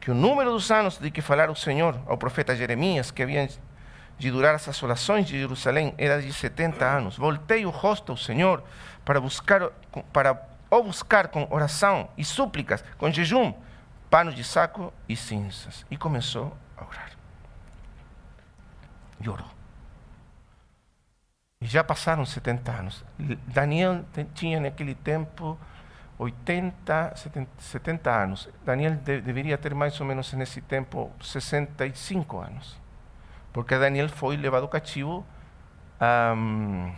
[0.00, 3.46] que o número dos anos de que falara o Senhor ao profeta Jeremias, que haviam
[4.18, 7.16] de durar as assolações de Jerusalém, era de 70 anos.
[7.18, 8.64] Voltei o rosto ao Senhor
[9.04, 9.70] para buscar
[10.12, 13.52] para o buscar com oração e súplicas, com jejum,
[14.08, 15.84] panos de saco e cinzas.
[15.90, 17.19] E começou a orar.
[19.28, 19.48] Orou.
[21.60, 23.04] E já passaram 70 anos.
[23.46, 25.58] Daniel tinha naquele tempo
[26.18, 27.14] 80,
[27.58, 28.48] 70, anos.
[28.64, 32.78] Daniel de, deveria ter mais ou menos nesse tempo 65 anos.
[33.52, 35.26] Porque Daniel foi levado cativo.
[36.36, 36.92] Um,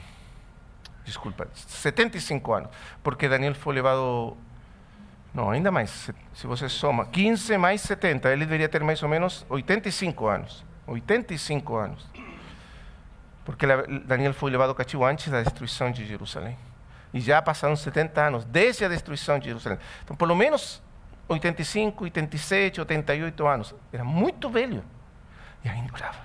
[1.05, 2.70] desculpa, 75 anos.
[3.03, 4.36] Porque Daniel foi levado.
[5.35, 6.11] Não, ainda mais.
[6.35, 10.65] Se você soma 15 mais 70, ele deveria ter mais ou menos 85 anos.
[10.87, 12.07] 85 anos.
[13.45, 13.67] Porque
[14.05, 16.57] Daniel foi levado cativo antes da destruição de Jerusalém.
[17.13, 19.79] E já passaram 70 anos desde a destruição de Jerusalém.
[20.03, 20.83] Então, pelo menos
[21.29, 23.75] 85, 87, 88 anos.
[23.93, 24.85] Era muito velho.
[25.65, 26.19] E ainda orava.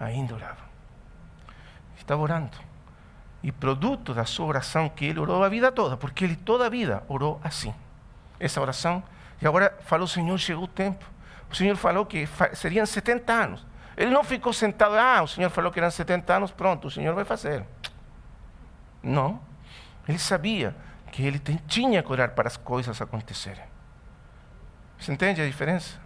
[0.00, 0.72] Ainda orava.
[1.96, 2.58] Estava orando.
[3.42, 6.68] E produto da sua oração, que ele orou a vida toda, porque ele toda a
[6.68, 7.74] vida orou assim.
[8.38, 9.02] Essa oração.
[9.40, 11.11] E agora falou: Senhor, chegou o tempo.
[11.52, 13.66] O Senhor falou que seriam 70 anos.
[13.94, 17.14] Ele não ficou sentado, ah, o Senhor falou que eram 70 anos, pronto, o Senhor
[17.14, 17.62] vai fazer.
[19.02, 19.38] Não.
[20.08, 20.74] Ele sabia
[21.12, 21.38] que ele
[21.68, 23.64] tinha que orar para as coisas acontecerem.
[24.98, 26.00] Você entende a diferença?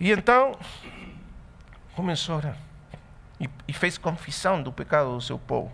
[0.00, 0.56] E então,
[1.94, 2.56] começou a orar.
[3.38, 5.70] E, e fez confissão do pecado do seu povo.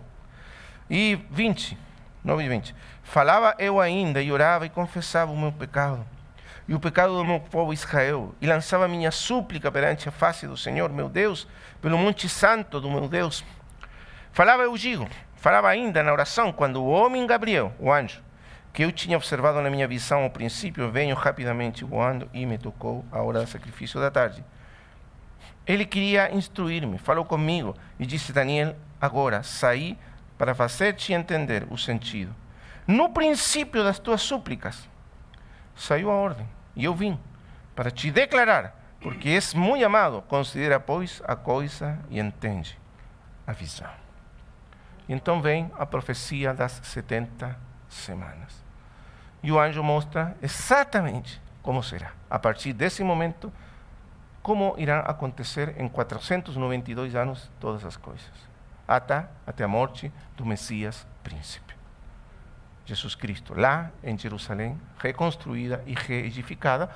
[0.89, 1.77] E 20,
[2.25, 2.75] 9 e 20.
[3.03, 6.05] Falava eu ainda e orava e confessava o meu pecado
[6.71, 10.55] e o pecado do meu povo Israel, e lançava minha súplica perante a face do
[10.55, 11.45] Senhor, meu Deus,
[11.81, 13.43] pelo monte santo do meu Deus.
[14.31, 18.23] Falava eu digo, Falava ainda na oração quando o homem Gabriel, o anjo,
[18.71, 23.03] que eu tinha observado na minha visão ao princípio, veio rapidamente voando e me tocou
[23.11, 24.41] a hora do sacrifício da tarde.
[25.67, 29.99] Ele queria instruir-me, falou comigo e disse: Daniel, agora saí
[30.37, 32.33] para fazer-te entender o sentido.
[32.87, 34.87] No princípio das tuas súplicas,
[35.75, 37.19] saiu a ordem eu vim
[37.75, 42.79] para te declarar, porque és muito amado, considera, pois, a coisa e entende
[43.45, 43.89] a visão.
[45.09, 47.57] Então vem a profecia das 70
[47.89, 48.63] semanas.
[49.43, 52.11] E o anjo mostra exatamente como será.
[52.29, 53.51] A partir desse momento,
[54.41, 58.31] como irão acontecer em 492 anos todas as coisas.
[58.87, 61.70] Até, até a morte do Messias príncipe.
[62.91, 66.89] Jesus Cristo, lá em Jerusalém, reconstruída e reedificada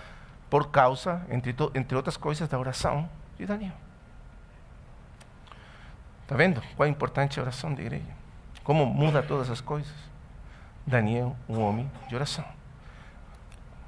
[0.49, 3.73] por causa, entre, entre outras coisas, da oração de Daniel.
[6.23, 8.03] Está vendo qual é a importante a oração da igreja?
[8.61, 9.93] Como muda todas as coisas?
[10.85, 12.43] Daniel, um homem de oração.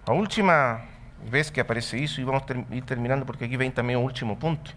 [0.05, 0.81] A última
[1.25, 4.37] vez que aparece isso, e vamos ter, ir terminando porque aqui vem também o último
[4.37, 4.73] ponto.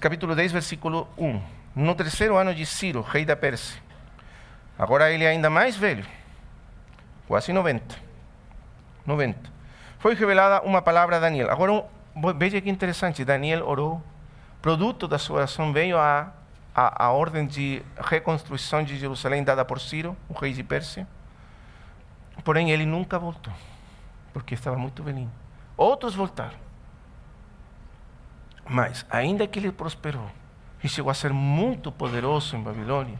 [0.00, 1.40] Capítulo 10, versículo 1.
[1.76, 3.80] No terceiro ano de Ciro, rei da Pérsia,
[4.78, 6.06] agora ele é ainda mais velho,
[7.26, 7.96] quase 90.
[9.04, 9.58] 90.
[9.98, 11.50] Foi revelada uma palavra a Daniel.
[11.50, 11.84] Agora,
[12.36, 14.02] veja que interessante, Daniel orou,
[14.62, 16.32] produto da sua oração veio a
[16.78, 21.08] a, a ordem de reconstrução de Jerusalém dada por Ciro, o rei de Pérsia.
[22.44, 23.52] Porém, ele nunca voltou,
[24.32, 25.30] porque estava muito velhinho.
[25.76, 26.56] Outros voltaram,
[28.64, 30.30] Mas, ainda que ele prosperou
[30.84, 33.18] e chegou a ser muito poderoso em Babilônia,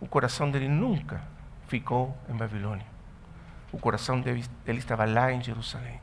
[0.00, 1.22] o coração dele nunca
[1.66, 2.86] ficou em Babilônia.
[3.72, 6.00] O coração dele, dele estava lá em Jerusalém.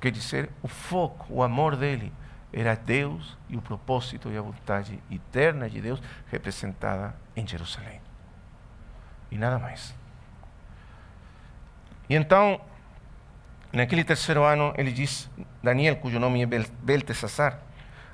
[0.00, 2.12] Quer dizer, o foco, o amor dele
[2.52, 8.00] era Deus e o propósito e a vontade eterna de Deus representada em Jerusalém.
[9.30, 9.94] E nada mais.
[12.08, 12.60] E então,
[13.72, 15.30] naquele terceiro ano, ele diz,
[15.62, 17.60] Daniel, cujo nome é Beltesazar,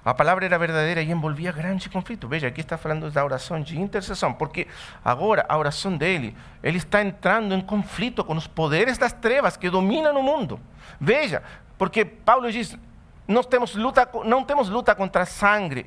[0.06, 2.28] a palavra era verdadeira e envolvia grande conflito.
[2.28, 4.68] Veja, aqui está falando da oração de intercessão, porque
[5.04, 9.68] agora a oração dele, ele está entrando em conflito com os poderes das trevas que
[9.68, 10.60] dominam o mundo.
[11.00, 11.42] Veja,
[11.76, 12.78] porque Paulo diz,
[13.26, 15.84] nós temos luta, não temos luta contra sangue,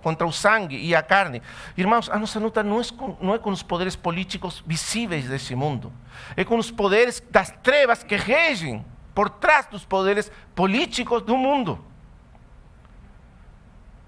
[0.00, 1.42] contra o sangue e a carne.
[1.76, 5.54] Irmãos, a nossa luta não é, com, não é com os poderes políticos visíveis desse
[5.54, 5.92] mundo.
[6.34, 8.82] É com os poderes das trevas que regem
[9.14, 11.89] por trás dos poderes políticos do mundo.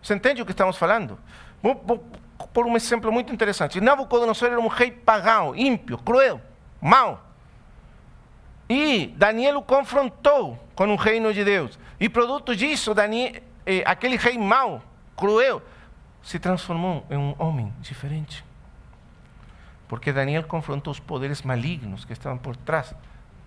[0.02, 1.18] Você entende o que estamos falando?
[1.62, 2.04] Vou, vou
[2.52, 3.80] por um exemplo muito interessante.
[3.80, 6.40] Nabucodonosor era um rei pagão, ímpio, cruel,
[6.80, 7.24] mau.
[8.68, 11.78] E Daniel o confrontou com o reino de Deus.
[12.00, 14.82] E produto disso, Daniel, eh, aquele rei mau,
[15.16, 15.62] cruel,
[16.22, 18.44] se transformou em um homem diferente.
[19.86, 22.94] Porque Daniel confrontou os poderes malignos que estavam por trás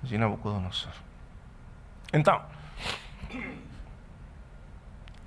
[0.04, 0.94] de Nabucodonosor.
[2.14, 2.42] Então,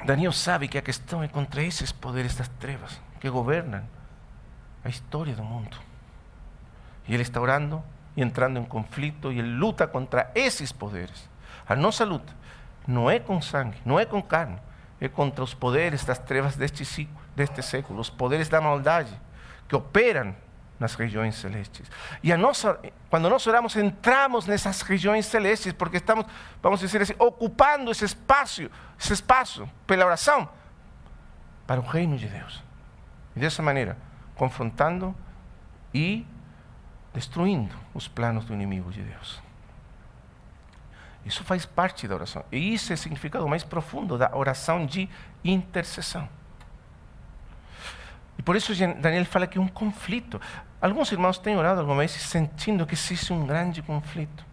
[0.04, 3.82] Daniel sabe que a questão é contra esses poderes das trevas que governam
[4.84, 5.76] a história do mundo.
[7.06, 7.82] E ele está orando
[8.16, 11.28] e entrando em conflito e ele luta contra esses poderes.
[11.68, 12.32] A nossa luta
[12.86, 14.58] não é com sangue, não é com carne,
[15.00, 19.12] é contra os poderes das trevas deste, deste século, os poderes da maldade
[19.68, 20.34] que operam
[20.78, 21.90] nas regiões celestes.
[22.22, 22.78] E a nossa,
[23.10, 26.26] quando nós oramos, entramos nessas regiões celestes, porque estamos,
[26.62, 30.48] vamos dizer assim, ocupando esse espaço, esse espaço pela oração
[31.66, 32.62] para o reino de Deus.
[33.34, 33.96] E dessa maneira,
[34.34, 35.14] confrontando
[35.92, 36.26] e
[37.12, 39.42] destruindo os planos do inimigo de Deus.
[41.24, 42.44] Isso faz parte da oração.
[42.50, 45.08] E isso é o significado mais profundo da oração de
[45.44, 46.28] intercessão.
[48.38, 50.40] E por isso Daniel fala que é um conflito.
[50.80, 54.46] Alguns irmãos têm orado alguma vez sentindo que existe um grande conflito.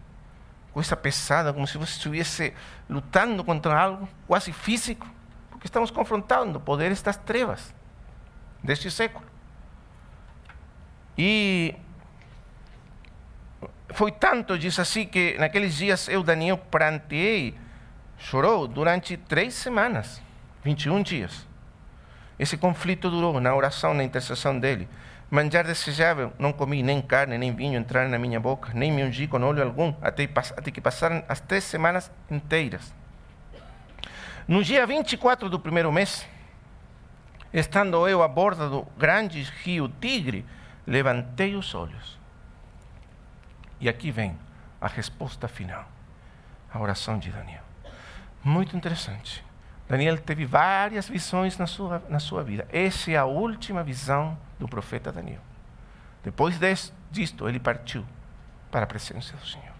[0.72, 2.52] Coisa pesada, como se você estivesse
[2.88, 5.06] lutando contra algo quase físico.
[5.50, 7.74] Porque estamos confrontando poderes das trevas
[8.62, 9.24] deste século.
[11.16, 11.74] E
[13.90, 17.56] foi tanto, diz assim, que naqueles dias eu, Daniel, pranteei,
[18.18, 20.20] chorou durante três semanas,
[20.62, 21.46] 21 dias.
[22.38, 24.86] Esse conflito durou na oração, na intercessão dele.
[25.28, 29.26] Manjar desejável, não comi nem carne, nem vinho entrar na minha boca, nem me ungi
[29.26, 32.94] com óleo algum, até, até que passaram as três semanas inteiras.
[34.46, 36.26] No dia 24 do primeiro mês,
[37.52, 40.46] estando eu à borda do grande rio Tigre,
[40.86, 42.16] levantei os olhos
[43.80, 44.38] e aqui vem
[44.80, 45.86] a resposta final,
[46.72, 47.62] a oração de Daniel.
[48.42, 49.44] Muito interessante.
[49.88, 52.66] Daniel teve várias visões na sua, na sua vida.
[52.72, 55.40] Essa é a última visão do profeta Daniel.
[56.22, 56.58] Depois
[57.10, 58.04] disto, ele partiu
[58.70, 59.74] para a presença do Senhor.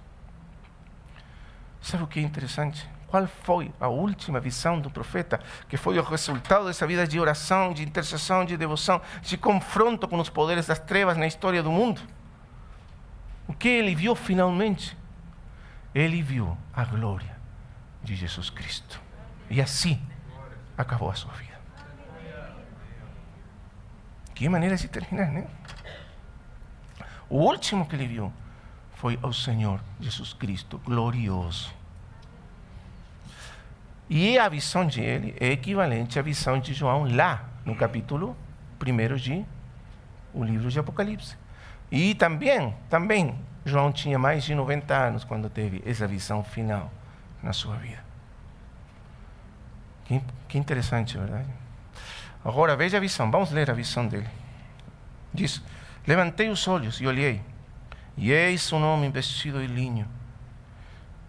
[1.81, 2.89] Sabe o que é interessante?
[3.07, 5.41] Qual foi a última visão do profeta?
[5.69, 10.19] Que foi o resultado dessa vida de oração, de intercessão, de devoção, de confronto com
[10.19, 12.01] os poderes das trevas na história do mundo.
[13.47, 14.97] O que ele viu finalmente?
[15.95, 17.37] Ele viu a glória
[18.03, 19.01] de Jesus Cristo.
[19.49, 20.01] E assim
[20.77, 21.46] acabou a sua vida.
[24.37, 25.47] Que maneira de terminar, né?
[27.29, 28.31] O último que ele viu
[28.93, 31.75] foi o Senhor Jesus Cristo, glorioso.
[34.11, 38.37] E a visão de ele é equivalente à visão de João lá no capítulo
[38.79, 39.45] 1 de
[40.35, 41.35] o livro de Apocalipse.
[41.91, 46.93] E também, também, João tinha mais de 90 anos quando teve essa visão final
[47.43, 48.05] na sua vida.
[50.05, 51.49] Que, que interessante, verdade?
[52.47, 54.29] Agora veja a visão, vamos ler a visão dele.
[55.35, 55.61] Diz:
[56.07, 57.43] Levantei os olhos e olhei,
[58.17, 60.07] e eis um homem vestido de linho,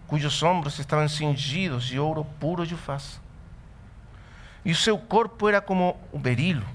[0.06, 3.20] cujos ombros estavam cingidos de ouro puro de faz.
[4.64, 6.66] E o seu corpo era como o berilo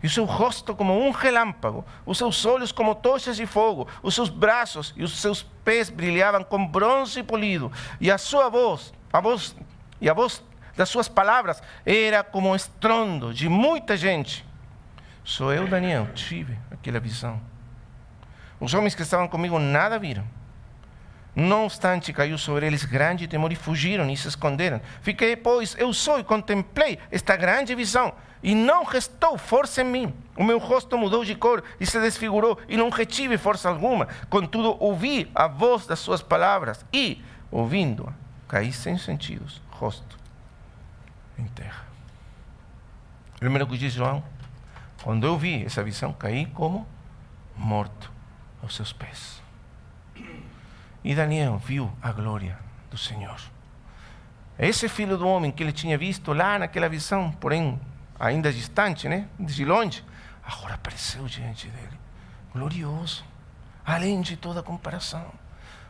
[0.00, 4.14] e o seu rosto como um relâmpago, os seus olhos como tochas de fogo, os
[4.14, 9.20] seus braços e os seus pés brilhavam com bronze polido, e a sua voz, a
[9.20, 9.54] voz
[10.00, 10.42] e a voz
[10.76, 14.46] das suas palavras era como um estrondo de muita gente.
[15.24, 17.40] Sou eu, Daniel, tive aquela visão.
[18.58, 20.24] Os homens que estavam comigo nada viram,
[21.34, 24.80] Não obstante, caiu sobre eles grande temor e fugiram e se esconderam.
[25.00, 30.14] Fiquei, pois, eu sou e contemplei esta grande visão, e não restou força em mim.
[30.36, 34.08] O meu rosto mudou de cor e se desfigurou, e não retive força alguma.
[34.28, 38.12] Contudo, ouvi a voz das suas palavras, e, ouvindo-a,
[38.48, 40.19] caí sem sentidos, rosto
[41.40, 41.84] em terra.
[43.38, 44.22] Primeiro que diz João,
[45.02, 46.86] quando eu vi essa visão, caí como
[47.56, 48.12] morto
[48.62, 49.42] aos seus pés.
[51.02, 52.58] E Daniel viu a glória
[52.90, 53.40] do Senhor.
[54.58, 57.80] Esse filho do homem que ele tinha visto lá naquela visão, porém
[58.18, 59.26] ainda distante, né?
[59.38, 60.04] de longe,
[60.44, 61.98] agora apareceu diante dele,
[62.52, 63.24] glorioso,
[63.86, 65.32] além de toda comparação.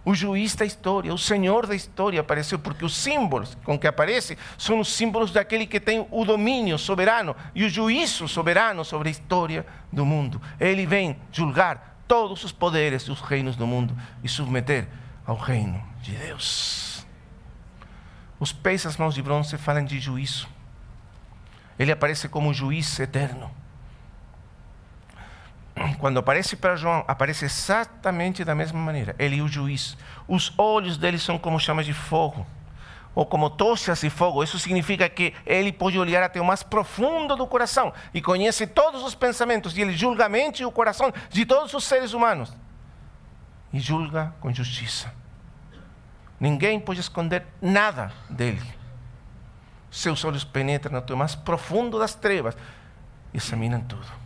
[0.05, 4.37] O juiz da história, o Senhor da história apareceu, porque os símbolos com que aparece
[4.57, 9.11] são os símbolos daquele que tem o domínio soberano e o juízo soberano sobre a
[9.11, 10.41] história do mundo.
[10.59, 14.89] Ele vem julgar todos os poderes e os reinos do mundo e submeter
[15.27, 17.07] ao reino de Deus.
[18.39, 20.49] Os pés das mãos de bronze falam de juízo.
[21.79, 23.51] Ele aparece como juiz eterno.
[25.99, 29.15] Quando aparece para João, aparece exatamente da mesma maneira.
[29.19, 29.97] Ele é o juiz.
[30.29, 32.47] Os olhos dele são como chamas de fogo
[33.15, 34.43] ou como tochas de fogo.
[34.43, 39.03] Isso significa que ele pode olhar até o mais profundo do coração e conhece todos
[39.03, 42.53] os pensamentos e ele julga a mente e o coração de todos os seres humanos.
[43.73, 45.13] E julga com justiça.
[46.39, 48.63] Ninguém pode esconder nada dele.
[49.91, 52.57] Seus olhos penetram no teu mais profundo das trevas
[53.35, 54.20] e examinam tudo.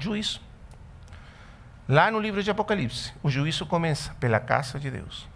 [0.00, 0.40] Juízo.
[1.86, 5.28] Lá no livro de Apocalipse, o juízo começa pela casa de Deus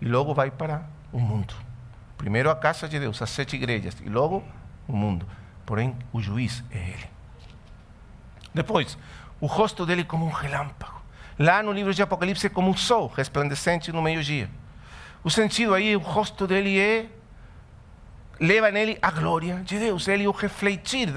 [0.00, 1.54] e logo vai para o mundo.
[2.18, 4.44] Primeiro a casa de Deus, as sete igrejas, e logo
[4.88, 5.26] o mundo.
[5.64, 7.10] Porém, o juiz é Ele.
[8.52, 8.98] Depois,
[9.40, 11.00] o rosto dele como um relâmpago.
[11.38, 14.50] Lá no livro de Apocalipse, como um sol resplandecente no meio-dia.
[15.22, 17.06] O sentido aí, o rosto dele é
[18.40, 20.08] leva nele a glória de Deus.
[20.08, 21.08] Ele o refletir,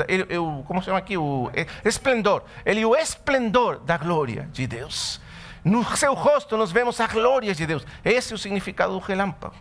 [0.68, 1.18] como se chama aqui?
[1.18, 1.50] O
[1.86, 2.44] esplendor.
[2.66, 5.22] Ele o esplendor da glória de Deus.
[5.64, 7.88] No seu rosto nós vemos a glória de Deus.
[8.04, 9.56] Esse é o significado do relâmpago.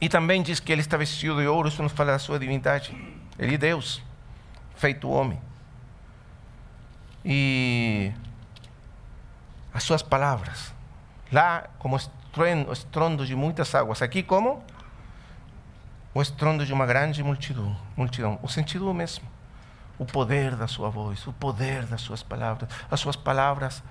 [0.00, 2.96] E também diz que ele está vestido de ouro, isso nos fala da sua divindade.
[3.38, 4.02] Ele é Deus,
[4.74, 5.40] feito homem.
[7.24, 8.10] E
[9.72, 10.74] as suas palavras,
[11.30, 11.96] lá como
[12.72, 14.64] estrondo de muitas águas, aqui como
[16.12, 18.38] o estrondo de uma grande multidão, multidão.
[18.42, 19.24] O sentido mesmo.
[19.98, 22.68] O poder da sua voz, o poder das suas palavras.
[22.90, 23.82] As suas palavras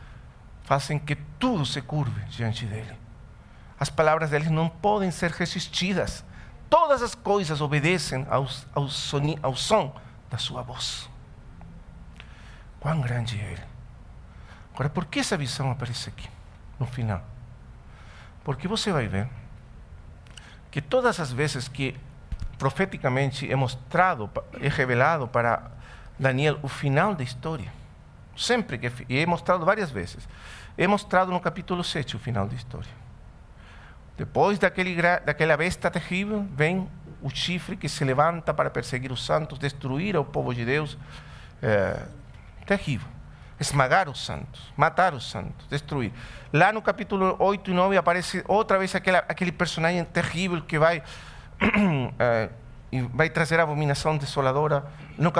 [0.64, 2.96] fazem que tudo se curve diante dele.
[3.80, 6.26] As palavras dele não podem ser resistidas.
[6.70, 8.88] Todas as coisas obedecem ao, ao,
[9.41, 9.96] ao som
[10.30, 11.10] da sua voz.
[12.80, 13.64] Quão grande é ele.
[14.74, 16.30] Agora, por que essa visão aparece aqui,
[16.80, 17.24] no final?
[18.44, 19.30] Porque você vai ver
[20.72, 21.96] que todas as vezes que
[22.60, 24.30] profeticamente é mostrado,
[24.61, 25.72] é revelado para
[26.19, 27.72] Daniel o final da história,
[28.38, 30.27] sempre que e é mostrado várias vezes,
[30.77, 32.99] é mostrado no capítulo 7 o final da história.
[34.18, 36.90] Depois daquele, daquela besta terrível, vem
[37.22, 40.98] o chifre que se levanta para perseguir os santos, destruir o povo de Deus.
[41.61, 42.06] É,
[42.65, 43.07] terrível.
[43.60, 46.14] Esmagar os santos, matar os santos, destruir.
[46.53, 51.03] Lá no capítulo 8 e 9 aparece outra vez aquela, aquele personagem terrível que vai.
[52.19, 52.49] é,
[52.91, 54.86] e vai trazer a abominação desoladora.
[55.18, 55.31] No,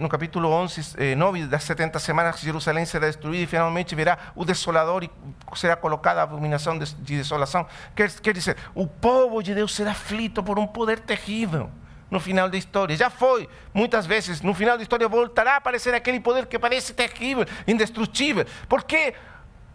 [0.00, 4.44] no capítulo 11, eh, 9 das 70 semanas, Jerusalém será destruída e finalmente verá o
[4.44, 5.10] desolador e
[5.56, 7.66] será colocada a abominação de, de desolação.
[7.94, 11.70] Quer, quer dizer, o povo de Deus será aflito por um poder terrível
[12.10, 12.96] no final da história.
[12.96, 16.94] Já foi, muitas vezes, no final da história voltará a aparecer aquele poder que parece
[16.94, 18.46] terrível, indestrutível.
[18.68, 19.14] Por quê?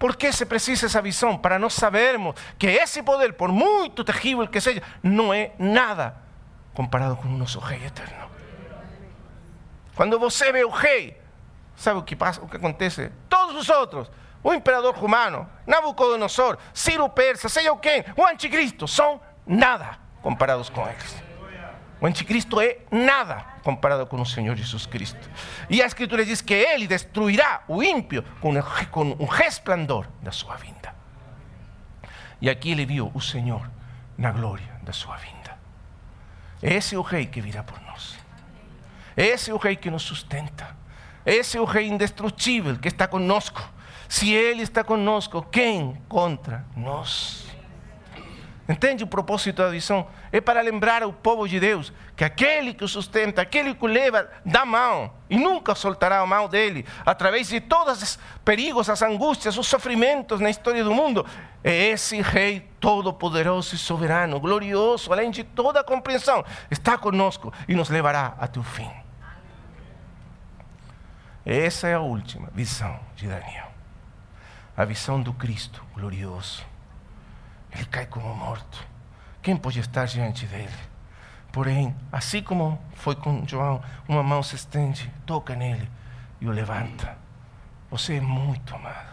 [0.02, 1.38] Por que se precisa essa visão?
[1.38, 6.16] Para nós sabermos que esse poder, por muito terrível que seja, não é nada
[6.74, 8.28] comparado com o nosso Rei eterno.
[9.96, 11.22] Quando você vê o Rei,
[11.76, 13.12] sabe o que acontece?
[13.30, 14.10] Todos os outros,
[14.44, 20.82] o imperador romano, Nabucodonosor, Ciro Persa, seja o quem, o anticristo, são nada comparados com
[20.82, 21.31] eles.
[22.02, 25.30] O anticristo é nada comparado com o Senhor Jesus Cristo.
[25.70, 28.52] E a Escritura diz que ele destruirá o ímpio com
[29.20, 30.96] um resplandor da sua vinda.
[32.42, 33.70] E aqui ele viu o Senhor
[34.18, 35.56] na glória da sua vinda.
[36.60, 38.18] Esse é o rei que virá por nós.
[39.16, 40.76] Esse é o rei que nos sustenta.
[41.24, 43.62] Esse é o rei indestrutível que está conosco.
[44.10, 47.46] Se ele está conosco, quem contra nós?
[48.72, 50.08] Entende o propósito da visão?
[50.32, 53.88] É para lembrar ao povo de Deus que aquele que o sustenta, aquele que o
[53.88, 59.02] leva da mão e nunca soltará a mão dele, através de todos os perigos, as
[59.02, 61.26] angústias, os sofrimentos na história do mundo,
[61.62, 67.90] é esse Rei todo-poderoso e soberano, glorioso, além de toda compreensão, está conosco e nos
[67.90, 68.90] levará até o fim.
[71.46, 73.70] Essa é a última visão de Daniel.
[74.78, 76.71] A visão do Cristo glorioso
[77.74, 78.86] ele cai como morto.
[79.42, 80.92] Quem pode estar diante dele?
[81.52, 85.90] Porém, assim como foi com João, uma mão se estende, toca nele
[86.40, 87.18] e o levanta.
[87.90, 89.12] Você é muito amado.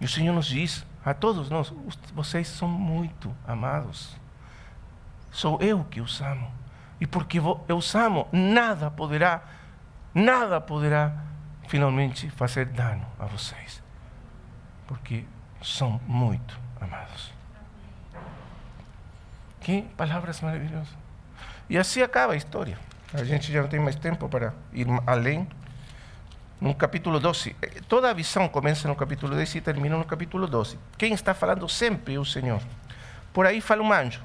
[0.00, 1.72] E o Senhor nos diz a todos nós:
[2.14, 4.16] vocês são muito amados.
[5.30, 6.50] Sou eu que os amo.
[6.98, 9.42] E porque eu os amo, nada poderá,
[10.14, 11.12] nada poderá
[11.68, 13.82] finalmente fazer dano a vocês.
[14.86, 15.26] Porque
[15.60, 17.32] são muito amados.
[19.60, 20.94] Que palavras maravilhosas.
[21.68, 22.78] E assim acaba a história.
[23.12, 25.48] A gente já não tem mais tempo para ir além.
[26.60, 30.46] No capítulo 12, eh, toda a visão começa no capítulo 10 e termina no capítulo
[30.46, 30.78] 12.
[30.96, 32.62] Quem está falando sempre é o Senhor.
[33.32, 34.22] Por aí fala um anjo,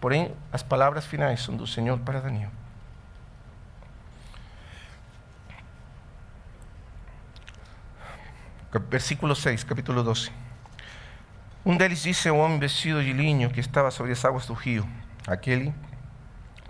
[0.00, 2.50] porém as palavras finais são do Senhor para Daniel.
[8.88, 10.41] Versículo 6, capítulo 12.
[11.64, 14.88] Um deles disse ao homem vestido de linho que estava sobre as águas do rio,
[15.28, 15.72] aquele,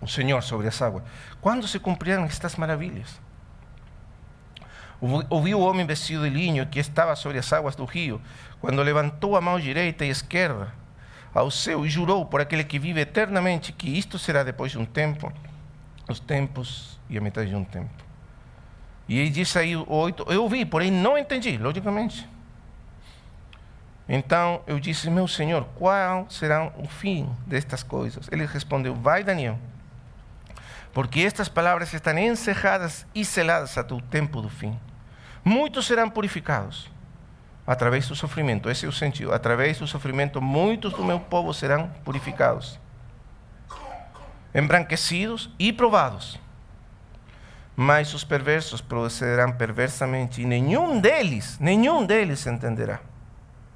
[0.02, 1.02] o Senhor sobre as águas,
[1.40, 3.20] quando se cumprirão estas maravilhas?
[5.30, 8.20] Ouviu o homem vestido de linho que estava sobre as águas do rio,
[8.60, 10.72] quando levantou a mão direita e esquerda
[11.34, 14.84] ao céu e jurou por aquele que vive eternamente que isto será depois de um
[14.84, 15.32] tempo,
[16.08, 18.04] os tempos e a metade de um tempo.
[19.08, 22.28] E ele disse aí oito, eu ouvi, porém não entendi, logicamente.
[24.08, 28.28] Então eu disse, meu senhor, qual será o fim destas coisas?
[28.32, 29.58] Ele respondeu, vai Daniel,
[30.92, 34.78] porque estas palavras estão encerradas e seladas até o tempo do fim.
[35.44, 36.90] Muitos serão purificados
[37.66, 39.32] através do sofrimento, esse é o sentido.
[39.32, 42.78] Através do sofrimento, muitos do meu povo serão purificados,
[44.54, 46.40] embranquecidos e provados.
[47.74, 53.00] Mas os perversos procederão perversamente e nenhum deles, nenhum deles entenderá.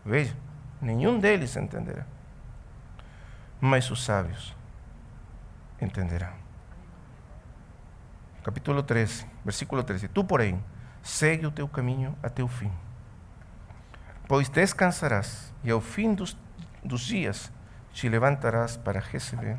[0.07, 0.37] Veja,
[0.81, 2.07] nenhum deles entenderá.
[3.61, 4.55] Mas os sábios
[5.83, 6.33] entenderão.
[8.45, 10.07] Capítulo 13, versículo 13.
[10.07, 10.63] Tu, porém,
[11.03, 12.71] segue o teu caminho até o fim,
[14.29, 16.37] pois descansarás e ao fim dos,
[16.85, 17.51] dos dias
[17.93, 19.59] te levantarás para receber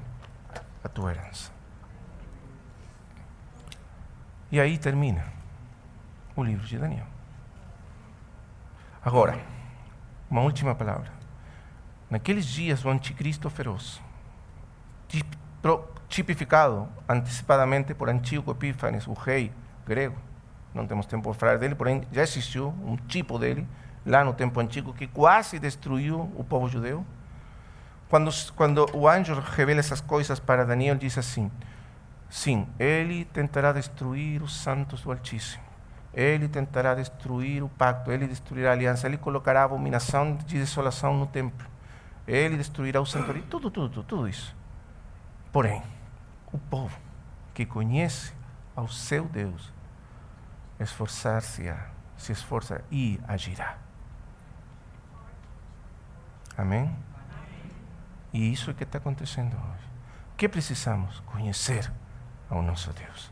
[0.82, 1.52] a tua herança.
[4.50, 5.26] E aí termina
[6.38, 7.08] o livro de Daniel.
[9.04, 9.57] Agora,
[10.30, 11.12] uma última palavra.
[12.10, 14.02] Naqueles dias, o anticristo feroz,
[16.08, 19.52] tipificado antecipadamente por Antíoco Epífanes, o rei
[19.86, 20.16] grego,
[20.74, 23.68] não temos tempo para falar dele, porém já existiu um tipo dele
[24.06, 27.06] lá no tempo antigo que quase destruiu o povo judeu.
[28.10, 31.52] Quando, quando o anjo revela essas coisas para Daniel, diz assim:
[32.30, 35.67] sim, ele tentará destruir os santos do Altíssimo
[36.14, 41.28] ele tentará destruir o pacto, ele destruirá a aliança, ele colocará abominação de desolação no
[41.28, 41.68] templo,
[42.28, 44.56] ele destruirá o santuário, tudo, tudo, tudo, tudo isso.
[45.52, 45.84] Porém,
[46.52, 46.98] o povo
[47.54, 48.34] que conhece
[48.76, 49.74] ao seu Deus,
[50.80, 53.78] esforçar-se-á, se esforça e agirá.
[56.58, 56.96] Amém?
[58.34, 59.88] E isso é que está acontecendo hoje.
[60.34, 61.20] O que precisamos?
[61.22, 61.92] Conhecer
[62.50, 63.32] ao nosso Deus.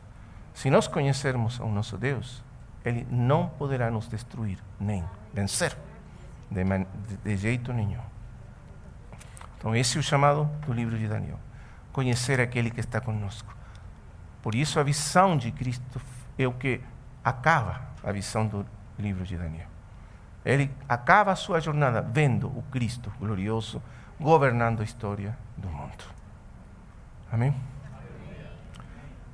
[0.54, 2.44] Se nós conhecermos ao nosso Deus,
[2.86, 5.04] ele não poderá nos destruir, nem
[5.34, 5.76] vencer,
[6.52, 6.64] de,
[7.24, 8.00] de, jeito nenhum.
[9.58, 11.40] Então, esse é o chamado do livro de Daniel.
[11.92, 13.56] Conhecer aquele que está conosco.
[14.44, 16.00] Por isso, a visão de Cristo
[16.38, 16.80] é o que
[17.24, 18.64] acaba a visão do
[19.00, 19.68] livro de Daniel.
[20.46, 23.82] Ele acaba a sua jornada vendo o Cristo glorioso
[24.20, 26.04] governando a história do mundo.
[27.32, 27.56] Amém?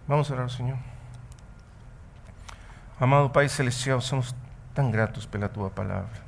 [0.08, 0.91] Vamos orar ao Senhor.
[3.02, 4.36] Amado Pai Celestial, somos
[4.76, 6.22] tão gratos pela Tua palavra.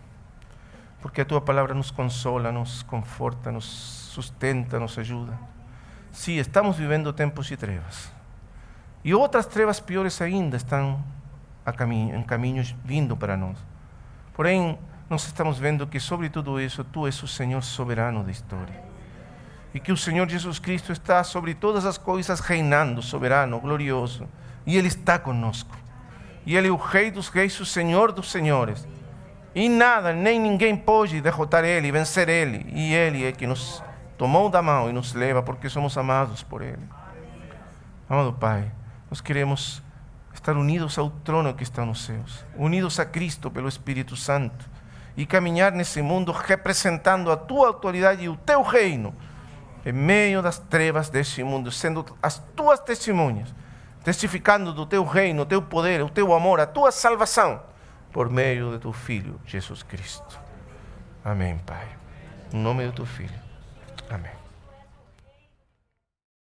[1.03, 5.37] Porque a Tua palavra nos consola, nos conforta, nos sustenta, nos ajuda.
[6.11, 8.11] Sim, estamos vivendo tempos de trevas.
[9.03, 11.03] E outras trevas piores ainda estão
[11.77, 13.59] caminho, em caminhos vindo para nós.
[14.33, 18.81] Porém, nós estamos vendo que sobre tudo isso, Tu és o Senhor soberano da história.
[19.75, 24.27] E que o Senhor Jesus Cristo está sobre todas as coisas reinando, soberano, glorioso.
[24.65, 25.82] E Ele está conosco.
[26.45, 28.87] E Ele é o Rei dos Reis, o Senhor dos Senhores.
[29.55, 32.65] E nada, nem ninguém pode derrotar Ele, vencer Ele.
[32.73, 33.83] E Ele é que nos
[34.17, 36.83] tomou da mão e nos leva porque somos amados por Ele.
[38.09, 38.71] Amado Pai,
[39.09, 39.81] nós queremos
[40.33, 44.69] estar unidos ao trono que está nos céus, unidos a Cristo pelo Espírito Santo
[45.15, 49.15] e caminhar nesse mundo representando a tua autoridade e o teu reino
[49.85, 53.53] em meio das trevas deste mundo, sendo as tuas testemunhas,
[54.03, 57.61] testificando do teu reino, o teu poder, o teu amor, a tua salvação,
[58.11, 60.39] por meio de teu Filho, Jesus Cristo.
[61.23, 61.87] Amém, Pai.
[62.53, 63.39] Em nome do teu Filho.
[64.09, 64.42] Amém.